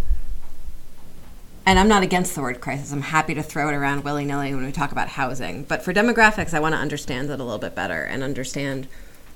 and 1.66 1.76
I'm 1.76 1.88
not 1.88 2.04
against 2.04 2.36
the 2.36 2.40
word 2.40 2.60
crisis. 2.60 2.92
I'm 2.92 3.02
happy 3.02 3.34
to 3.34 3.42
throw 3.42 3.68
it 3.68 3.74
around 3.74 4.04
willy 4.04 4.24
nilly 4.24 4.54
when 4.54 4.64
we 4.64 4.70
talk 4.70 4.92
about 4.92 5.08
housing. 5.08 5.64
But 5.64 5.82
for 5.82 5.92
demographics, 5.92 6.54
I 6.54 6.60
want 6.60 6.76
to 6.76 6.80
understand 6.80 7.30
it 7.30 7.40
a 7.40 7.44
little 7.44 7.58
bit 7.58 7.74
better 7.74 8.04
and 8.04 8.22
understand 8.22 8.86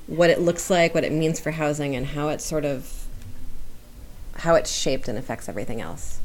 what 0.06 0.30
it 0.30 0.40
looks 0.40 0.70
like, 0.70 0.94
what 0.94 1.02
it 1.02 1.10
means 1.10 1.40
for 1.40 1.50
housing, 1.50 1.96
and 1.96 2.06
how 2.06 2.28
it 2.28 2.40
sort 2.40 2.64
of 2.64 3.03
how 4.36 4.54
it's 4.54 4.72
shaped 4.72 5.08
and 5.08 5.18
affects 5.18 5.48
everything 5.48 5.80
else. 5.80 6.20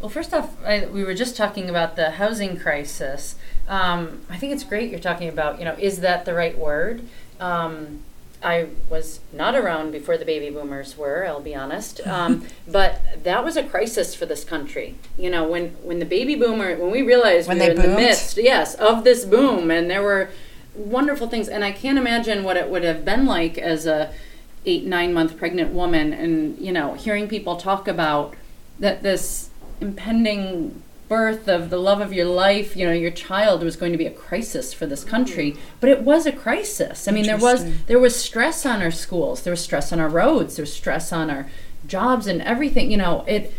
Well, 0.00 0.08
first 0.08 0.34
off, 0.34 0.56
I, 0.64 0.86
we 0.86 1.04
were 1.04 1.14
just 1.14 1.36
talking 1.36 1.70
about 1.70 1.94
the 1.94 2.12
housing 2.12 2.58
crisis. 2.58 3.36
Um, 3.68 4.22
I 4.28 4.36
think 4.36 4.52
it's 4.52 4.64
great 4.64 4.90
you're 4.90 4.98
talking 4.98 5.28
about, 5.28 5.60
you 5.60 5.64
know, 5.64 5.76
is 5.78 6.00
that 6.00 6.24
the 6.24 6.34
right 6.34 6.58
word? 6.58 7.02
Um, 7.38 8.00
I 8.42 8.70
was 8.90 9.20
not 9.32 9.54
around 9.54 9.92
before 9.92 10.18
the 10.18 10.24
baby 10.24 10.50
boomers 10.50 10.98
were, 10.98 11.24
I'll 11.24 11.40
be 11.40 11.54
honest. 11.54 12.04
Um, 12.06 12.46
but 12.68 13.22
that 13.22 13.44
was 13.44 13.56
a 13.56 13.62
crisis 13.62 14.14
for 14.14 14.26
this 14.26 14.42
country. 14.42 14.96
You 15.16 15.30
know, 15.30 15.46
when, 15.46 15.68
when 15.82 16.00
the 16.00 16.04
baby 16.04 16.34
boomer, 16.34 16.76
when 16.76 16.90
we 16.90 17.02
realized 17.02 17.46
When 17.46 17.58
we 17.60 17.68
were 17.68 17.74
they 17.74 17.84
in 17.84 17.90
the 17.90 17.96
midst, 17.96 18.36
yes, 18.36 18.74
of 18.74 19.04
this 19.04 19.24
boom, 19.24 19.70
and 19.70 19.88
there 19.88 20.02
were 20.02 20.30
wonderful 20.74 21.28
things, 21.28 21.48
and 21.48 21.64
I 21.64 21.70
can't 21.70 21.98
imagine 21.98 22.42
what 22.42 22.56
it 22.56 22.68
would 22.68 22.82
have 22.82 23.04
been 23.04 23.26
like 23.26 23.58
as 23.58 23.86
a 23.86 24.12
eight, 24.64 24.84
nine 24.84 25.12
month 25.12 25.36
pregnant 25.36 25.72
woman, 25.72 26.12
and 26.12 26.58
you 26.58 26.72
know, 26.72 26.94
hearing 26.94 27.28
people 27.28 27.56
talk 27.56 27.88
about 27.88 28.34
that 28.78 29.02
this 29.02 29.50
impending 29.80 30.82
birth 31.08 31.46
of 31.46 31.68
the 31.68 31.76
love 31.76 32.00
of 32.00 32.12
your 32.12 32.24
life, 32.24 32.74
you 32.74 32.86
know, 32.86 32.92
your 32.92 33.10
child 33.10 33.62
was 33.62 33.76
going 33.76 33.92
to 33.92 33.98
be 33.98 34.06
a 34.06 34.10
crisis 34.10 34.72
for 34.72 34.86
this 34.86 35.04
country, 35.04 35.52
mm-hmm. 35.52 35.60
but 35.80 35.90
it 35.90 36.02
was 36.02 36.24
a 36.24 36.32
crisis. 36.32 37.06
I 37.06 37.12
mean, 37.12 37.26
there 37.26 37.36
was 37.36 37.84
there 37.84 37.98
was 37.98 38.16
stress 38.16 38.64
on 38.64 38.80
our 38.80 38.90
schools, 38.90 39.42
there 39.42 39.52
was 39.52 39.60
stress 39.60 39.92
on 39.92 40.00
our 40.00 40.08
roads, 40.08 40.56
there 40.56 40.62
was 40.62 40.72
stress 40.72 41.12
on 41.12 41.28
our 41.28 41.50
jobs 41.86 42.26
and 42.26 42.40
everything, 42.42 42.90
you 42.90 42.96
know, 42.96 43.24
it 43.26 43.52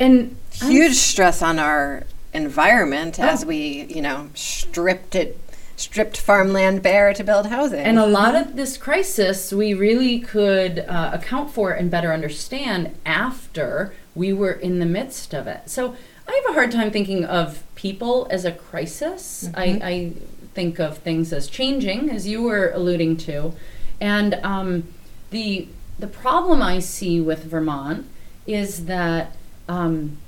and 0.00 0.36
I'm 0.62 0.70
Huge 0.70 0.94
stress 0.94 1.42
on 1.42 1.58
our 1.58 2.04
environment 2.32 3.18
as 3.18 3.44
Oh. 3.44 3.48
we, 3.48 3.84
you 3.88 4.02
know, 4.02 4.28
stripped 4.34 5.14
it, 5.14 5.38
stripped 5.76 6.18
farmland 6.18 6.82
bare 6.82 7.12
to 7.12 7.24
build 7.24 7.46
housing. 7.46 7.80
And 7.80 7.98
a 7.98 8.06
lot 8.06 8.34
of 8.34 8.56
this 8.56 8.76
crisis 8.76 9.52
we 9.52 9.74
really 9.74 10.20
could 10.20 10.80
uh, 10.80 11.10
account 11.12 11.50
for 11.50 11.72
and 11.72 11.90
better 11.90 12.12
understand 12.12 12.94
after 13.04 13.94
we 14.14 14.32
were 14.32 14.52
in 14.52 14.78
the 14.78 14.86
midst 14.86 15.34
of 15.34 15.46
it. 15.46 15.68
So 15.68 15.96
I 16.28 16.42
have 16.44 16.52
a 16.52 16.54
hard 16.54 16.70
time 16.70 16.90
thinking 16.90 17.24
of 17.24 17.62
people 17.74 18.26
as 18.30 18.44
a 18.44 18.52
crisis. 18.52 19.50
I, 19.54 19.64
I 19.82 20.12
think 20.54 20.78
of 20.78 20.98
things 20.98 21.32
as 21.32 21.48
changing, 21.48 22.08
as 22.10 22.26
you 22.26 22.42
were 22.42 22.70
alluding 22.70 23.16
to. 23.18 23.52
And 24.00 24.34
um, 24.42 24.84
the, 25.30 25.68
the 25.98 26.06
problem 26.06 26.62
I 26.62 26.78
see 26.78 27.20
with 27.20 27.44
Vermont 27.44 28.06
is 28.46 28.86
that 28.86 29.36
um, 29.68 30.18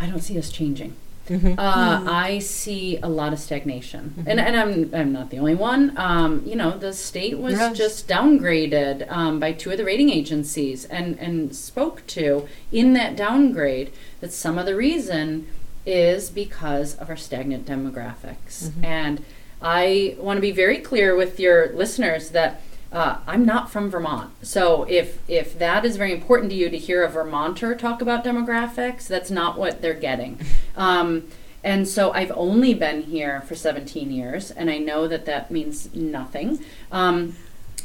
I 0.00 0.06
don't 0.06 0.20
see 0.20 0.38
us 0.38 0.50
changing. 0.50 0.96
Uh, 1.30 2.04
I 2.06 2.38
see 2.38 2.98
a 3.02 3.08
lot 3.08 3.32
of 3.32 3.38
stagnation, 3.38 4.24
and 4.26 4.38
and 4.38 4.56
I'm 4.56 4.94
I'm 4.94 5.12
not 5.12 5.30
the 5.30 5.38
only 5.38 5.54
one. 5.54 5.92
Um, 5.96 6.42
you 6.46 6.54
know, 6.56 6.76
the 6.78 6.92
state 6.92 7.38
was 7.38 7.54
Yes. 7.54 7.76
just 7.76 8.08
downgraded 8.08 9.10
um, 9.10 9.40
by 9.40 9.52
two 9.52 9.70
of 9.70 9.78
the 9.78 9.84
rating 9.84 10.10
agencies, 10.10 10.84
and 10.84 11.18
and 11.18 11.54
spoke 11.54 12.06
to 12.08 12.46
in 12.70 12.92
that 12.94 13.16
downgrade 13.16 13.92
that 14.20 14.32
some 14.32 14.56
of 14.58 14.66
the 14.66 14.76
reason 14.76 15.46
is 15.84 16.30
because 16.30 16.94
of 16.96 17.08
our 17.10 17.16
stagnant 17.16 17.64
demographics. 17.66 18.70
And 18.82 19.24
I 19.62 20.16
want 20.18 20.36
to 20.36 20.40
be 20.40 20.50
very 20.52 20.78
clear 20.78 21.16
with 21.16 21.38
your 21.40 21.72
listeners 21.72 22.30
that 22.30 22.60
uh, 22.96 23.18
I'm 23.26 23.44
not 23.44 23.70
from 23.70 23.90
Vermont. 23.90 24.30
So 24.40 24.84
if 24.84 25.18
if 25.28 25.58
that 25.58 25.84
is 25.84 25.98
very 25.98 26.12
important 26.12 26.50
to 26.50 26.56
you 26.56 26.70
to 26.70 26.78
hear 26.78 27.04
a 27.04 27.10
Vermonter 27.10 27.74
talk 27.74 28.00
about 28.00 28.24
demographics, 28.24 29.06
that's 29.06 29.30
not 29.30 29.58
what 29.58 29.82
they're 29.82 29.94
getting. 29.94 30.40
Um, 30.78 31.28
and 31.64 31.88
so 31.88 32.12
I've 32.12 32.32
only 32.32 32.74
been 32.74 33.04
here 33.04 33.40
for 33.40 33.54
17 33.54 34.10
years, 34.10 34.50
and 34.50 34.68
I 34.68 34.76
know 34.76 35.08
that 35.08 35.24
that 35.24 35.50
means 35.50 35.92
nothing. 35.94 36.62
Um, 36.92 37.34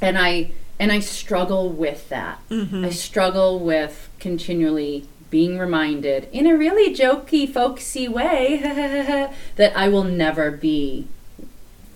and 0.01 0.17
I 0.17 0.51
and 0.77 0.91
I 0.91 0.99
struggle 0.99 1.69
with 1.69 2.09
that. 2.09 2.41
I 2.83 2.89
struggle 2.89 3.59
with 3.59 4.09
continually 4.19 5.07
being 5.29 5.57
reminded 5.57 6.27
in 6.33 6.47
a 6.47 6.57
really 6.57 6.93
jokey, 6.93 7.47
folksy 7.47 8.09
way 8.09 8.57
that 9.55 9.77
I 9.77 9.87
will 9.87 10.03
never 10.03 10.51
be 10.51 11.07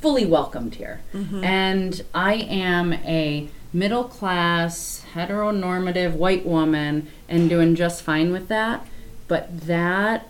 fully 0.02 0.26
welcomed 0.26 0.76
here. 0.76 1.02
Mm-hmm. 1.14 1.43
And 1.43 2.02
I 2.14 2.36
am 2.36 2.93
a 2.93 3.50
middle 3.74 4.06
class, 4.06 5.04
heteronormative 5.14 6.14
white 6.14 6.46
woman 6.46 7.08
and 7.28 7.50
doing 7.50 7.76
just 7.76 8.02
fine 8.02 8.32
with 8.32 8.48
that. 8.48 8.86
But 9.28 9.62
that 9.62 10.28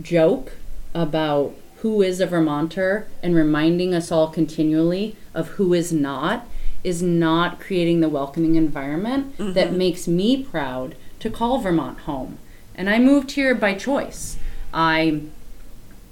joke 0.00 0.52
about 0.94 1.54
who 1.78 2.02
is 2.02 2.20
a 2.20 2.26
Vermonter 2.26 3.06
and 3.22 3.34
reminding 3.34 3.94
us 3.94 4.12
all 4.12 4.28
continually 4.28 5.16
of 5.34 5.48
who 5.50 5.72
is 5.72 5.92
not 5.92 6.46
is 6.84 7.02
not 7.02 7.60
creating 7.60 8.00
the 8.00 8.08
welcoming 8.08 8.54
environment 8.54 9.36
that 9.36 9.68
mm-hmm. 9.68 9.78
makes 9.78 10.08
me 10.08 10.42
proud 10.42 10.94
to 11.18 11.28
call 11.28 11.58
Vermont 11.58 12.00
home. 12.00 12.38
And 12.74 12.88
I 12.88 12.98
moved 12.98 13.32
here 13.32 13.54
by 13.54 13.74
choice. 13.74 14.38
I 14.72 15.22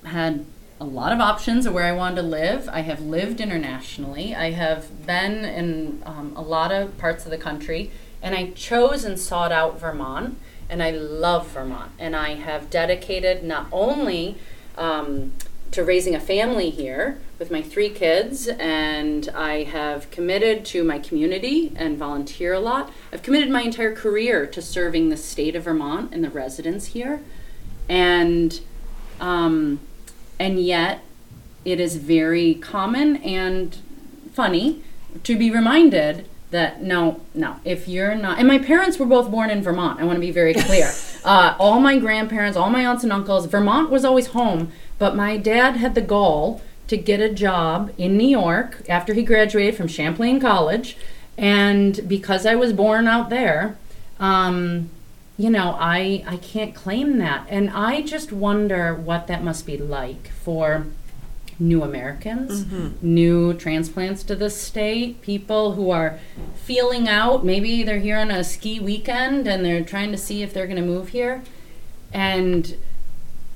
had 0.04 0.44
a 0.80 0.84
lot 0.84 1.12
of 1.12 1.20
options 1.20 1.66
of 1.66 1.74
where 1.74 1.84
I 1.84 1.92
wanted 1.92 2.16
to 2.16 2.22
live. 2.22 2.68
I 2.68 2.80
have 2.82 3.00
lived 3.00 3.40
internationally. 3.40 4.34
I 4.34 4.52
have 4.52 5.06
been 5.06 5.44
in 5.44 6.02
um, 6.06 6.32
a 6.36 6.42
lot 6.42 6.70
of 6.70 6.96
parts 6.98 7.24
of 7.24 7.30
the 7.30 7.38
country, 7.38 7.90
and 8.22 8.34
I 8.34 8.50
chose 8.50 9.04
and 9.04 9.18
sought 9.18 9.52
out 9.52 9.80
Vermont. 9.80 10.38
And 10.70 10.82
I 10.82 10.90
love 10.90 11.48
Vermont, 11.48 11.92
and 11.98 12.14
I 12.14 12.34
have 12.34 12.68
dedicated 12.68 13.42
not 13.42 13.68
only 13.72 14.36
um, 14.76 15.32
to 15.70 15.82
raising 15.82 16.14
a 16.14 16.20
family 16.20 16.68
here 16.68 17.18
with 17.38 17.50
my 17.50 17.62
three 17.62 17.88
kids, 17.88 18.48
and 18.48 19.28
I 19.30 19.62
have 19.64 20.10
committed 20.10 20.66
to 20.66 20.84
my 20.84 20.98
community 20.98 21.72
and 21.74 21.96
volunteer 21.96 22.52
a 22.52 22.60
lot. 22.60 22.92
I've 23.12 23.22
committed 23.22 23.48
my 23.48 23.62
entire 23.62 23.94
career 23.94 24.46
to 24.46 24.60
serving 24.60 25.08
the 25.08 25.16
state 25.16 25.56
of 25.56 25.64
Vermont 25.64 26.12
and 26.12 26.22
the 26.22 26.30
residents 26.30 26.86
here, 26.86 27.22
and 27.88 28.60
um, 29.20 29.80
and 30.38 30.60
yet 30.60 31.00
it 31.64 31.80
is 31.80 31.96
very 31.96 32.54
common 32.54 33.16
and 33.16 33.78
funny 34.32 34.82
to 35.24 35.36
be 35.36 35.50
reminded 35.50 36.26
that 36.50 36.82
no, 36.82 37.20
no, 37.34 37.56
if 37.64 37.86
you're 37.86 38.14
not, 38.14 38.38
and 38.38 38.48
my 38.48 38.58
parents 38.58 38.98
were 38.98 39.06
both 39.06 39.30
born 39.30 39.50
in 39.50 39.62
Vermont. 39.62 40.00
I 40.00 40.04
want 40.04 40.16
to 40.16 40.20
be 40.20 40.30
very 40.30 40.54
clear. 40.68 40.90
uh, 41.24 41.54
all 41.58 41.80
my 41.80 41.98
grandparents, 41.98 42.56
all 42.56 42.70
my 42.70 42.86
aunts 42.86 43.02
and 43.02 43.12
uncles, 43.12 43.46
Vermont 43.46 43.90
was 43.90 44.04
always 44.04 44.28
home, 44.28 44.72
but 44.98 45.14
my 45.14 45.36
dad 45.36 45.76
had 45.76 45.94
the 45.94 46.00
gall 46.00 46.62
to 46.86 46.96
get 46.96 47.20
a 47.20 47.28
job 47.28 47.92
in 47.98 48.16
New 48.16 48.26
York 48.26 48.82
after 48.88 49.12
he 49.12 49.22
graduated 49.22 49.76
from 49.76 49.88
Champlain 49.88 50.40
College, 50.40 50.96
and 51.36 52.00
because 52.08 52.46
I 52.46 52.54
was 52.54 52.72
born 52.72 53.06
out 53.06 53.28
there, 53.28 53.76
um, 54.18 54.88
you 55.38 55.50
know, 55.50 55.76
I 55.78 56.24
I 56.26 56.36
can't 56.36 56.74
claim 56.74 57.18
that, 57.18 57.46
and 57.48 57.70
I 57.70 58.02
just 58.02 58.32
wonder 58.32 58.94
what 58.94 59.28
that 59.28 59.42
must 59.44 59.64
be 59.64 59.78
like 59.78 60.28
for 60.32 60.86
new 61.60 61.82
Americans, 61.82 62.64
new 63.02 63.52
transplants 63.54 64.22
to 64.24 64.36
the 64.36 64.50
state, 64.50 65.22
people 65.22 65.72
who 65.72 65.90
are 65.90 66.18
feeling 66.54 67.08
out. 67.08 67.44
Maybe 67.44 67.82
they're 67.82 67.98
here 68.00 68.18
on 68.18 68.30
a 68.30 68.44
ski 68.44 68.78
weekend 68.78 69.48
and 69.48 69.64
they're 69.64 69.84
trying 69.84 70.12
to 70.12 70.18
see 70.18 70.42
if 70.42 70.52
they're 70.52 70.66
going 70.66 70.76
to 70.80 70.86
move 70.86 71.08
here, 71.08 71.42
and 72.12 72.76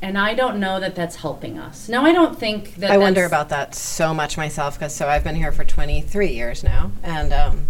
and 0.01 0.19
I 0.19 0.35
don't 0.35 0.59
know 0.59 0.81
that 0.81 0.95
that's 0.95 1.17
helping 1.17 1.59
us. 1.59 1.89
Now, 1.89 2.05
I 2.05 2.13
don't 2.13 2.39
think 2.39 2.77
that 2.77 2.91
I 2.91 2.99
wonder 2.99 3.25
about 3.25 3.49
that 3.51 3.75
so 3.75 4.13
much 4.13 4.37
myself 4.37 4.79
because 4.79 4.95
so 4.95 5.09
I've 5.09 5.25
been 5.25 5.37
here 5.37 5.53
for 5.53 5.65
23 5.65 6.29
years 6.29 6.65
now 6.65 6.91
and 7.05 7.33
um, 7.33 7.67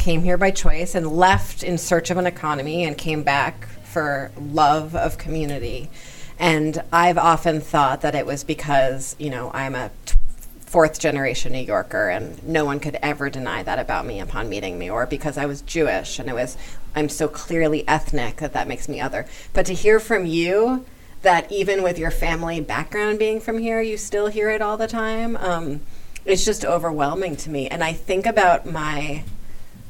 came 0.00 0.22
here 0.22 0.38
by 0.38 0.50
choice 0.50 0.94
and 0.94 1.06
left 1.06 1.62
in 1.62 1.76
search 1.76 2.10
of 2.10 2.16
an 2.16 2.26
economy 2.26 2.84
and 2.84 2.96
came 2.96 3.22
back 3.22 3.66
for 3.84 4.30
love 4.40 4.96
of 4.96 5.18
community. 5.18 5.90
And 6.38 6.82
I've 6.90 7.18
often 7.18 7.60
thought 7.60 8.00
that 8.00 8.14
it 8.14 8.24
was 8.24 8.42
because, 8.42 9.14
you 9.18 9.28
know, 9.28 9.50
I'm 9.52 9.74
a 9.74 9.90
t- 10.06 10.14
fourth 10.60 10.98
generation 10.98 11.52
New 11.52 11.58
Yorker 11.58 12.08
and 12.08 12.42
no 12.42 12.64
one 12.64 12.80
could 12.80 12.96
ever 13.02 13.28
deny 13.28 13.62
that 13.62 13.78
about 13.78 14.06
me 14.06 14.20
upon 14.20 14.48
meeting 14.48 14.78
me 14.78 14.88
or 14.88 15.04
because 15.04 15.36
I 15.36 15.44
was 15.44 15.60
Jewish 15.60 16.18
and 16.18 16.30
it 16.30 16.34
was 16.34 16.56
I'm 16.94 17.10
so 17.10 17.28
clearly 17.28 17.86
ethnic 17.86 18.36
that 18.36 18.54
that 18.54 18.68
makes 18.68 18.88
me 18.88 19.02
other. 19.02 19.26
But 19.52 19.66
to 19.66 19.74
hear 19.74 20.00
from 20.00 20.24
you 20.24 20.86
that 21.20 21.52
even 21.52 21.82
with 21.82 21.98
your 21.98 22.10
family 22.10 22.58
background 22.62 23.18
being 23.18 23.38
from 23.38 23.58
here, 23.58 23.82
you 23.82 23.98
still 23.98 24.28
hear 24.28 24.48
it 24.48 24.62
all 24.62 24.78
the 24.78 24.88
time. 24.88 25.36
Um, 25.36 25.82
it's 26.24 26.46
just 26.46 26.64
overwhelming 26.64 27.36
to 27.36 27.50
me. 27.50 27.68
And 27.68 27.84
I 27.84 27.92
think 27.92 28.24
about 28.24 28.64
my 28.64 29.24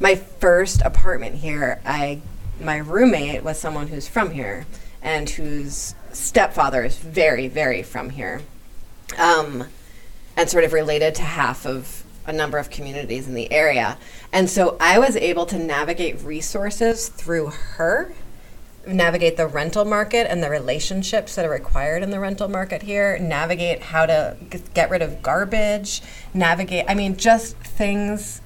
my 0.01 0.15
first 0.15 0.81
apartment 0.83 1.37
here. 1.37 1.81
I 1.85 2.21
my 2.61 2.79
roommate 2.79 3.45
was 3.45 3.59
someone 3.59 3.89
who's 3.89 4.09
from 4.09 4.33
here 4.33 4.67
and 5.03 5.31
whose 5.31 5.95
stepfather 6.13 6.85
is 6.85 6.97
very 6.97 7.47
very 7.47 7.83
from 7.83 8.11
here, 8.11 8.41
um, 9.19 9.69
and 10.37 10.49
sort 10.51 10.65
of 10.65 10.73
related 10.73 11.15
to 11.17 11.23
half 11.23 11.67
of 11.67 12.05
a 12.27 12.33
number 12.33 12.59
of 12.59 12.71
communities 12.71 13.29
in 13.29 13.35
the 13.35 13.51
area. 13.53 13.99
And 14.33 14.49
so 14.49 14.77
I 14.81 14.99
was 14.99 15.17
able 15.17 15.47
to 15.47 15.59
navigate 15.59 16.23
resources 16.23 17.09
through 17.09 17.47
her 17.47 18.13
navigate 18.87 19.37
the 19.37 19.47
rental 19.47 19.85
market 19.85 20.31
and 20.31 20.43
the 20.43 20.51
relationships 20.51 21.35
that 21.35 21.45
are 21.45 21.51
required 21.51 22.03
in 22.03 22.11
the 22.11 22.21
rental 22.21 22.49
market 22.49 22.83
here, 22.83 23.19
navigate 23.19 23.83
how 23.83 24.07
to 24.07 24.37
g- 24.51 24.61
get 24.75 24.91
rid 24.91 25.03
of 25.03 25.23
garbage, 25.23 26.03
navigate, 26.33 26.87
I 26.89 26.95
mean, 26.95 27.17
just 27.17 27.57
things 27.57 28.41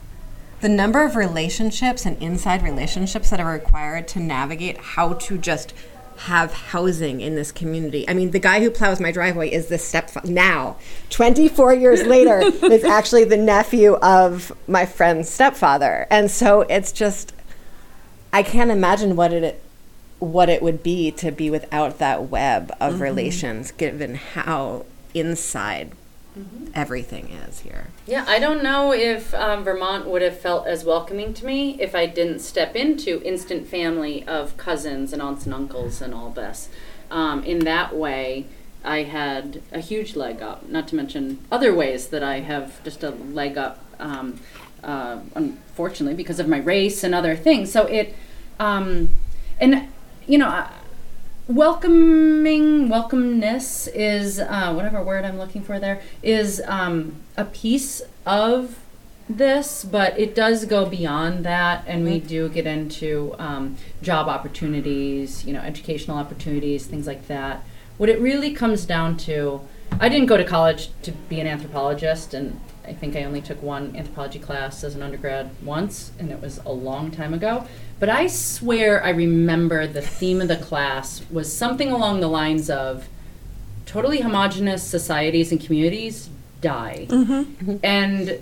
the 0.64 0.68
number 0.70 1.04
of 1.04 1.14
relationships 1.14 2.06
and 2.06 2.16
inside 2.22 2.62
relationships 2.62 3.28
that 3.28 3.38
are 3.38 3.52
required 3.52 4.08
to 4.08 4.18
navigate 4.18 4.78
how 4.78 5.12
to 5.12 5.36
just 5.36 5.74
have 6.16 6.54
housing 6.54 7.20
in 7.20 7.34
this 7.34 7.52
community. 7.52 8.08
I 8.08 8.14
mean, 8.14 8.30
the 8.30 8.38
guy 8.38 8.60
who 8.60 8.70
plows 8.70 8.98
my 8.98 9.12
driveway 9.12 9.50
is 9.50 9.66
the 9.66 9.76
stepfather 9.76 10.26
now. 10.26 10.78
24 11.10 11.74
years 11.74 12.02
later 12.06 12.40
is 12.40 12.82
actually 12.82 13.24
the 13.24 13.36
nephew 13.36 13.96
of 13.96 14.56
my 14.66 14.86
friend's 14.86 15.28
stepfather. 15.28 16.06
And 16.10 16.30
so 16.30 16.62
it's 16.62 16.92
just 16.92 17.34
I 18.32 18.42
can't 18.42 18.70
imagine 18.70 19.16
what 19.16 19.34
it 19.34 19.62
what 20.18 20.48
it 20.48 20.62
would 20.62 20.82
be 20.82 21.10
to 21.10 21.30
be 21.30 21.50
without 21.50 21.98
that 21.98 22.30
web 22.30 22.74
of 22.80 22.94
mm-hmm. 22.94 23.02
relations 23.02 23.70
given 23.72 24.14
how 24.14 24.86
inside 25.12 25.92
mm-hmm. 26.37 26.66
everything 26.74 27.30
is 27.30 27.61
here. 27.61 27.89
Yeah, 28.07 28.24
I 28.28 28.39
don't 28.39 28.62
know 28.62 28.93
if 28.93 29.35
um, 29.35 29.64
Vermont 29.64 30.07
would 30.07 30.22
have 30.22 30.39
felt 30.39 30.66
as 30.66 30.85
welcoming 30.85 31.35
to 31.35 31.47
me 31.47 31.80
if 31.80 31.95
I 31.95 32.07
didn't 32.07 32.41
step 32.41 32.76
into 32.76 33.22
instant 33.24 33.66
family 33.66 34.26
of 34.26 34.57
cousins 34.57 35.12
and 35.12 35.20
aunts 35.22 35.45
and 35.45 35.55
uncles 35.55 36.01
and 36.01 36.14
all 36.14 36.30
this. 36.30 36.68
Um, 37.11 37.43
in 37.45 37.61
that 37.61 37.95
way, 37.97 38.47
I 38.85 39.05
had 39.05 39.62
a 39.72 39.80
huge 39.80 40.14
leg 40.14 40.43
up, 40.43 40.68
not 40.68 40.89
to 40.89 40.97
mention 40.97 41.39
other 41.51 41.74
ways 41.74 42.09
that 42.09 42.22
I 42.22 42.41
have 42.41 42.82
just 42.85 43.03
a 43.03 43.11
leg 43.11 43.57
up, 43.57 43.82
um, 43.99 44.41
uh, 44.82 45.20
unfortunately, 45.35 46.14
because 46.14 46.39
of 46.39 46.49
my 46.49 46.59
race 46.59 47.03
and 47.03 47.14
other 47.14 47.35
things. 47.35 47.72
So 47.72 47.87
it, 47.87 48.14
um, 48.61 49.09
and, 49.59 49.89
you 50.26 50.37
know, 50.37 50.66
welcoming 51.47 52.88
welcomeness 52.88 53.86
is 53.95 54.40
uh, 54.40 54.72
whatever 54.72 55.03
word 55.03 55.26
i'm 55.26 55.36
looking 55.36 55.62
for 55.62 55.78
there 55.78 56.01
is 56.22 56.62
um, 56.66 57.14
a 57.36 57.45
piece 57.45 58.01
of 58.24 58.78
this 59.28 59.84
but 59.84 60.18
it 60.18 60.34
does 60.34 60.64
go 60.64 60.86
beyond 60.86 61.45
that 61.45 61.84
and 61.86 62.03
we 62.03 62.18
mm-hmm. 62.18 62.28
do 62.28 62.49
get 62.49 62.66
into 62.66 63.34
um, 63.38 63.76
job 64.01 64.26
opportunities 64.26 65.45
you 65.45 65.53
know 65.53 65.61
educational 65.61 66.16
opportunities 66.16 66.86
things 66.86 67.07
like 67.07 67.26
that 67.26 67.62
what 67.99 68.09
it 68.09 68.18
really 68.20 68.55
comes 68.55 68.86
down 68.86 69.14
to 69.14 69.61
i 70.01 70.09
didn't 70.09 70.26
go 70.26 70.38
to 70.38 70.45
college 70.45 70.88
to 71.03 71.12
be 71.12 71.40
an 71.40 71.47
anthropologist 71.47 72.32
and 72.32 72.59
I 72.87 72.93
think 72.93 73.16
I 73.16 73.24
only 73.24 73.41
took 73.41 73.62
one 73.62 73.97
anthropology 73.97 74.39
class 74.39 74.85
as 74.85 74.95
an 74.95 75.03
undergrad 75.03 75.51
once, 75.62 76.12
and 76.18 76.30
it 76.30 76.41
was 76.41 76.59
a 76.66 76.72
long 76.72 77.11
time 77.11 77.32
ago. 77.32 77.66
But 77.99 78.09
I 78.09 78.26
swear 78.26 79.03
I 79.03 79.11
remember 79.11 79.87
the 79.87 80.03
theme 80.03 80.41
of 80.41 80.49
the 80.49 80.57
class 80.57 81.22
was 81.30 81.55
something 81.55 81.91
along 81.91 82.20
the 82.20 82.28
lines 82.28 82.68
of 82.68 83.09
totally 83.87 84.20
homogenous 84.20 84.82
societies 84.82 85.53
and 85.53 85.64
communities 85.64 86.28
die. 86.61 87.07
Mm-hmm. 87.09 87.76
And, 87.82 88.41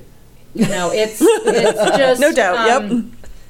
you 0.55 0.69
know, 0.69 0.91
it's, 0.95 1.19
it's 1.21 1.97
just. 1.97 2.21
no 2.21 2.33
doubt, 2.33 2.71
um, 2.71 2.91
yep. 2.91 3.05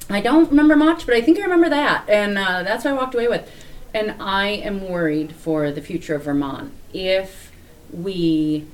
I 0.09 0.21
don't 0.21 0.49
remember 0.49 0.75
much, 0.75 1.05
but 1.05 1.15
I 1.15 1.21
think 1.21 1.39
I 1.39 1.43
remember 1.43 1.69
that. 1.69 2.07
And 2.09 2.37
uh, 2.37 2.63
that's 2.63 2.85
what 2.85 2.93
I 2.93 2.97
walked 2.97 3.15
away 3.15 3.27
with. 3.27 3.49
And 3.93 4.15
I 4.19 4.47
am 4.47 4.87
worried 4.87 5.35
for 5.35 5.71
the 5.71 5.81
future 5.81 6.15
of 6.15 6.23
Vermont. 6.23 6.73
If 6.93 7.51
we 7.91 8.65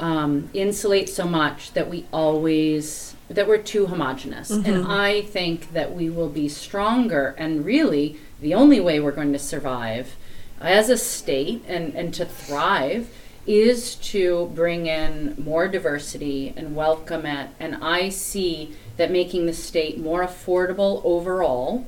um, 0.00 0.50
insulate 0.54 1.08
so 1.08 1.26
much 1.26 1.72
that 1.72 1.88
we 1.88 2.06
always 2.12 3.14
that 3.28 3.46
we're 3.46 3.58
too 3.58 3.86
homogenous 3.86 4.50
mm-hmm. 4.50 4.70
and 4.70 4.86
i 4.86 5.20
think 5.22 5.72
that 5.72 5.94
we 5.94 6.08
will 6.08 6.28
be 6.28 6.48
stronger 6.48 7.34
and 7.36 7.64
really 7.64 8.16
the 8.40 8.54
only 8.54 8.80
way 8.80 9.00
we're 9.00 9.12
going 9.12 9.32
to 9.32 9.38
survive 9.38 10.16
as 10.60 10.88
a 10.88 10.96
state 10.96 11.62
and, 11.66 11.94
and 11.94 12.14
to 12.14 12.24
thrive 12.24 13.12
is 13.46 13.94
to 13.96 14.50
bring 14.54 14.86
in 14.86 15.34
more 15.38 15.68
diversity 15.68 16.52
and 16.56 16.74
welcome 16.74 17.26
it 17.26 17.50
and 17.58 17.76
i 17.82 18.08
see 18.08 18.74
that 18.96 19.10
making 19.10 19.46
the 19.46 19.52
state 19.52 19.98
more 19.98 20.24
affordable 20.24 21.02
overall 21.04 21.86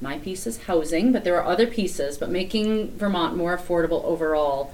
my 0.00 0.18
piece 0.18 0.46
is 0.46 0.64
housing 0.64 1.12
but 1.12 1.24
there 1.24 1.40
are 1.40 1.50
other 1.50 1.66
pieces 1.66 2.18
but 2.18 2.30
making 2.30 2.90
vermont 2.96 3.36
more 3.36 3.56
affordable 3.56 4.04
overall 4.04 4.72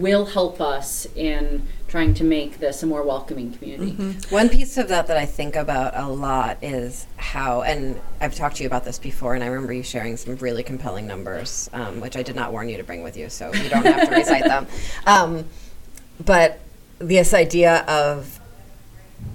will 0.00 0.26
help 0.26 0.60
us 0.60 1.06
in 1.14 1.66
trying 1.88 2.14
to 2.14 2.24
make 2.24 2.58
this 2.58 2.82
a 2.82 2.86
more 2.86 3.02
welcoming 3.02 3.52
community. 3.52 3.92
Mm-hmm. 3.92 4.34
One 4.34 4.48
piece 4.48 4.76
of 4.76 4.88
that 4.88 5.06
that 5.06 5.16
I 5.16 5.24
think 5.24 5.56
about 5.56 5.96
a 5.96 6.08
lot 6.08 6.58
is 6.60 7.06
how, 7.16 7.62
and 7.62 8.00
I've 8.20 8.34
talked 8.34 8.56
to 8.56 8.62
you 8.62 8.66
about 8.66 8.84
this 8.84 8.98
before, 8.98 9.34
and 9.34 9.42
I 9.42 9.46
remember 9.46 9.72
you 9.72 9.82
sharing 9.82 10.16
some 10.16 10.36
really 10.36 10.62
compelling 10.62 11.06
numbers, 11.06 11.70
um, 11.72 12.00
which 12.00 12.16
I 12.16 12.22
did 12.22 12.36
not 12.36 12.52
warn 12.52 12.68
you 12.68 12.76
to 12.76 12.84
bring 12.84 13.02
with 13.02 13.16
you, 13.16 13.30
so 13.30 13.52
you 13.54 13.68
don't 13.68 13.86
have 13.86 14.08
to 14.08 14.14
recite 14.14 14.44
them. 14.44 14.66
Um, 15.06 15.44
but 16.24 16.58
this 16.98 17.32
idea 17.32 17.84
of 17.86 18.40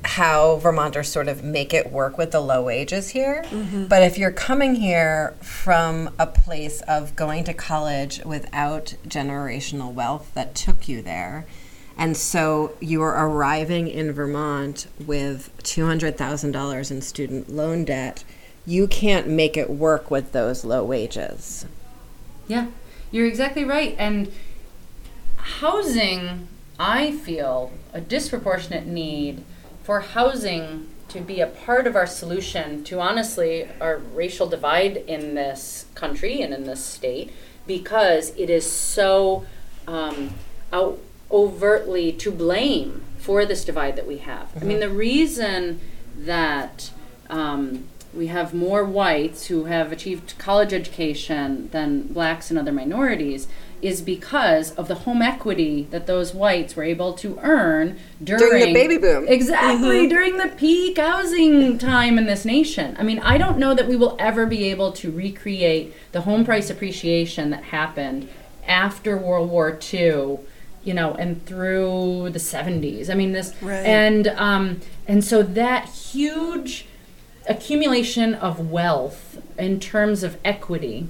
how 0.04 0.58
Vermonters 0.58 1.10
sort 1.10 1.28
of 1.28 1.44
make 1.44 1.74
it 1.74 1.92
work 1.92 2.18
with 2.18 2.32
the 2.32 2.40
low 2.40 2.64
wages 2.64 3.10
here. 3.10 3.44
Mm-hmm. 3.48 3.86
But 3.86 4.04
if 4.04 4.18
you're 4.18 4.32
coming 4.32 4.76
here 4.76 5.36
from 5.42 6.10
a 6.18 6.28
place 6.28 6.82
of 6.82 7.16
going 7.16 7.44
to 7.46 7.54
college 7.54 8.24
without 8.26 8.96
generational 9.08 9.94
wealth 9.94 10.34
that 10.34 10.56
took 10.56 10.88
you 10.88 11.02
there, 11.02 11.46
and 11.98 12.18
so 12.18 12.74
you 12.80 13.02
are 13.02 13.28
arriving 13.28 13.88
in 13.88 14.12
Vermont 14.12 14.88
with 15.06 15.52
$200,000 15.64 16.92
in 16.92 17.02
student 17.02 17.50
loan 17.50 17.86
debt, 17.86 18.24
you 18.66 18.88
can't 18.88 19.28
make 19.28 19.56
it 19.56 19.70
work 19.70 20.10
with 20.10 20.32
those 20.32 20.66
low 20.66 20.84
wages. 20.84 21.66
Yeah, 22.48 22.68
you're 23.12 23.28
exactly 23.28 23.64
right. 23.64 23.96
And 23.98 24.32
housing, 25.38 26.48
I 26.80 27.12
feel, 27.12 27.72
a 27.94 28.02
disproportionate 28.02 28.88
need 28.88 29.44
for 29.84 30.02
housing 30.02 30.88
to 31.10 31.20
be 31.20 31.42
a 31.42 31.48
part 31.48 31.88
of 31.88 31.96
our 31.96 32.08
solution 32.08 32.84
to 32.86 33.00
honestly 33.00 33.68
our 33.82 33.98
racial 33.98 34.48
divide 34.48 34.98
in 34.98 35.36
this 35.36 35.86
country 35.94 36.42
and 36.42 36.54
in 36.54 36.64
this 36.64 36.84
state 36.84 37.32
because 37.68 38.30
it 38.38 38.50
is 38.50 38.70
so 38.70 39.46
um, 39.88 40.34
out, 40.72 41.00
overtly 41.30 42.12
to 42.14 42.32
blame 42.32 43.04
for 43.18 43.46
this 43.46 43.66
divide 43.66 43.96
that 43.96 44.08
we 44.08 44.18
have. 44.20 44.48
Mm-hmm. 44.50 44.60
I 44.60 44.64
mean, 44.64 44.80
mm-hmm. 44.80 44.90
the 44.90 44.98
reason 44.98 45.82
that 46.18 46.92
um, 47.30 47.86
we 48.14 48.28
have 48.28 48.54
more 48.54 48.84
whites 48.84 49.48
who 49.48 49.66
have 49.66 49.92
achieved 49.92 50.38
college 50.38 50.74
education 50.74 51.70
than 51.70 52.04
blacks 52.04 52.50
and 52.50 52.60
other 52.60 52.72
minorities 52.72 53.48
is 53.82 54.02
because 54.02 54.72
of 54.76 54.88
the 54.88 54.96
home 54.96 55.22
equity 55.22 55.88
that 55.92 56.08
those 56.08 56.34
whites 56.34 56.76
were 56.76 56.84
able 56.84 57.14
to 57.14 57.38
earn 57.42 57.98
during, 58.24 58.42
during 58.42 58.66
the 58.66 58.74
baby 58.74 58.98
boom. 58.98 59.28
Exactly, 59.28 60.02
mm-hmm. 60.02 60.10
during 60.10 60.38
the 60.38 60.48
peak 60.50 60.98
housing 60.98 61.78
time 61.78 62.18
in 62.18 62.26
this 62.26 62.46
nation. 62.46 62.96
I 63.00 63.04
mean, 63.04 63.20
I 63.20 63.38
don't 63.38 63.58
know 63.58 63.74
that 63.74 63.88
we 63.88 63.96
will 63.96 64.16
ever 64.20 64.46
be 64.46 64.66
able 64.66 64.92
to 64.94 65.12
recreate 65.12 65.94
the 66.12 66.22
home 66.22 66.46
price 66.46 66.70
appreciation 66.70 67.50
that 67.50 67.66
happened 67.66 68.30
after 68.68 69.18
World 69.18 69.50
War 69.50 69.78
II 69.94 70.40
you 70.84 70.96
know, 70.96 71.14
and 71.14 71.46
through 71.46 72.30
the 72.32 72.40
70s. 72.40 73.08
I 73.10 73.14
mean, 73.14 73.34
this, 73.34 73.54
right. 73.62 73.86
and 73.86 74.28
um, 74.30 74.82
and 75.08 75.24
so 75.24 75.44
that 75.44 75.88
huge 75.90 76.88
accumulation 77.48 78.34
of 78.36 78.72
wealth 78.72 79.42
in 79.58 79.80
terms 79.80 80.24
of 80.24 80.38
equity 80.44 81.08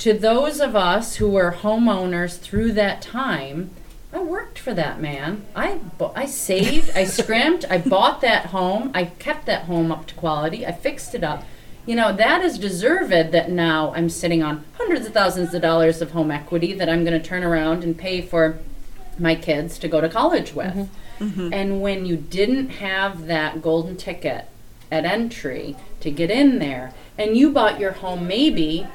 to 0.00 0.14
those 0.14 0.60
of 0.60 0.74
us 0.74 1.16
who 1.16 1.28
were 1.28 1.58
homeowners 1.60 2.38
through 2.38 2.72
that 2.72 3.02
time, 3.02 3.70
I 4.12 4.20
worked 4.20 4.58
for 4.58 4.72
that 4.72 4.98
man. 4.98 5.44
I 5.54 5.78
I 6.16 6.24
saved, 6.24 6.90
I 6.96 7.04
scrimped, 7.18 7.66
I 7.70 7.78
bought 7.78 8.22
that 8.22 8.46
home, 8.46 8.90
I 8.94 9.04
kept 9.04 9.44
that 9.46 9.64
home 9.64 9.92
up 9.92 10.06
to 10.06 10.14
quality, 10.14 10.66
I 10.66 10.72
fixed 10.72 11.14
it 11.14 11.22
up. 11.22 11.44
You 11.84 11.96
know, 11.96 12.14
that 12.14 12.42
is 12.42 12.58
deserved 12.58 13.10
that 13.10 13.50
now 13.50 13.92
I'm 13.94 14.08
sitting 14.08 14.42
on 14.42 14.64
hundreds 14.74 15.06
of 15.06 15.12
thousands 15.12 15.52
of 15.52 15.60
dollars 15.60 16.00
of 16.00 16.12
home 16.12 16.30
equity 16.30 16.72
that 16.74 16.88
I'm 16.88 17.04
going 17.04 17.20
to 17.20 17.26
turn 17.26 17.44
around 17.44 17.84
and 17.84 17.96
pay 17.96 18.22
for 18.22 18.58
my 19.18 19.34
kids 19.34 19.78
to 19.80 19.88
go 19.88 20.00
to 20.00 20.08
college 20.08 20.54
with. 20.54 20.74
Mm-hmm. 20.74 21.24
Mm-hmm. 21.24 21.52
And 21.52 21.82
when 21.82 22.06
you 22.06 22.16
didn't 22.16 22.70
have 22.70 23.26
that 23.26 23.60
golden 23.60 23.96
ticket 23.96 24.46
at 24.90 25.04
entry 25.04 25.76
to 26.00 26.10
get 26.10 26.30
in 26.30 26.58
there, 26.58 26.94
and 27.18 27.36
you 27.36 27.50
bought 27.50 27.78
your 27.78 27.92
home 27.92 28.26
maybe 28.26 28.86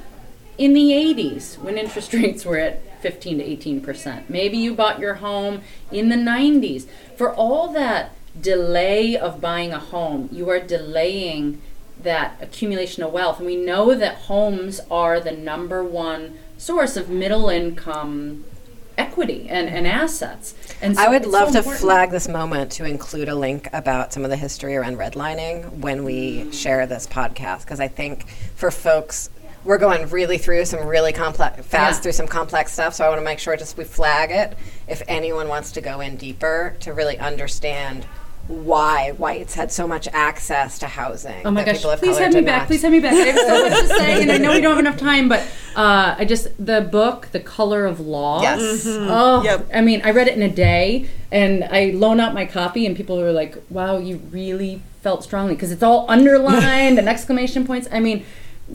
in 0.57 0.73
the 0.73 0.91
80s 0.91 1.57
when 1.57 1.77
interest 1.77 2.13
rates 2.13 2.45
were 2.45 2.57
at 2.57 3.01
15 3.01 3.39
to 3.39 3.43
18 3.43 3.81
percent. 3.81 4.29
Maybe 4.29 4.57
you 4.57 4.73
bought 4.73 4.99
your 4.99 5.15
home 5.15 5.61
in 5.91 6.09
the 6.09 6.15
90s. 6.15 6.87
For 7.15 7.33
all 7.33 7.71
that 7.73 8.15
delay 8.39 9.15
of 9.15 9.39
buying 9.39 9.71
a 9.71 9.79
home, 9.79 10.29
you 10.31 10.49
are 10.49 10.59
delaying 10.59 11.61
that 12.01 12.37
accumulation 12.41 13.03
of 13.03 13.11
wealth. 13.11 13.37
And 13.37 13.45
we 13.45 13.55
know 13.55 13.95
that 13.95 14.15
homes 14.15 14.81
are 14.91 15.19
the 15.19 15.31
number 15.31 15.83
one 15.83 16.37
source 16.57 16.97
of 16.97 17.09
middle 17.09 17.49
income 17.49 18.43
equity 18.97 19.47
and, 19.49 19.67
and 19.67 19.87
assets. 19.87 20.55
And 20.81 20.95
so 20.95 21.03
I 21.03 21.09
would 21.09 21.25
love 21.25 21.51
so 21.51 21.61
to 21.61 21.69
flag 21.69 22.11
this 22.11 22.27
moment 22.27 22.71
to 22.73 22.85
include 22.85 23.27
a 23.27 23.35
link 23.35 23.67
about 23.73 24.13
some 24.13 24.23
of 24.23 24.29
the 24.29 24.37
history 24.37 24.75
around 24.75 24.97
redlining 24.97 25.69
when 25.79 26.03
we 26.03 26.51
share 26.51 26.85
this 26.87 27.05
podcast 27.07 27.61
because 27.61 27.79
I 27.79 27.87
think 27.87 28.27
for 28.55 28.71
folks 28.71 29.29
we're 29.65 29.79
going 29.79 30.07
really 30.09 30.37
through 30.37 30.63
some 30.65 30.87
really 30.87 31.11
complex, 31.11 31.65
fast 31.65 31.97
yeah. 31.97 32.03
through 32.03 32.11
some 32.13 32.27
complex 32.27 32.71
stuff. 32.71 32.93
So 32.93 33.03
I 33.03 33.09
want 33.09 33.19
to 33.19 33.25
make 33.25 33.39
sure 33.39 33.57
just 33.57 33.77
we 33.77 33.83
flag 33.83 34.31
it 34.31 34.57
if 34.87 35.01
anyone 35.07 35.47
wants 35.47 35.71
to 35.73 35.81
go 35.81 35.99
in 35.99 36.15
deeper 36.15 36.77
to 36.81 36.93
really 36.93 37.17
understand 37.17 38.05
why 38.47 39.11
whites 39.13 39.55
had 39.55 39.71
so 39.71 39.87
much 39.87 40.07
access 40.13 40.77
to 40.77 40.87
housing. 40.87 41.41
Oh 41.45 41.51
my 41.51 41.63
that 41.63 41.71
gosh! 41.71 41.77
people 41.77 41.89
of 41.91 41.99
Please 41.99 42.19
have 42.19 42.31
me 42.31 42.41
back. 42.41 42.61
not. 42.61 42.67
Please 42.67 42.83
have 42.83 42.91
me 42.91 42.99
back. 42.99 43.13
I 43.13 43.15
have 43.15 43.39
so 43.39 43.69
much 43.69 43.79
to 43.81 43.87
say, 43.87 44.21
and 44.21 44.31
I 44.31 44.37
know 44.37 44.51
we 44.53 44.61
don't 44.61 44.75
have 44.75 44.85
enough 44.85 44.97
time, 44.97 45.27
but 45.27 45.39
uh, 45.75 46.15
I 46.17 46.25
just 46.25 46.49
the 46.63 46.81
book, 46.81 47.29
The 47.31 47.39
Color 47.39 47.87
of 47.87 47.99
Law. 47.99 48.43
Yes. 48.43 48.83
Oh, 48.85 49.41
Yep. 49.43 49.69
I 49.73 49.81
mean, 49.81 50.01
I 50.03 50.11
read 50.11 50.27
it 50.27 50.35
in 50.35 50.43
a 50.43 50.49
day, 50.49 51.09
and 51.31 51.63
I 51.63 51.85
loan 51.95 52.19
out 52.19 52.35
my 52.35 52.45
copy, 52.45 52.85
and 52.85 52.95
people 52.95 53.17
were 53.17 53.31
like, 53.31 53.57
"Wow, 53.71 53.97
you 53.97 54.17
really 54.29 54.83
felt 55.01 55.23
strongly," 55.23 55.55
because 55.55 55.71
it's 55.71 55.83
all 55.83 56.05
underlined 56.07 56.99
and 56.99 57.09
exclamation 57.09 57.65
points. 57.65 57.87
I 57.91 57.99
mean, 57.99 58.23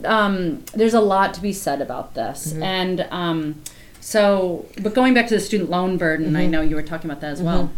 um, 0.05 0.63
there's 0.73 0.93
a 0.93 1.01
lot 1.01 1.33
to 1.35 1.41
be 1.41 1.53
said 1.53 1.81
about 1.81 2.13
this, 2.13 2.53
and 2.53 3.01
um, 3.11 3.61
so. 3.99 4.65
But 4.81 4.93
going 4.93 5.13
back 5.13 5.27
to 5.27 5.35
the 5.35 5.39
student 5.39 5.69
loan 5.69 5.97
burden, 5.97 6.35
I 6.35 6.45
know 6.45 6.61
you 6.61 6.75
were 6.75 6.83
talking 6.83 7.09
about 7.09 7.21
that 7.21 7.31
as 7.31 7.41
well. 7.41 7.71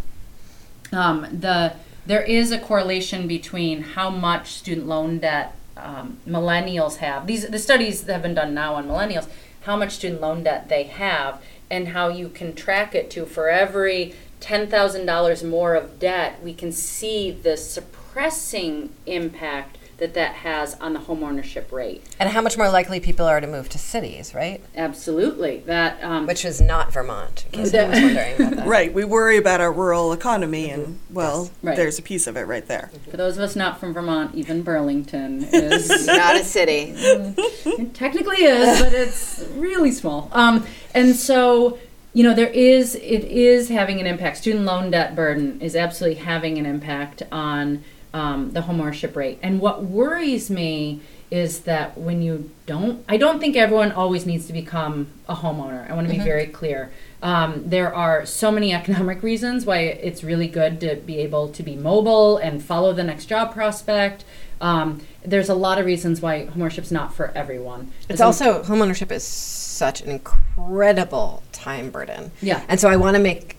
Um, 0.92 1.28
the 1.32 1.74
there 2.06 2.22
is 2.22 2.52
a 2.52 2.60
correlation 2.60 3.28
between 3.28 3.82
how 3.82 4.10
much 4.10 4.54
student 4.54 4.88
loan 4.88 5.20
debt 5.20 5.56
um, 5.78 6.18
millennials 6.28 6.98
have. 6.98 7.28
These 7.28 7.48
the 7.48 7.60
studies 7.60 8.04
that 8.04 8.14
have 8.14 8.22
been 8.22 8.36
done 8.36 8.54
now 8.54 8.76
on 8.76 8.88
millennials, 8.88 9.28
how 9.62 9.76
much 9.76 9.94
student 9.94 10.22
loan 10.22 10.44
debt 10.44 10.70
they 10.70 10.84
have, 10.84 11.42
and 11.70 11.90
how 11.90 12.10
you 12.10 12.30
can 12.30 12.54
track 12.54 12.94
it 12.94 13.10
to 13.12 13.26
for 13.26 13.50
every 13.50 14.14
ten 14.40 14.68
thousand 14.68 15.06
dollars 15.06 15.44
more 15.44 15.74
of 15.74 16.00
debt, 16.00 16.44
we 16.44 16.54
can 16.54 16.72
see 16.72 17.32
the 17.32 17.58
suppressing 17.58 18.92
impact 19.06 19.78
that 19.98 20.14
that 20.16 20.34
has 20.36 20.76
on 20.82 20.94
the 20.94 21.00
homeownership 21.00 21.72
rate. 21.72 22.04
And 22.20 22.30
how 22.30 22.42
much 22.42 22.58
more 22.58 22.70
likely 22.70 23.00
people 23.00 23.26
are 23.26 23.40
to 23.40 23.48
move 23.48 23.70
to 23.70 23.78
cities, 23.78 24.34
right? 24.34 24.62
Absolutely, 24.76 25.60
that 25.68 26.04
um, 26.04 26.26
Which 26.26 26.44
is 26.46 26.60
not 26.60 26.92
Vermont, 26.92 27.46
in 27.54 27.60
case 27.60 27.74
anyone's 27.74 28.02
wondering 28.04 28.36
about 28.36 28.56
that. 28.58 28.68
Right, 28.68 28.94
we 28.94 29.06
worry 29.06 29.38
about 29.38 29.62
our 29.62 29.72
rural 29.72 30.12
economy, 30.14 30.70
and 30.70 31.00
well, 31.10 31.52
Right. 31.62 31.76
there's 31.76 32.00
a 32.00 32.02
piece 32.02 32.28
of 32.28 32.36
it 32.38 32.42
right 32.48 32.66
there. 32.68 32.92
for 33.10 33.18
those 33.18 33.38
of 33.38 33.44
us 33.44 33.56
not 33.56 33.80
from 33.80 33.94
Vermont, 33.94 34.34
even 34.36 34.64
Burlington 34.64 35.44
is 35.54 36.08
Not 36.08 36.36
a 36.36 36.44
city. 36.44 36.94
It 36.98 37.94
technically 37.94 38.44
is, 38.44 38.82
but 38.82 38.94
it's 38.94 39.46
really 39.56 39.92
small. 39.92 40.30
Um, 40.32 40.66
and 40.94 41.16
so, 41.16 41.78
you 42.14 42.24
know, 42.24 42.34
there 42.34 42.48
is 42.50 42.96
it 42.96 43.24
is 43.24 43.70
having 43.70 44.00
an 44.00 44.06
impact. 44.08 44.38
Student 44.38 44.66
loan 44.66 44.92
debt 44.92 45.16
burden 45.16 45.60
is 45.62 45.76
absolutely 45.76 46.22
having 46.24 46.58
an 46.58 46.66
impact 46.66 47.24
on 47.32 47.84
um, 48.14 48.52
the 48.52 48.62
homeownership 48.62 49.16
rate. 49.16 49.40
And 49.42 49.60
what 49.60 49.84
worries 49.84 50.50
me 50.50 51.02
is 51.32 51.62
that 51.62 51.98
when 51.98 52.22
you 52.22 52.52
don't, 52.68 53.04
I 53.10 53.18
don't 53.18 53.40
think 53.40 53.56
everyone 53.56 53.92
always 53.92 54.26
needs 54.26 54.46
to 54.48 54.54
become 54.54 55.08
a 55.28 55.36
homeowner. 55.36 55.90
I 55.90 55.96
want 55.96 56.08
to 56.08 56.14
be 56.14 56.20
very 56.20 56.46
clear. 56.46 56.92
Um, 57.24 57.64
there 57.66 57.94
are 57.94 58.24
so 58.26 58.52
many 58.52 58.72
economic 58.74 59.24
reasons 59.24 59.66
why 59.66 59.80
it's 59.80 60.24
really 60.24 60.48
good 60.48 60.80
to 60.82 60.96
be 60.98 61.18
able 61.20 61.50
to 61.50 61.64
be 61.64 61.76
mobile 61.76 62.38
and 62.38 62.64
follow 62.64 62.94
the 62.94 63.04
next 63.04 63.26
job 63.26 63.52
prospect. 63.52 64.26
Um, 64.62 65.02
there's 65.26 65.50
a 65.50 65.56
lot 65.56 65.80
of 65.80 65.86
reasons 65.86 66.22
why 66.22 66.46
homeownership's 66.46 66.92
not 66.92 67.16
for 67.16 67.32
everyone. 67.36 67.92
It's 67.98 68.08
There's 68.08 68.22
also 68.22 68.62
homeownership 68.62 69.12
is 69.12 69.24
such 69.24 70.02
an 70.02 70.12
incredible 70.12 71.42
time 71.52 71.90
burden. 71.90 72.32
Yeah. 72.42 72.64
And 72.68 72.80
so 72.80 72.90
I 72.90 72.96
want 72.96 73.18
to 73.18 73.24
make 73.24 73.58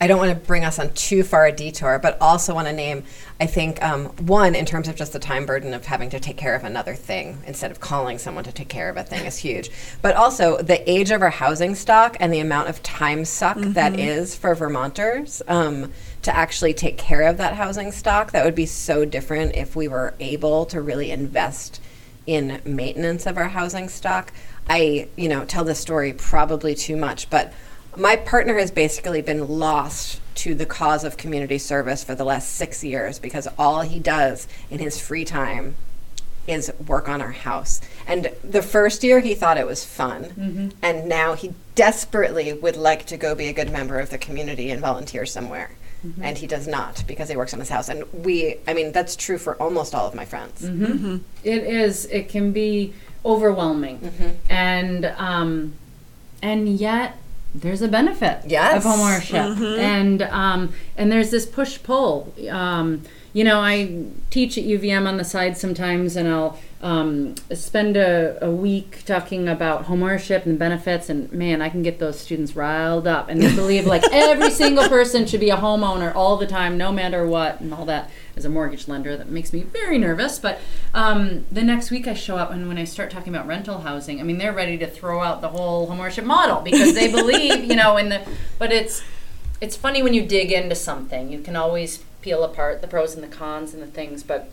I 0.00 0.06
don't 0.06 0.18
want 0.18 0.30
to 0.32 0.46
bring 0.46 0.64
us 0.64 0.78
on 0.78 0.92
too 0.92 1.22
far 1.22 1.46
a 1.46 1.52
detour, 1.52 1.98
but 1.98 2.20
also 2.20 2.52
want 2.52 2.66
to 2.66 2.72
name, 2.72 3.04
I 3.40 3.46
think, 3.46 3.82
um, 3.82 4.06
one, 4.26 4.54
in 4.54 4.66
terms 4.66 4.88
of 4.88 4.96
just 4.96 5.12
the 5.12 5.18
time 5.18 5.46
burden 5.46 5.72
of 5.72 5.86
having 5.86 6.10
to 6.10 6.20
take 6.20 6.36
care 6.36 6.54
of 6.54 6.64
another 6.64 6.94
thing 6.94 7.38
instead 7.46 7.70
of 7.70 7.80
calling 7.80 8.18
someone 8.18 8.44
to 8.44 8.52
take 8.52 8.68
care 8.68 8.90
of 8.90 8.96
a 8.96 9.04
thing 9.04 9.24
is 9.24 9.38
huge. 9.38 9.70
But 10.02 10.16
also 10.16 10.58
the 10.58 10.88
age 10.90 11.10
of 11.10 11.22
our 11.22 11.30
housing 11.30 11.74
stock 11.74 12.16
and 12.18 12.32
the 12.32 12.40
amount 12.40 12.68
of 12.68 12.82
time 12.82 13.24
suck 13.24 13.56
that 13.58 13.98
is 13.98 14.34
for 14.34 14.54
Vermonters 14.54 15.42
um, 15.46 15.92
to 16.22 16.36
actually 16.36 16.74
take 16.74 16.98
care 16.98 17.22
of 17.22 17.36
that 17.38 17.54
housing 17.54 17.92
stock. 17.92 18.32
That 18.32 18.44
would 18.44 18.56
be 18.56 18.66
so 18.66 19.04
different 19.04 19.54
if 19.54 19.76
we 19.76 19.86
were 19.86 20.14
able 20.18 20.66
to 20.66 20.80
really 20.80 21.12
invest 21.12 21.80
in 22.26 22.60
maintenance 22.64 23.26
of 23.26 23.38
our 23.38 23.48
housing 23.48 23.88
stock. 23.88 24.32
I, 24.68 25.08
you 25.16 25.28
know, 25.28 25.44
tell 25.44 25.64
this 25.64 25.78
story 25.78 26.12
probably 26.12 26.74
too 26.74 26.96
much, 26.96 27.30
but 27.30 27.52
my 27.96 28.16
partner 28.16 28.58
has 28.58 28.70
basically 28.70 29.22
been 29.22 29.48
lost 29.48 30.20
to 30.36 30.54
the 30.54 30.66
cause 30.66 31.04
of 31.04 31.16
community 31.16 31.58
service 31.58 32.02
for 32.04 32.14
the 32.14 32.24
last 32.24 32.50
six 32.50 32.82
years 32.84 33.18
because 33.18 33.46
all 33.58 33.80
he 33.82 33.98
does 34.00 34.48
in 34.70 34.78
his 34.80 35.00
free 35.00 35.24
time 35.24 35.76
is 36.46 36.70
work 36.86 37.08
on 37.08 37.22
our 37.22 37.32
house. 37.32 37.80
And 38.06 38.30
the 38.42 38.60
first 38.62 39.02
year 39.02 39.20
he 39.20 39.34
thought 39.34 39.56
it 39.56 39.66
was 39.66 39.84
fun, 39.84 40.72
and 40.82 41.08
now 41.08 41.34
he 41.34 41.54
desperately 41.74 42.52
would 42.52 42.76
like 42.76 43.06
to 43.06 43.16
go 43.16 43.34
be 43.34 43.46
a 43.48 43.52
good 43.52 43.70
member 43.72 43.98
of 43.98 44.10
the 44.10 44.18
community 44.18 44.70
and 44.70 44.80
volunteer 44.80 45.24
somewhere. 45.24 45.70
And 46.20 46.36
he 46.36 46.46
does 46.46 46.66
not 46.68 47.02
because 47.06 47.30
he 47.30 47.36
works 47.36 47.54
on 47.54 47.60
his 47.60 47.70
house. 47.70 47.88
And 47.88 48.04
we, 48.12 48.56
I 48.68 48.74
mean, 48.74 48.92
that's 48.92 49.16
true 49.16 49.38
for 49.38 49.54
almost 49.54 49.94
all 49.94 50.06
of 50.06 50.14
my 50.14 50.26
friends. 50.26 50.62
It 50.62 51.62
is. 51.64 52.04
It 52.06 52.28
can 52.28 52.52
be 52.52 52.92
overwhelming, 53.24 54.00
Mm-hmm. 54.00 54.28
and 54.50 55.06
um, 55.16 55.72
and 56.42 56.68
yet 56.68 57.16
there's 57.54 57.82
a 57.82 57.88
benefit 57.88 58.40
Yes. 58.46 58.84
of 58.84 58.90
homeownership, 58.92 59.78
and 59.78 60.22
um, 60.22 60.72
and 60.96 61.10
there's 61.12 61.30
this 61.30 61.46
push 61.46 61.82
pull. 61.82 62.32
Um, 62.50 63.02
you 63.32 63.44
know, 63.44 63.60
I 63.60 64.04
teach 64.30 64.56
at 64.58 64.64
UVM 64.64 65.06
on 65.08 65.16
the 65.16 65.24
side 65.24 65.56
sometimes, 65.56 66.16
and 66.16 66.28
I'll 66.28 66.58
um, 66.84 67.34
spend 67.54 67.96
a, 67.96 68.44
a 68.44 68.50
week 68.50 69.04
talking 69.06 69.48
about 69.48 69.86
homeownership 69.86 70.44
and 70.44 70.58
benefits, 70.58 71.08
and 71.08 71.32
man, 71.32 71.62
I 71.62 71.70
can 71.70 71.82
get 71.82 71.98
those 71.98 72.20
students 72.20 72.54
riled 72.54 73.06
up, 73.06 73.30
and 73.30 73.42
they 73.42 73.54
believe 73.56 73.86
like 73.86 74.04
every 74.12 74.50
single 74.50 74.86
person 74.86 75.24
should 75.26 75.40
be 75.40 75.48
a 75.48 75.56
homeowner 75.56 76.14
all 76.14 76.36
the 76.36 76.46
time, 76.46 76.76
no 76.76 76.92
matter 76.92 77.26
what, 77.26 77.60
and 77.60 77.72
all 77.72 77.86
that. 77.86 78.10
As 78.36 78.44
a 78.44 78.48
mortgage 78.48 78.88
lender, 78.88 79.16
that 79.16 79.28
makes 79.28 79.52
me 79.52 79.62
very 79.62 79.96
nervous. 79.96 80.40
But 80.40 80.60
um, 80.92 81.46
the 81.52 81.62
next 81.62 81.92
week 81.92 82.08
I 82.08 82.14
show 82.14 82.36
up, 82.36 82.50
and 82.50 82.68
when 82.68 82.76
I 82.76 82.84
start 82.84 83.10
talking 83.10 83.32
about 83.32 83.46
rental 83.46 83.78
housing, 83.78 84.20
I 84.20 84.24
mean 84.24 84.38
they're 84.38 84.52
ready 84.52 84.76
to 84.78 84.88
throw 84.88 85.22
out 85.22 85.40
the 85.40 85.50
whole 85.50 85.88
homeownership 85.88 86.24
model 86.24 86.60
because 86.60 86.94
they 86.94 87.10
believe, 87.12 87.64
you 87.64 87.76
know, 87.76 87.96
in 87.96 88.10
the. 88.10 88.26
But 88.58 88.72
it's 88.72 89.02
it's 89.60 89.76
funny 89.76 90.02
when 90.02 90.12
you 90.12 90.26
dig 90.26 90.52
into 90.52 90.74
something. 90.74 91.30
You 91.30 91.40
can 91.40 91.56
always 91.56 92.04
peel 92.20 92.42
apart 92.42 92.82
the 92.82 92.88
pros 92.88 93.14
and 93.14 93.22
the 93.22 93.28
cons 93.28 93.72
and 93.72 93.82
the 93.82 93.86
things. 93.86 94.22
But 94.22 94.50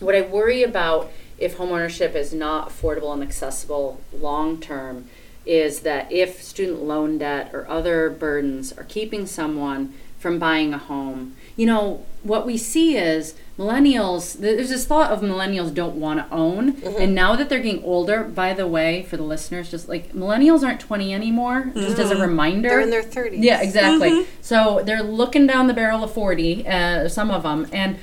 what 0.00 0.14
I 0.14 0.22
worry 0.22 0.62
about 0.62 1.10
if 1.38 1.58
homeownership 1.58 2.14
is 2.14 2.32
not 2.32 2.70
affordable 2.70 3.12
and 3.12 3.22
accessible 3.22 4.00
long 4.12 4.60
term 4.60 5.08
is 5.44 5.80
that 5.80 6.10
if 6.10 6.42
student 6.42 6.82
loan 6.82 7.18
debt 7.18 7.50
or 7.52 7.68
other 7.68 8.10
burdens 8.10 8.72
are 8.72 8.84
keeping 8.84 9.26
someone 9.26 9.94
from 10.18 10.38
buying 10.38 10.74
a 10.74 10.78
home, 10.78 11.36
you 11.56 11.66
know, 11.66 12.04
what 12.24 12.44
we 12.44 12.56
see 12.56 12.96
is 12.96 13.34
millennials, 13.56 14.38
there's 14.38 14.70
this 14.70 14.84
thought 14.84 15.12
of 15.12 15.20
millennials 15.20 15.72
don't 15.72 15.94
want 15.94 16.18
to 16.18 16.34
own. 16.34 16.72
Mm-hmm. 16.72 17.00
And 17.00 17.14
now 17.14 17.36
that 17.36 17.48
they're 17.48 17.60
getting 17.60 17.84
older, 17.84 18.24
by 18.24 18.52
the 18.54 18.66
way, 18.66 19.04
for 19.04 19.16
the 19.16 19.22
listeners, 19.22 19.70
just 19.70 19.88
like 19.88 20.12
millennials 20.12 20.64
aren't 20.66 20.80
20 20.80 21.14
anymore, 21.14 21.70
just 21.74 21.98
as 21.98 22.10
a 22.10 22.14
mm-hmm. 22.14 22.22
reminder. 22.22 22.68
They're 22.68 22.80
in 22.80 22.90
their 22.90 23.02
30s. 23.02 23.42
Yeah, 23.42 23.62
exactly. 23.62 24.10
Mm-hmm. 24.10 24.30
So 24.40 24.82
they're 24.84 25.02
looking 25.02 25.46
down 25.46 25.68
the 25.68 25.74
barrel 25.74 26.02
of 26.02 26.12
40, 26.12 26.66
uh, 26.66 27.08
some 27.08 27.30
of 27.30 27.44
them, 27.44 27.68
and 27.72 27.98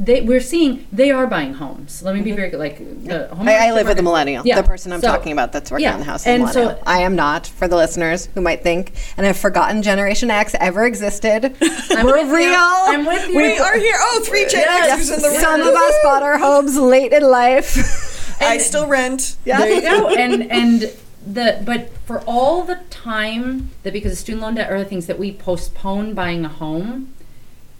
they 0.00 0.22
we're 0.22 0.40
seeing 0.40 0.86
they 0.90 1.10
are 1.10 1.26
buying 1.26 1.54
homes. 1.54 2.02
Let 2.02 2.14
me 2.14 2.22
be 2.22 2.30
mm-hmm. 2.30 2.36
very 2.36 2.52
like 2.52 2.78
the 2.78 3.28
home 3.34 3.46
I, 3.46 3.68
I 3.68 3.72
live 3.72 3.86
with 3.86 3.98
a 3.98 4.02
millennial, 4.02 4.46
Yeah, 4.46 4.60
the 4.60 4.66
person 4.66 4.92
I'm 4.92 5.02
so- 5.02 5.08
talking 5.08 5.32
about 5.32 5.52
that's 5.52 5.70
working 5.70 5.84
yeah, 5.84 5.92
on 5.92 6.00
the 6.00 6.06
house. 6.06 6.26
and 6.26 6.44
And 6.44 6.52
so- 6.52 6.82
I 6.86 7.02
am 7.02 7.14
not, 7.14 7.46
for 7.46 7.68
the 7.68 7.76
listeners 7.76 8.26
who 8.34 8.40
might 8.40 8.62
think, 8.62 8.92
and 9.18 9.26
have 9.26 9.36
forgotten 9.36 9.82
Generation 9.82 10.30
X 10.30 10.54
ever 10.58 10.86
existed. 10.86 11.44
I'm 11.90 12.06
We're 12.06 12.22
with 12.22 12.28
you. 12.28 12.34
real. 12.34 12.56
I'm 12.56 13.04
with 13.04 13.28
you. 13.28 13.36
We 13.36 13.58
are 13.58 13.78
here. 13.78 13.96
Oh, 13.98 14.22
three 14.24 14.46
Gen 14.48 14.66
Xers 14.66 15.14
in 15.14 15.22
the 15.22 15.28
room. 15.28 15.40
Some 15.40 15.60
of 15.60 15.74
us 15.74 15.94
bought 16.02 16.22
our 16.22 16.38
homes 16.38 16.78
late 16.78 17.12
in 17.12 17.22
life. 17.22 18.40
I 18.40 18.56
still 18.56 18.86
rent. 18.86 19.36
Yeah, 19.44 19.58
There 19.58 19.74
you 19.74 19.80
go. 19.82 20.08
And 20.16 20.50
and 20.50 20.92
the 21.26 21.60
but 21.64 21.90
for 22.06 22.20
all 22.22 22.64
the 22.64 22.80
time 22.88 23.70
that 23.82 23.92
because 23.92 24.12
of 24.12 24.18
student 24.18 24.42
loan 24.42 24.54
debt 24.54 24.70
or 24.72 24.76
other 24.76 24.84
things 24.84 25.06
that 25.06 25.18
we 25.18 25.32
postpone 25.32 26.14
buying 26.14 26.46
a 26.46 26.48
home, 26.48 27.12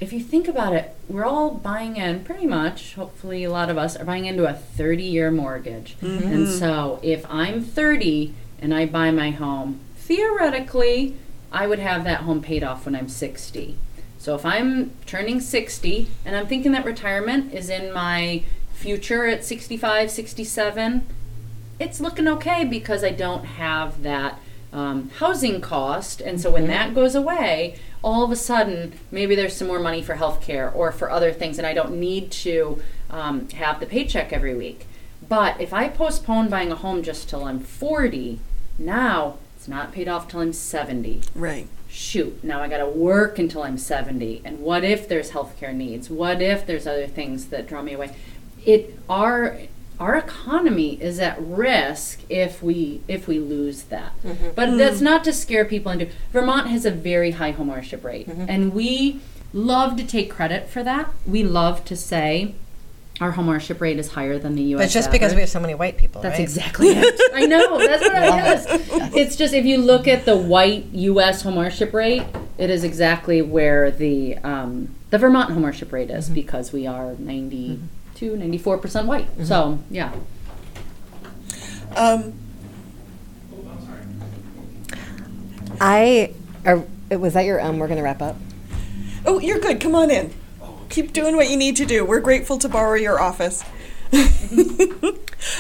if 0.01 0.15
you 0.15 0.21
think 0.21 0.49
about 0.49 0.73
it, 0.73 0.95
we're 1.09 1.27
all 1.27 1.51
buying 1.51 1.97
in 1.97 2.25
pretty 2.25 2.47
much, 2.47 2.95
hopefully 2.95 3.45
a 3.45 3.51
lot 3.51 3.69
of 3.69 3.77
us 3.77 3.97
are 3.97 4.05
buying 4.05 4.25
into 4.25 4.47
a 4.47 4.55
30 4.55 5.03
year 5.03 5.31
mortgage. 5.31 5.97
Mm-hmm. 6.01 6.27
And 6.27 6.49
so 6.49 6.99
if 7.03 7.25
I'm 7.29 7.63
30 7.63 8.35
and 8.61 8.75
I 8.75 8.87
buy 8.87 9.11
my 9.11 9.31
home, 9.31 9.81
theoretically, 9.97 11.17
I 11.53 11.67
would 11.67 11.79
have 11.81 12.05
that 12.05 12.23
home 12.23 12.41
paid 12.41 12.65
off 12.65 12.87
when 12.87 12.97
I'm 12.97 13.09
60. 13.09 13.77
So 14.19 14.35
if 14.35 14.45
I'm 14.45 14.93
turning 15.05 15.41
60 15.41 16.09
and 16.25 16.35
I'm 16.35 16.47
thinking 16.47 16.73
that 16.73 16.85
retirement 16.85 17.53
is 17.53 17.69
in 17.69 17.93
my 17.93 18.45
future 18.73 19.27
at 19.27 19.45
65, 19.45 20.11
67, 20.11 21.07
it's 21.79 22.01
looking 22.01 22.29
okay 22.29 22.65
because 22.65 23.05
I 23.05 23.11
don't 23.11 23.45
have 23.45 24.03
that 24.03 24.39
um, 24.73 25.11
housing 25.19 25.61
cost. 25.61 26.21
And 26.21 26.41
so 26.41 26.51
when 26.51 26.67
that 26.69 26.95
goes 26.95 27.15
away, 27.15 27.77
all 28.03 28.25
of 28.25 28.31
a 28.31 28.37
sudden, 28.37 28.93
maybe 29.11 29.35
there's 29.35 29.57
some 29.57 29.69
more 29.69 29.81
money 29.81 30.03
for 30.03 30.17
healthcare 30.17 30.75
or 30.75 30.93
for 30.93 31.11
other 31.11 31.33
things, 31.33 31.59
and 31.59 31.67
I 31.67 31.75
don't 31.75 31.99
need 31.99 32.31
to 32.33 32.81
um, 33.11 33.49
have 33.51 33.81
the 33.81 33.87
paycheck 33.87 34.33
every 34.33 34.55
week. 34.55 34.87
But 35.29 35.61
if 35.61 35.73
I 35.73 35.89
postpone 35.89 36.49
buying 36.49 36.73
a 36.73 36.77
home 36.77 37.03
just 37.03 37.29
till 37.29 37.45
I'm 37.45 37.61
40, 37.61 38.41
now 38.79 39.39
It's 39.61 39.69
not 39.69 39.93
paid 39.93 40.09
off 40.09 40.27
till 40.27 40.41
I'm 40.41 40.55
70. 40.55 41.21
Right. 41.35 41.69
Shoot, 41.87 42.43
now 42.43 42.63
I 42.63 42.69
got 42.69 42.79
to 42.79 42.87
work 42.87 43.39
until 43.39 43.63
I'm 43.63 43.77
70. 43.77 44.41
And 44.43 44.61
what 44.61 44.85
if 44.85 45.07
there's 45.07 45.33
healthcare 45.33 45.75
needs? 45.75 46.09
What 46.09 46.41
if 46.41 46.65
there's 46.65 46.87
other 46.87 47.07
things 47.07 47.49
that 47.49 47.67
draw 47.67 47.83
me 47.83 47.93
away? 47.93 48.17
It 48.65 48.99
our 49.07 49.59
our 50.01 50.17
economy 50.17 51.01
is 51.01 51.21
at 51.21 51.37
risk 51.41 52.21
if 52.31 52.63
we 52.63 53.03
if 53.07 53.29
we 53.29 53.39
lose 53.39 53.85
that. 53.85 54.13
Mm-hmm. 54.23 54.49
But 54.57 54.69
mm-hmm. 54.71 54.79
that's 54.79 55.03
not 55.03 55.23
to 55.25 55.33
scare 55.33 55.67
people 55.67 55.93
into. 55.93 56.09
Vermont 56.33 56.69
has 56.69 56.87
a 56.87 56.91
very 56.91 57.33
high 57.33 57.53
homeownership 57.53 58.03
rate, 58.03 58.27
mm-hmm. 58.27 58.47
and 58.49 58.73
we 58.73 59.21
love 59.53 59.97
to 59.97 60.07
take 60.07 60.31
credit 60.31 60.69
for 60.69 60.83
that. 60.83 61.11
We 61.27 61.45
love 61.45 61.85
to 61.85 61.97
say 61.97 62.55
our 63.21 63.33
homeownership 63.33 63.79
rate 63.81 63.99
is 63.99 64.13
higher 64.13 64.39
than 64.39 64.55
the 64.55 64.63
U.S. 64.63 64.79
But 64.79 64.85
it's 64.85 64.95
just 64.95 65.13
because 65.13 65.35
we 65.35 65.41
have 65.41 65.51
so 65.51 65.61
many 65.61 65.75
white 65.75 65.99
people, 65.99 66.23
That's 66.23 66.39
right? 66.39 66.43
exactly 66.43 66.89
it. 66.89 67.21
I 67.35 67.45
know. 67.45 67.79
That's 67.79 68.03
what 68.03 68.15
I 68.15 68.53
it 68.53 68.59
is. 68.59 69.15
It's 69.15 69.37
just 69.37 69.53
if 69.53 69.67
you 69.67 69.77
look 69.77 70.09
at 70.09 70.25
the 70.25 70.37
white 70.37 70.87
U.S. 70.93 71.43
homeownership 71.43 71.93
rate, 71.93 72.25
it 72.57 72.71
is 72.71 72.85
exactly 72.85 73.43
where 73.43 73.91
the 73.91 74.39
um, 74.39 74.95
the 75.11 75.19
Vermont 75.19 75.51
homeownership 75.51 75.93
rate 75.93 76.09
is 76.09 76.31
because 76.31 76.73
we 76.73 76.87
are 76.87 77.15
92, 78.21 78.37
94 78.37 78.79
percent 78.79 79.07
white. 79.07 79.29
So 79.45 79.79
yeah, 79.91 80.13
Um, 81.97 82.35
I 85.81 86.35
are, 86.65 86.85
was 87.11 87.35
that 87.35 87.45
your 87.45 87.61
um. 87.61 87.79
We're 87.79 87.89
gonna 87.89 88.03
wrap 88.03 88.21
up. 88.21 88.37
oh, 89.25 89.39
you're 89.41 89.59
good. 89.59 89.81
Come 89.81 89.95
on 89.95 90.11
in. 90.11 90.33
Keep 90.91 91.13
doing 91.13 91.37
what 91.37 91.49
you 91.49 91.57
need 91.57 91.77
to 91.77 91.87
do. 91.87 92.05
We're 92.05 92.21
grateful 92.21 92.59
to 92.59 92.69
borrow 92.69 92.95
your 92.95 93.21
office. 93.21 93.65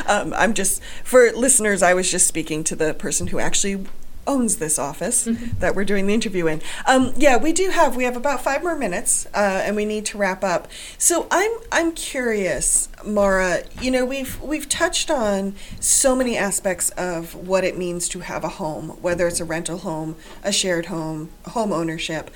um, 0.06 0.34
I'm 0.34 0.54
just, 0.54 0.82
for 1.04 1.30
listeners, 1.30 1.82
I 1.84 1.94
was 1.94 2.10
just 2.10 2.26
speaking 2.26 2.64
to 2.64 2.74
the 2.74 2.94
person 2.94 3.28
who 3.28 3.38
actually 3.38 3.86
owns 4.26 4.56
this 4.56 4.78
office 4.78 5.24
that 5.58 5.74
we're 5.74 5.84
doing 5.84 6.06
the 6.06 6.14
interview 6.14 6.46
in. 6.46 6.62
Um, 6.86 7.12
yeah, 7.16 7.36
we 7.36 7.52
do 7.52 7.70
have, 7.70 7.96
we 7.96 8.04
have 8.04 8.16
about 8.16 8.42
five 8.42 8.62
more 8.62 8.76
minutes 8.76 9.26
uh, 9.34 9.62
and 9.64 9.76
we 9.76 9.84
need 9.84 10.06
to 10.06 10.18
wrap 10.18 10.44
up. 10.44 10.68
So 10.98 11.26
I'm, 11.30 11.50
I'm 11.72 11.92
curious, 11.92 12.88
Maura, 13.04 13.62
you 13.80 13.90
know, 13.90 14.04
we've, 14.04 14.40
we've 14.40 14.68
touched 14.68 15.10
on 15.10 15.54
so 15.80 16.14
many 16.14 16.36
aspects 16.36 16.90
of 16.90 17.34
what 17.34 17.64
it 17.64 17.76
means 17.76 18.08
to 18.10 18.20
have 18.20 18.44
a 18.44 18.48
home, 18.48 18.90
whether 19.02 19.26
it's 19.26 19.40
a 19.40 19.44
rental 19.44 19.78
home, 19.78 20.16
a 20.42 20.52
shared 20.52 20.86
home, 20.86 21.30
home 21.48 21.72
ownership. 21.72 22.30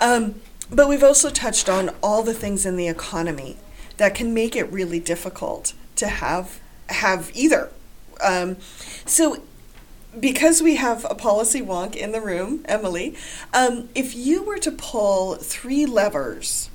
Um, 0.00 0.36
but 0.70 0.88
we've 0.88 1.02
also 1.02 1.30
touched 1.30 1.68
on 1.68 1.90
all 2.02 2.22
the 2.22 2.34
things 2.34 2.66
in 2.66 2.76
the 2.76 2.88
economy 2.88 3.56
that 3.96 4.14
can 4.14 4.34
make 4.34 4.54
it 4.54 4.70
really 4.70 5.00
difficult 5.00 5.72
to 5.96 6.08
have 6.08 6.60
have 6.88 7.30
either. 7.34 7.70
Um, 8.24 8.56
so, 9.04 9.42
because 10.18 10.62
we 10.62 10.76
have 10.76 11.06
a 11.10 11.14
policy 11.14 11.60
wonk 11.60 11.94
in 11.94 12.12
the 12.12 12.20
room, 12.20 12.64
Emily, 12.66 13.14
um, 13.52 13.88
if 13.94 14.14
you 14.14 14.42
were 14.42 14.58
to 14.58 14.70
pull 14.72 15.36
three 15.36 15.86
levers 15.86 16.70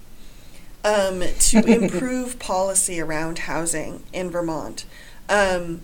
um, 0.83 1.23
to 1.39 1.63
improve 1.65 2.39
policy 2.39 2.99
around 2.99 3.39
housing 3.39 4.03
in 4.13 4.29
Vermont, 4.29 4.85
um, 5.29 5.81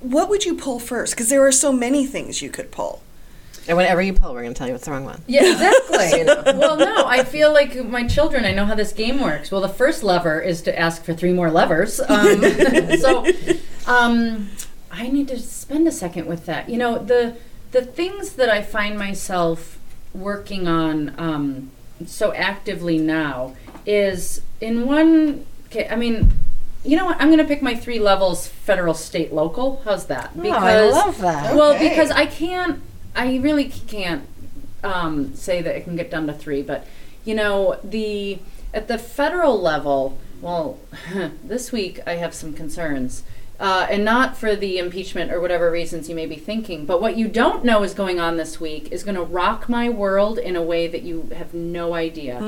what 0.00 0.28
would 0.28 0.44
you 0.44 0.54
pull 0.54 0.78
first? 0.78 1.14
Because 1.14 1.28
there 1.28 1.44
are 1.46 1.52
so 1.52 1.72
many 1.72 2.06
things 2.06 2.42
you 2.42 2.50
could 2.50 2.70
pull. 2.70 3.02
And 3.68 3.76
whenever 3.76 4.00
you 4.00 4.12
pull, 4.12 4.32
we're 4.32 4.42
gonna 4.42 4.54
tell 4.54 4.68
you 4.68 4.74
what's 4.74 4.84
the 4.84 4.92
wrong 4.92 5.04
one. 5.04 5.22
yeah, 5.26 5.52
exactly. 5.52 6.24
well, 6.58 6.76
no, 6.76 7.04
I 7.06 7.24
feel 7.24 7.52
like 7.52 7.74
my 7.84 8.06
children. 8.06 8.44
I 8.44 8.52
know 8.52 8.64
how 8.64 8.76
this 8.76 8.92
game 8.92 9.20
works. 9.20 9.50
Well, 9.50 9.60
the 9.60 9.68
first 9.68 10.04
lever 10.04 10.40
is 10.40 10.62
to 10.62 10.78
ask 10.78 11.04
for 11.04 11.14
three 11.14 11.32
more 11.32 11.50
levers. 11.50 11.98
Um, 12.00 12.42
so, 12.98 13.26
um, 13.86 14.50
I 14.96 15.08
need 15.08 15.28
to 15.28 15.38
spend 15.38 15.86
a 15.86 15.92
second 15.92 16.26
with 16.26 16.46
that. 16.46 16.68
You 16.70 16.78
know, 16.78 16.98
the 16.98 17.36
the 17.72 17.82
things 17.84 18.32
that 18.32 18.48
I 18.48 18.62
find 18.62 18.98
myself 18.98 19.78
working 20.14 20.66
on 20.66 21.14
um, 21.18 21.70
so 22.06 22.32
actively 22.32 22.98
now 22.98 23.54
is 23.84 24.40
in 24.60 24.86
one. 24.86 25.44
Okay, 25.66 25.86
I 25.88 25.96
mean, 25.96 26.32
you 26.84 26.96
know 26.96 27.04
what? 27.04 27.20
I'm 27.20 27.28
going 27.28 27.38
to 27.38 27.44
pick 27.44 27.60
my 27.62 27.74
three 27.74 27.98
levels: 27.98 28.48
federal, 28.48 28.94
state, 28.94 29.32
local. 29.32 29.82
How's 29.84 30.06
that? 30.06 30.30
Oh, 30.38 30.50
I 30.50 30.88
love 30.88 31.18
that. 31.20 31.54
Well, 31.54 31.74
Okay. 31.74 31.88
because 31.90 32.10
I 32.10 32.26
can't. 32.26 32.80
I 33.14 33.36
really 33.36 33.64
can't 33.68 34.26
um, 34.82 35.34
say 35.34 35.60
that 35.62 35.74
it 35.76 35.84
can 35.84 35.96
get 35.96 36.10
down 36.10 36.26
to 36.26 36.32
three, 36.32 36.62
but 36.62 36.86
you 37.24 37.34
know 37.34 37.78
the 37.84 38.38
at 38.72 38.88
the 38.88 38.96
federal 38.98 39.60
level. 39.60 40.18
Well, 40.40 40.78
this 41.44 41.72
week 41.72 42.00
I 42.06 42.12
have 42.14 42.32
some 42.34 42.52
concerns. 42.54 43.22
Uh, 43.58 43.86
and 43.90 44.04
not 44.04 44.36
for 44.36 44.54
the 44.54 44.76
impeachment 44.78 45.32
or 45.32 45.40
whatever 45.40 45.70
reasons 45.70 46.08
you 46.10 46.14
may 46.14 46.26
be 46.26 46.36
thinking, 46.36 46.84
but 46.84 47.00
what 47.00 47.16
you 47.16 47.26
don't 47.26 47.64
know 47.64 47.82
is 47.82 47.94
going 47.94 48.20
on 48.20 48.36
this 48.36 48.60
week 48.60 48.92
is 48.92 49.02
going 49.02 49.14
to 49.14 49.22
rock 49.22 49.66
my 49.66 49.88
world 49.88 50.38
in 50.38 50.54
a 50.56 50.62
way 50.62 50.86
that 50.86 51.02
you 51.02 51.30
have 51.34 51.54
no 51.54 51.94
idea. 51.94 52.38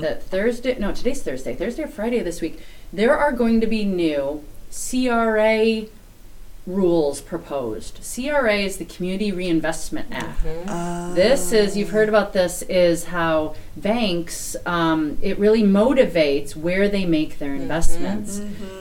That 0.00 0.24
Thursday, 0.24 0.76
no, 0.78 0.90
today's 0.92 1.22
Thursday, 1.22 1.54
Thursday 1.54 1.84
or 1.84 1.88
Friday 1.88 2.18
of 2.18 2.24
this 2.24 2.40
week, 2.40 2.60
there 2.92 3.16
are 3.16 3.30
going 3.30 3.60
to 3.60 3.66
be 3.68 3.84
new 3.84 4.42
CRA 4.72 5.84
rules 6.66 7.20
proposed. 7.20 8.00
CRA 8.02 8.56
is 8.56 8.78
the 8.78 8.84
Community 8.84 9.30
Reinvestment 9.30 10.08
Act. 10.10 10.42
This 11.14 11.52
is 11.52 11.76
you've 11.76 11.90
heard 11.90 12.08
about 12.08 12.32
this 12.32 12.62
is 12.62 13.04
how 13.04 13.54
banks 13.76 14.56
um, 14.66 15.16
it 15.22 15.38
really 15.38 15.62
motivates 15.62 16.56
where 16.56 16.88
they 16.88 17.04
make 17.06 17.38
their 17.38 17.54
investments. 17.54 18.40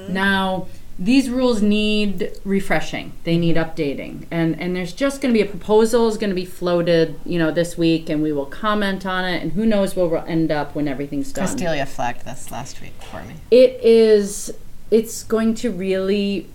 Now 0.10 0.66
these 0.98 1.30
rules 1.30 1.62
need 1.62 2.32
refreshing. 2.46 3.12
They 3.26 3.38
need 3.38 3.58
updating, 3.58 4.26
and 4.32 4.60
and 4.60 4.76
there's 4.76 4.94
just 4.94 5.22
going 5.22 5.34
to 5.34 5.38
be 5.38 5.46
a 5.46 5.50
proposal 5.50 6.08
is 6.08 6.18
going 6.18 6.30
to 6.30 6.36
be 6.36 6.46
floated, 6.46 7.20
you 7.26 7.38
know, 7.38 7.52
this 7.52 7.78
week, 7.78 8.10
and 8.10 8.24
we 8.24 8.32
will 8.32 8.46
comment 8.46 9.06
on 9.06 9.26
it, 9.26 9.42
and 9.42 9.54
who 9.54 9.66
knows 9.66 9.96
where 9.96 10.08
we'll 10.08 10.24
end 10.26 10.52
up 10.52 10.74
when 10.74 10.88
everything's 10.88 11.34
done. 11.34 11.46
Castelia 11.46 11.88
flagged 11.88 12.26
this 12.26 12.50
last 12.52 12.82
week 12.82 12.94
for 13.02 13.24
me. 13.24 13.36
it 13.52 13.80
is 13.84 14.54
it's 14.92 15.24
going 15.24 15.56
to 15.56 15.72
really 15.72 16.48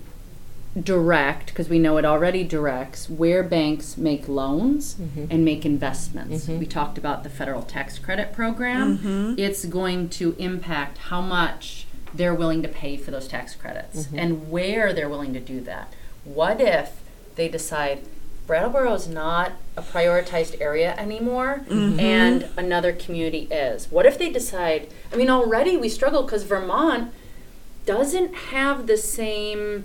direct 0.81 1.47
because 1.47 1.69
we 1.69 1.79
know 1.79 1.97
it 1.97 2.05
already 2.05 2.45
directs 2.45 3.11
where 3.11 3.43
banks 3.43 3.97
make 3.97 4.29
loans 4.29 4.95
mm-hmm. 4.95 5.25
and 5.29 5.45
make 5.45 5.67
investments. 5.67 6.47
Mm-hmm. 6.47 6.61
We 6.61 6.67
talked 6.67 6.97
about 6.97 7.25
the 7.25 7.29
federal 7.29 7.63
tax 7.63 7.99
credit 7.99 8.33
program. 8.33 8.99
Mm-hmm. 8.99 9.35
It's 9.37 9.65
going 9.65 10.09
to 10.11 10.37
impact 10.39 10.99
how 10.99 11.21
much 11.21 11.87
they're 12.15 12.35
willing 12.35 12.63
to 12.63 12.69
pay 12.69 12.97
for 12.97 13.11
those 13.11 13.29
tax 13.29 13.55
credits 13.55 14.09
and 14.15 14.51
where 14.51 14.93
they're 14.93 15.09
willing 15.09 15.33
to 15.33 15.41
do 15.41 15.61
that 15.61 15.93
what 16.25 16.61
if 16.61 17.01
they 17.37 17.49
decide 17.49 18.01
Brattleboro 18.47 18.95
is 18.95 19.07
not 19.07 19.53
a 19.77 19.83
prioritized 19.83 20.61
area 20.61 20.93
anymore, 20.97 21.63
and 22.01 22.49
another 22.57 22.93
community 22.93 23.43
is. 23.49 23.89
What 23.93 24.07
if 24.07 24.19
they 24.19 24.29
decide? 24.29 24.89
I 25.13 25.17
mean, 25.17 25.31
already 25.31 25.77
we 25.77 25.89
struggle 25.89 26.25
because 26.25 26.43
Vermont 26.43 27.15
doesn't 27.87 28.35
have 28.35 28.89
the 28.89 28.97
same. 28.97 29.85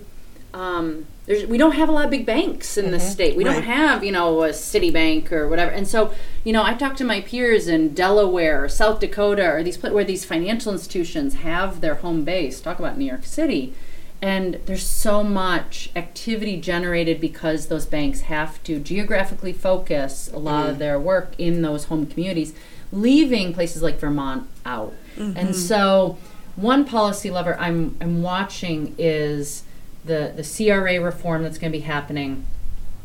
Um, 0.52 1.06
there's, 1.26 1.44
we 1.46 1.58
don't 1.58 1.72
have 1.72 1.88
a 1.88 1.92
lot 1.92 2.04
of 2.04 2.10
big 2.10 2.24
banks 2.24 2.76
in 2.76 2.92
the 2.92 2.98
mm-hmm. 2.98 3.06
state. 3.06 3.36
We 3.36 3.42
don't 3.42 3.64
have, 3.64 4.04
you 4.04 4.12
know, 4.12 4.44
a 4.44 4.50
Citibank 4.50 5.32
or 5.32 5.48
whatever. 5.48 5.72
And 5.72 5.86
so, 5.86 6.14
you 6.44 6.52
know, 6.52 6.62
I 6.62 6.74
talk 6.74 6.96
to 6.96 7.04
my 7.04 7.20
peers 7.20 7.66
in 7.66 7.94
Delaware, 7.94 8.64
or 8.64 8.68
South 8.68 9.00
Dakota, 9.00 9.44
or 9.50 9.62
these 9.62 9.82
where 9.82 10.04
these 10.04 10.24
financial 10.24 10.72
institutions 10.72 11.36
have 11.36 11.80
their 11.80 11.96
home 11.96 12.24
base. 12.24 12.60
Talk 12.60 12.78
about 12.78 12.96
New 12.96 13.04
York 13.04 13.24
City. 13.24 13.74
And 14.22 14.60
there's 14.64 14.86
so 14.86 15.22
much 15.22 15.90
activity 15.94 16.58
generated 16.58 17.20
because 17.20 17.66
those 17.66 17.84
banks 17.84 18.22
have 18.22 18.62
to 18.62 18.78
geographically 18.80 19.52
focus 19.52 20.30
a 20.32 20.38
lot 20.38 20.70
of 20.70 20.76
mm. 20.76 20.78
their 20.78 20.98
work 20.98 21.34
in 21.38 21.60
those 21.60 21.84
home 21.86 22.06
communities, 22.06 22.54
leaving 22.92 23.52
places 23.52 23.82
like 23.82 23.98
Vermont 23.98 24.48
out. 24.64 24.94
And 25.16 25.36
mm-hmm. 25.36 25.52
so, 25.52 26.18
one 26.54 26.84
policy 26.84 27.30
lever 27.30 27.58
I'm, 27.58 27.96
I'm 28.00 28.22
watching 28.22 28.94
is 28.96 29.64
the, 30.06 30.32
the 30.34 30.42
CRA 30.42 31.00
reform 31.00 31.42
that's 31.42 31.58
going 31.58 31.72
to 31.72 31.78
be 31.78 31.84
happening. 31.84 32.46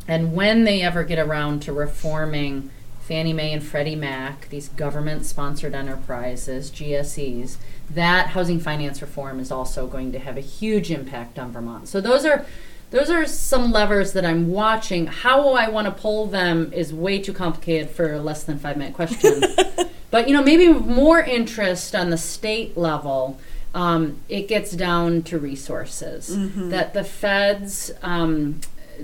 And 0.08 0.34
when 0.34 0.64
they 0.64 0.82
ever 0.82 1.04
get 1.04 1.20
around 1.20 1.62
to 1.64 1.74
reforming 1.74 2.72
Fannie 3.02 3.34
Mae 3.34 3.54
and 3.54 3.64
Freddie 3.64 3.96
Mac, 3.96 4.50
these 4.50 4.70
government 4.70 5.26
sponsored 5.26 5.76
enterprises, 5.76 6.72
GSEs, 6.72 7.58
that 7.90 8.28
housing 8.28 8.60
finance 8.60 9.02
reform 9.02 9.40
is 9.40 9.52
also 9.52 9.88
going 9.88 10.12
to 10.12 10.20
have 10.20 10.38
a 10.38 10.42
huge 10.42 10.92
impact 10.92 11.38
on 11.38 11.52
Vermont. 11.52 11.88
So 11.88 12.00
those 12.00 12.26
are 12.26 12.46
those 12.92 13.10
are 13.10 13.26
some 13.26 13.72
levers 13.72 14.12
that 14.14 14.26
I'm 14.26 14.50
watching. 14.50 15.08
How 15.08 15.54
I 15.54 15.70
want 15.70 15.86
to 15.86 15.92
pull 15.92 16.26
them 16.26 16.72
is 16.74 16.94
way 16.94 17.20
too 17.20 17.32
complicated 17.32 17.90
for 17.90 18.14
a 18.14 18.20
less 18.20 18.44
than 18.44 18.60
five 18.60 18.76
minute 18.78 18.94
question. 18.94 19.44
but 20.12 20.28
you 20.28 20.36
know, 20.36 20.44
maybe 20.44 20.68
more 20.68 21.20
interest 21.22 21.96
on 21.96 22.10
the 22.10 22.18
state 22.18 22.78
level. 22.78 23.40
Um, 23.74 24.18
it 24.28 24.48
gets 24.50 24.72
down 24.72 25.22
to 25.24 25.40
resources 25.40 26.28
that 26.70 26.94
the 26.94 27.04
feds 27.06 27.92
um, 28.02 28.60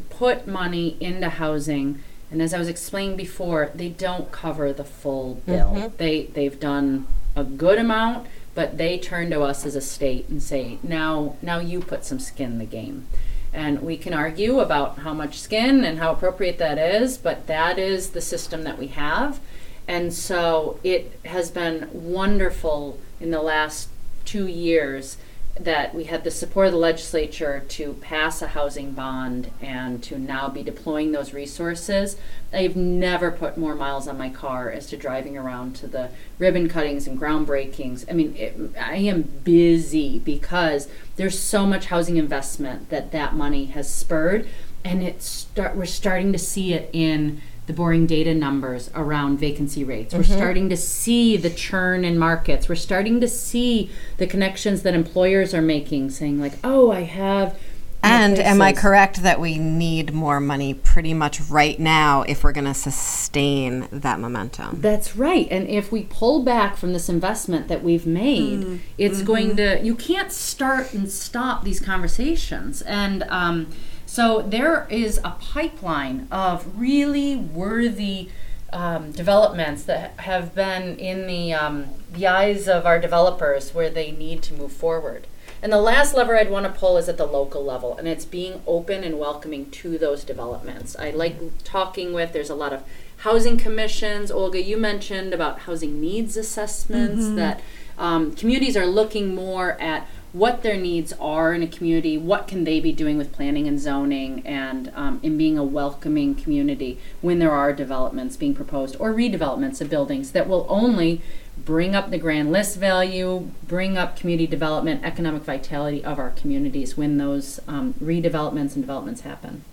put 0.09 0.45
money 0.47 0.97
into 0.99 1.29
housing, 1.29 2.03
and 2.29 2.41
as 2.41 2.53
I 2.53 2.59
was 2.59 2.67
explaining 2.67 3.15
before, 3.15 3.71
they 3.73 3.87
don't 3.89 4.29
cover 4.31 4.73
the 4.73 4.83
full 4.83 5.35
bill. 5.45 5.73
They 5.97 6.23
they've 6.25 6.59
done 6.59 7.07
a 7.35 7.43
good 7.45 7.79
amount, 7.79 8.27
but 8.55 8.77
they 8.77 8.97
turn 8.97 9.29
to 9.29 9.41
us 9.41 9.65
as 9.65 9.75
a 9.75 9.81
state 9.81 10.27
and 10.27 10.43
say, 10.43 10.79
now 10.83 11.35
now 11.41 11.59
you 11.59 11.79
put 11.79 12.03
some 12.03 12.19
skin 12.19 12.53
in 12.53 12.57
the 12.59 12.65
game. 12.65 13.07
And 13.53 13.81
we 13.81 13.95
can 13.97 14.13
argue 14.13 14.59
about 14.59 14.99
how 14.99 15.13
much 15.13 15.39
skin 15.39 15.83
and 15.85 15.97
how 15.99 16.11
appropriate 16.11 16.57
that 16.57 16.77
is, 16.77 17.17
but 17.17 17.47
that 17.47 17.79
is 17.79 18.09
the 18.09 18.21
system 18.21 18.63
that 18.65 18.77
we 18.77 18.87
have. 18.87 19.39
And 19.87 20.13
so 20.13 20.79
it 20.83 21.17
has 21.23 21.49
been 21.49 21.87
wonderful 21.93 22.99
in 23.21 23.31
the 23.31 23.41
last 23.41 23.87
two 24.27 24.45
years 24.45 25.17
that 25.59 25.95
we 25.95 26.03
had 26.03 26.23
the 26.23 26.29
support 26.29 26.67
of 26.67 26.73
the 26.73 26.77
legislature 26.77 27.63
to 27.67 27.93
pass 27.95 28.41
a 28.41 28.49
housing 28.49 28.91
bond 28.91 29.49
and 29.59 30.03
to 30.03 30.19
now 30.19 30.47
be 30.47 30.61
deploying 30.61 31.11
those 31.11 31.33
resources. 31.33 32.15
I've 32.53 32.75
never 32.75 33.31
put 33.31 33.57
more 33.57 33.73
miles 33.73 34.07
on 34.07 34.17
my 34.17 34.29
car 34.29 34.69
as 34.69 34.87
to 34.87 34.97
driving 34.97 35.35
around 35.35 35.75
to 35.77 35.87
the 35.87 36.11
ribbon 36.37 36.69
cuttings 36.69 37.07
and 37.07 37.19
groundbreakings. 37.19 38.05
I 38.09 38.13
mean, 38.13 38.35
it, 38.35 38.55
I 38.79 38.97
am 38.97 39.23
busy 39.23 40.19
because 40.19 40.87
there's 41.15 41.39
so 41.39 41.65
much 41.65 41.87
housing 41.87 42.17
investment 42.17 42.89
that 42.89 43.11
that 43.11 43.35
money 43.35 43.65
has 43.65 43.91
spurred, 43.91 44.47
and 44.85 45.01
it's 45.01 45.25
start, 45.25 45.75
we're 45.75 45.85
starting 45.85 46.31
to 46.33 46.39
see 46.39 46.73
it 46.73 46.89
in 46.93 47.41
the 47.67 47.73
boring 47.73 48.07
data 48.07 48.33
numbers 48.33 48.89
around 48.95 49.37
vacancy 49.37 49.83
rates. 49.83 50.13
We're 50.13 50.21
mm-hmm. 50.21 50.37
starting 50.37 50.69
to 50.69 50.77
see 50.77 51.37
the 51.37 51.49
churn 51.49 52.03
in 52.03 52.17
markets. 52.17 52.67
We're 52.67 52.75
starting 52.75 53.21
to 53.21 53.27
see 53.27 53.91
the 54.17 54.25
connections 54.25 54.81
that 54.81 54.93
employers 54.93 55.53
are 55.53 55.61
making, 55.61 56.09
saying 56.11 56.39
like, 56.39 56.53
"Oh, 56.63 56.91
I 56.91 57.01
have." 57.01 57.59
And 58.03 58.39
am 58.39 58.61
I 58.61 58.73
correct 58.73 59.23
that 59.23 59.39
we 59.39 59.57
need 59.57 60.13
more 60.13 60.39
money 60.39 60.73
pretty 60.73 61.13
much 61.13 61.41
right 61.41 61.77
now 61.79 62.21
if 62.21 62.43
we're 62.43 62.51
going 62.51 62.65
to 62.65 62.73
sustain 62.73 63.87
that 63.91 64.19
momentum? 64.19 64.81
That's 64.81 65.15
right. 65.15 65.47
And 65.49 65.67
if 65.67 65.91
we 65.91 66.03
pull 66.03 66.43
back 66.43 66.77
from 66.77 66.93
this 66.93 67.09
investment 67.09 67.67
that 67.67 67.83
we've 67.83 68.05
made, 68.05 68.59
mm. 68.59 68.79
it's 68.97 69.21
going 69.21 69.55
mm-hmm. 69.55 69.79
to, 69.79 69.83
you 69.83 69.95
can't 69.95 70.31
start 70.31 70.93
and 70.93 71.09
stop 71.09 71.63
these 71.63 71.79
conversations. 71.79 72.81
And 72.83 73.23
um, 73.23 73.67
so 74.07 74.41
there 74.41 74.87
is 74.89 75.19
a 75.23 75.35
pipeline 75.39 76.27
of 76.31 76.79
really 76.79 77.35
worthy 77.35 78.29
um, 78.73 79.11
developments 79.11 79.83
that 79.83 80.19
have 80.21 80.55
been 80.55 80.97
in 80.97 81.27
the, 81.27 81.53
um, 81.53 81.87
the 82.13 82.25
eyes 82.25 82.67
of 82.67 82.85
our 82.85 82.99
developers 82.99 83.73
where 83.73 83.89
they 83.89 84.11
need 84.11 84.41
to 84.43 84.53
move 84.53 84.71
forward. 84.71 85.27
And 85.61 85.71
the 85.71 85.81
last 85.81 86.15
lever 86.15 86.37
I'd 86.37 86.51
want 86.51 86.65
to 86.65 86.71
pull 86.71 86.97
is 86.97 87.09
at 87.09 87.17
the 87.17 87.25
local 87.25 87.63
level, 87.63 87.97
and 87.97 88.07
it's 88.07 88.25
being 88.25 88.61
open 88.65 89.03
and 89.03 89.19
welcoming 89.19 89.69
to 89.71 89.97
those 89.97 90.23
developments. 90.23 90.95
I 90.97 91.09
like 91.11 91.63
talking 91.63 92.13
with, 92.13 92.31
there's 92.31 92.49
a 92.49 92.55
lot 92.55 92.73
of 92.73 92.83
housing 93.17 93.57
commissions. 93.57 94.31
Olga, 94.31 94.61
you 94.61 94.77
mentioned 94.77 95.33
about 95.33 95.59
housing 95.59 95.99
needs 95.99 96.37
assessments, 96.37 97.25
that 97.35 97.61
um, 97.97 98.35
communities 98.35 98.77
are 98.77 98.85
looking 98.85 99.33
more 99.33 99.71
at 99.81 100.07
what 100.37 100.61
their 100.63 100.77
needs 100.77 101.13
are 101.19 101.53
in 101.53 101.63
a 101.63 101.67
community, 101.67 102.17
what 102.17 102.47
can 102.47 102.63
they 102.63 102.79
be 102.79 102.91
doing 102.91 103.17
with 103.17 103.31
planning 103.31 103.67
and 103.67 103.79
zoning, 103.79 104.45
and 104.45 104.91
um, 104.95 105.19
in 105.23 105.37
being 105.37 105.57
a 105.57 105.63
welcoming 105.63 106.35
community 106.35 106.99
when 107.21 107.39
there 107.39 107.51
are 107.51 107.73
developments 107.73 108.37
being 108.37 108.53
proposed 108.53 108.95
or 108.99 109.13
redevelopments 109.13 109.81
of 109.81 109.89
buildings 109.89 110.31
that 110.31 110.47
will 110.47 110.65
only 110.69 111.21
bring 111.57 111.95
up 111.95 112.11
the 112.11 112.17
grand 112.17 112.51
list 112.51 112.77
value, 112.77 113.49
bring 113.67 113.97
up 113.97 114.15
community 114.15 114.47
development, 114.47 115.03
economic 115.03 115.43
vitality 115.43 116.03
of 116.03 116.19
our 116.19 116.29
communities 116.31 116.95
when 116.95 117.17
those 117.17 117.59
um, 117.67 117.93
redevelopments 117.95 118.75
and 118.75 118.83
developments 118.83 119.21
happen. 119.21 119.63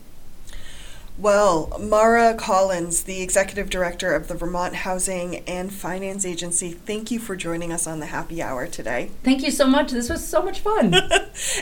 Well, 1.17 1.79
Maura 1.81 2.35
Collins, 2.35 3.05
the 3.05 3.23
executive 3.23 3.71
director 3.71 4.15
of 4.15 4.27
the 4.27 4.35
Vermont 4.35 4.75
Housing 4.75 5.45
and 5.47 5.73
Finance 5.73 6.27
Agency, 6.27 6.73
thank 6.73 7.13
you 7.13 7.21
for 7.21 7.37
joining 7.37 7.73
us 7.73 7.87
on 7.87 8.01
the 8.01 8.07
happy 8.07 8.43
hour 8.43 8.67
today. 8.67 9.11
Thank 9.23 9.45
you 9.45 9.53
so 9.53 9.65
much. 9.69 9.93
This 9.93 10.11
was 10.11 10.27
so 10.27 10.43
much 10.43 10.59
fun. 10.61 10.95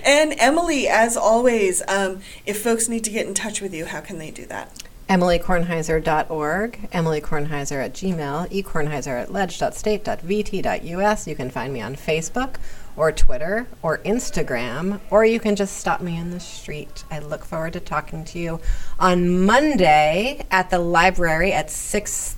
And 0.05 0.35
Emily, 0.39 0.87
as 0.87 1.17
always, 1.17 1.83
um, 1.89 2.21
if 2.45 2.63
folks 2.63 2.89
need 2.89 3.05
to 3.05 3.11
get 3.11 3.27
in 3.27 3.35
touch 3.35 3.61
with 3.61 3.73
you, 3.75 3.87
how 3.87 4.01
can 4.01 4.19
they 4.19 4.31
do 4.31 4.45
that? 4.47 4.83
EmilyKornheiser.org, 5.09 6.89
Emily 6.93 7.21
Kornheiser 7.21 7.85
at 7.85 7.93
Gmail, 7.95 8.51
eKornheiser 8.51 9.23
at 9.23 9.33
ledge.state.vt.us. 9.33 11.27
You 11.27 11.35
can 11.35 11.51
find 11.51 11.73
me 11.73 11.81
on 11.81 11.97
Facebook 11.97 12.57
or 12.97 13.13
Twitter 13.13 13.67
or 13.83 13.99
Instagram, 13.99 15.01
or 15.11 15.25
you 15.25 15.41
can 15.41 15.57
just 15.57 15.77
stop 15.77 16.01
me 16.01 16.17
in 16.17 16.31
the 16.31 16.41
street. 16.41 17.05
I 17.11 17.19
look 17.21 17.45
forward 17.45 17.73
to 17.75 17.81
talking 17.81 18.25
to 18.27 18.39
you 18.39 18.61
on 18.99 19.41
Monday 19.45 20.45
at 20.51 20.71
the 20.71 20.79
library 20.79 21.53
at 21.53 21.71
6 21.71 22.37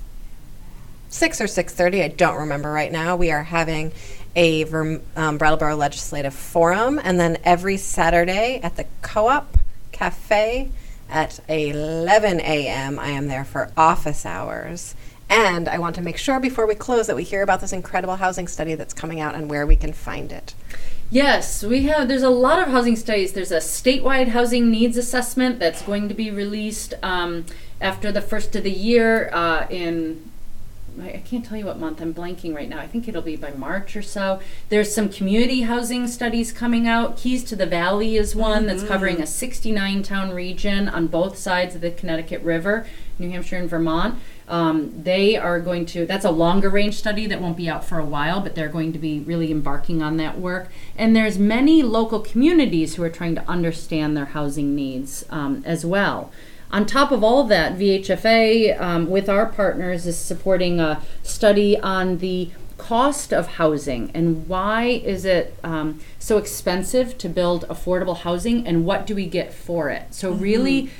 six 1.15 1.41
or 1.41 1.47
six 1.47 1.73
thirty. 1.73 2.03
I 2.03 2.09
don't 2.09 2.37
remember 2.37 2.73
right 2.73 2.91
now. 2.91 3.15
We 3.15 3.31
are 3.31 3.45
having 3.45 3.93
a 4.35 4.65
Verm- 4.65 5.03
um, 5.15 5.39
Brattleboro 5.39 5.77
Legislative 5.77 6.35
Forum, 6.35 7.01
and 7.03 7.21
then 7.21 7.39
every 7.45 7.77
Saturday 7.77 8.59
at 8.63 8.75
the 8.77 8.87
Co-op 9.01 9.57
Cafe 9.93 10.71
at 11.09 11.39
eleven 11.49 12.41
a.m. 12.41 12.99
I 12.99 13.11
am 13.11 13.29
there 13.29 13.45
for 13.45 13.71
office 13.77 14.27
hours. 14.27 14.97
And 15.29 15.69
I 15.69 15.79
want 15.79 15.95
to 15.97 16.03
make 16.03 16.17
sure 16.17 16.39
before 16.39 16.67
we 16.67 16.75
close 16.75 17.07
that 17.07 17.17
we 17.17 17.25
hear 17.25 17.43
about 17.43 17.61
this 17.61 17.73
incredible 17.73 18.17
housing 18.17 18.47
study 18.47 18.75
that's 18.75 18.95
coming 18.95 19.21
out 19.21 19.35
and 19.35 19.49
where 19.49 19.67
we 19.67 19.77
can 19.77 19.93
find 19.93 20.31
it. 20.31 20.55
Yes, 21.11 21.63
we 21.63 21.85
have. 21.85 22.09
There's 22.09 22.23
a 22.23 22.31
lot 22.31 22.61
of 22.61 22.69
housing 22.69 22.97
studies. 22.97 23.35
There's 23.35 23.53
a 23.53 23.59
statewide 23.59 24.29
housing 24.29 24.71
needs 24.71 24.97
assessment 24.97 25.59
that's 25.59 25.83
going 25.83 26.09
to 26.09 26.15
be 26.15 26.31
released 26.31 26.95
um, 27.03 27.47
after 27.81 28.11
the 28.11 28.21
first 28.21 28.57
of 28.57 28.65
the 28.65 28.73
year 28.73 29.31
uh, 29.33 29.67
in. 29.71 30.31
I 31.01 31.11
I 31.11 31.23
can't 31.25 31.45
tell 31.45 31.59
you 31.59 31.67
what 31.67 31.79
month. 31.79 32.01
I'm 32.01 32.15
blanking 32.15 32.55
right 32.55 32.69
now. 32.69 32.81
I 32.81 32.87
think 32.87 33.07
it'll 33.07 33.23
be 33.23 33.37
by 33.37 33.53
March 33.53 33.97
or 33.97 34.03
so. 34.03 34.41
There's 34.71 34.95
some 34.95 35.09
community 35.09 35.63
housing 35.63 36.09
studies 36.09 36.53
coming 36.53 36.89
out. 36.89 37.17
Keys 37.17 37.45
to 37.45 37.57
the 37.57 37.67
Valley 37.67 38.17
is 38.17 38.35
one 38.35 38.67
that's 38.67 38.83
covering 38.83 39.21
a 39.21 39.27
69 39.27 40.03
town 40.03 40.31
region 40.31 40.89
on 40.89 41.09
both 41.09 41.37
sides 41.37 41.75
of 41.75 41.81
the 41.81 41.91
Connecticut 41.91 42.43
River, 42.43 42.87
New 43.19 43.31
Hampshire 43.31 43.57
and 43.57 43.69
Vermont. 43.69 44.19
Um, 44.49 45.03
they 45.03 45.37
are 45.37 45.59
going 45.61 45.87
to, 45.87 46.07
that's 46.07 46.25
a 46.25 46.31
longer 46.31 46.69
range 46.69 46.97
study 46.97 47.27
that 47.27 47.41
won't 47.41 47.57
be 47.57 47.69
out 47.69 47.85
for 47.85 47.99
a 47.99 48.05
while, 48.05 48.41
but 48.41 48.55
they're 48.55 48.69
going 48.69 48.93
to 48.93 48.99
be 48.99 49.21
really 49.21 49.51
embarking 49.51 50.03
on 50.03 50.17
that 50.19 50.39
work. 50.39 50.71
And 50.97 51.17
there's 51.17 51.39
many 51.39 51.83
local 51.83 52.21
communities 52.21 52.95
who 52.95 53.03
are 53.03 53.11
trying 53.11 53.35
to 53.37 53.49
understand 53.49 54.17
their 54.17 54.27
housing 54.27 54.75
needs 54.75 55.25
um, 55.31 55.63
as 55.65 55.87
well. 55.87 56.31
On 56.71 56.85
top 56.85 57.13
of 57.13 57.23
all 57.23 57.41
of 57.41 57.49
that, 57.49 57.79
VHFA, 57.79 58.81
um, 58.81 59.09
with 59.09 59.29
our 59.29 59.47
partners, 59.47 60.07
is 60.07 60.19
supporting 60.19 60.81
a 60.81 61.01
study 61.23 61.79
on 61.79 62.19
the 62.19 62.51
cost 62.77 63.33
of 63.33 63.47
housing 63.47 64.11
and 64.13 64.49
why 64.49 64.83
is 64.83 65.25
it 65.25 65.57
um, 65.63 66.01
so 66.19 66.37
expensive 66.37 67.17
to 67.17 67.29
build 67.29 67.65
affordable 67.69 68.19
housing 68.19 68.67
and 68.67 68.85
what 68.85 69.07
do 69.07 69.15
we 69.15 69.27
get 69.27 69.55
for 69.55 69.89
it. 69.89 70.13
So, 70.13 70.33
really 70.33 70.91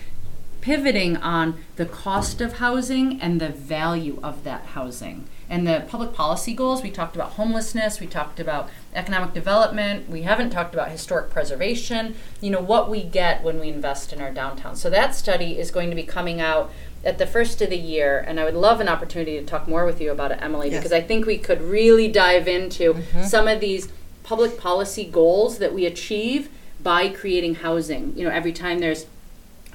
pivoting 0.65 1.15
on 1.19 1.63
the 1.77 1.85
cost 1.85 2.41
of 2.41 2.55
housing 2.55 3.21
and 3.21 3.39
the 3.39 3.51
value 3.51 4.19
of 4.23 4.45
that 4.45 4.65
housing. 4.69 5.27
And 5.51 5.67
the 5.67 5.85
public 5.87 6.15
policy 6.15 6.55
goals, 6.55 6.83
we 6.83 6.91
talked 6.91 7.15
about 7.15 7.33
homelessness, 7.33 8.01
we 8.01 8.07
talked 8.07 8.41
about 8.41 8.71
economic 8.95 9.35
development, 9.35 10.09
we 10.09 10.23
haven't 10.23 10.49
talked 10.49 10.73
about 10.73 10.91
historic 10.91 11.29
preservation, 11.29 12.15
you 12.41 12.49
know, 12.49 12.63
what 12.63 12.89
we 12.89 13.03
get 13.03 13.45
when 13.45 13.61
we 13.61 13.69
invest 13.69 14.11
in 14.11 14.23
our 14.23 14.31
downtown. 14.31 14.75
So 14.75 14.89
that 14.89 15.15
study 15.15 15.59
is 15.59 15.71
going 15.71 15.91
to 15.91 15.97
be 15.97 16.03
coming 16.03 16.41
out 16.41 16.73
at 17.05 17.19
the 17.19 17.27
first 17.27 17.61
of 17.61 17.69
the 17.69 17.77
year, 17.77 18.25
and 18.27 18.41
I 18.41 18.45
would 18.45 18.55
love 18.55 18.81
an 18.81 18.89
opportunity 18.89 19.39
to 19.39 19.45
talk 19.45 19.69
more 19.69 19.85
with 19.85 20.01
you 20.01 20.11
about 20.11 20.33
it, 20.33 20.39
Emily, 20.41 20.71
Yes. 20.71 20.79
because 20.79 20.93
I 20.93 21.03
think 21.03 21.27
we 21.27 21.37
could 21.37 21.61
really 21.61 22.09
dive 22.09 22.49
into 22.49 22.95
mm-hmm. 22.95 23.25
some 23.25 23.49
of 23.49 23.61
these 23.61 23.93
public 24.23 24.59
policy 24.59 25.05
goals 25.05 25.59
that 25.59 25.75
we 25.75 25.85
achieve 25.85 26.49
by 26.83 27.11
creating 27.11 27.57
housing. 27.57 28.17
You 28.17 28.25
know, 28.25 28.31
every 28.31 28.53
time 28.53 28.79
there's 28.79 29.05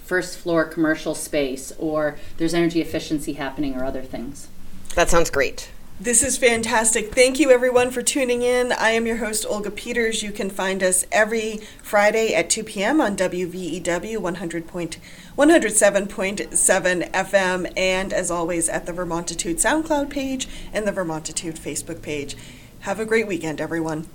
first 0.09 0.39
floor 0.39 0.65
commercial 0.65 1.13
space 1.13 1.71
or 1.77 2.17
there's 2.37 2.55
energy 2.55 2.81
efficiency 2.81 3.33
happening 3.33 3.75
or 3.75 3.85
other 3.85 4.01
things. 4.01 4.47
That 4.95 5.07
sounds 5.07 5.29
great. 5.29 5.69
This 6.01 6.23
is 6.23 6.35
fantastic. 6.35 7.13
Thank 7.13 7.39
you, 7.39 7.51
everyone, 7.51 7.91
for 7.91 8.01
tuning 8.01 8.41
in. 8.41 8.71
I 8.71 8.91
am 8.91 9.05
your 9.05 9.17
host, 9.17 9.45
Olga 9.47 9.69
Peters. 9.69 10.23
You 10.23 10.31
can 10.31 10.49
find 10.49 10.81
us 10.81 11.05
every 11.11 11.57
Friday 11.83 12.33
at 12.33 12.49
2 12.49 12.63
p.m. 12.63 12.99
on 12.99 13.15
WVEW 13.15 14.17
100 14.17 14.67
point, 14.67 14.97
107.7 15.37 17.11
FM, 17.11 17.73
and 17.77 18.11
as 18.11 18.31
always, 18.31 18.67
at 18.67 18.87
the 18.87 18.93
Vermontitude 18.93 19.61
SoundCloud 19.61 20.09
page 20.09 20.47
and 20.73 20.87
the 20.87 20.93
Vermontitude 20.93 21.59
Facebook 21.59 22.01
page. 22.01 22.35
Have 22.79 22.99
a 22.99 23.05
great 23.05 23.27
weekend, 23.27 23.61
everyone. 23.61 24.07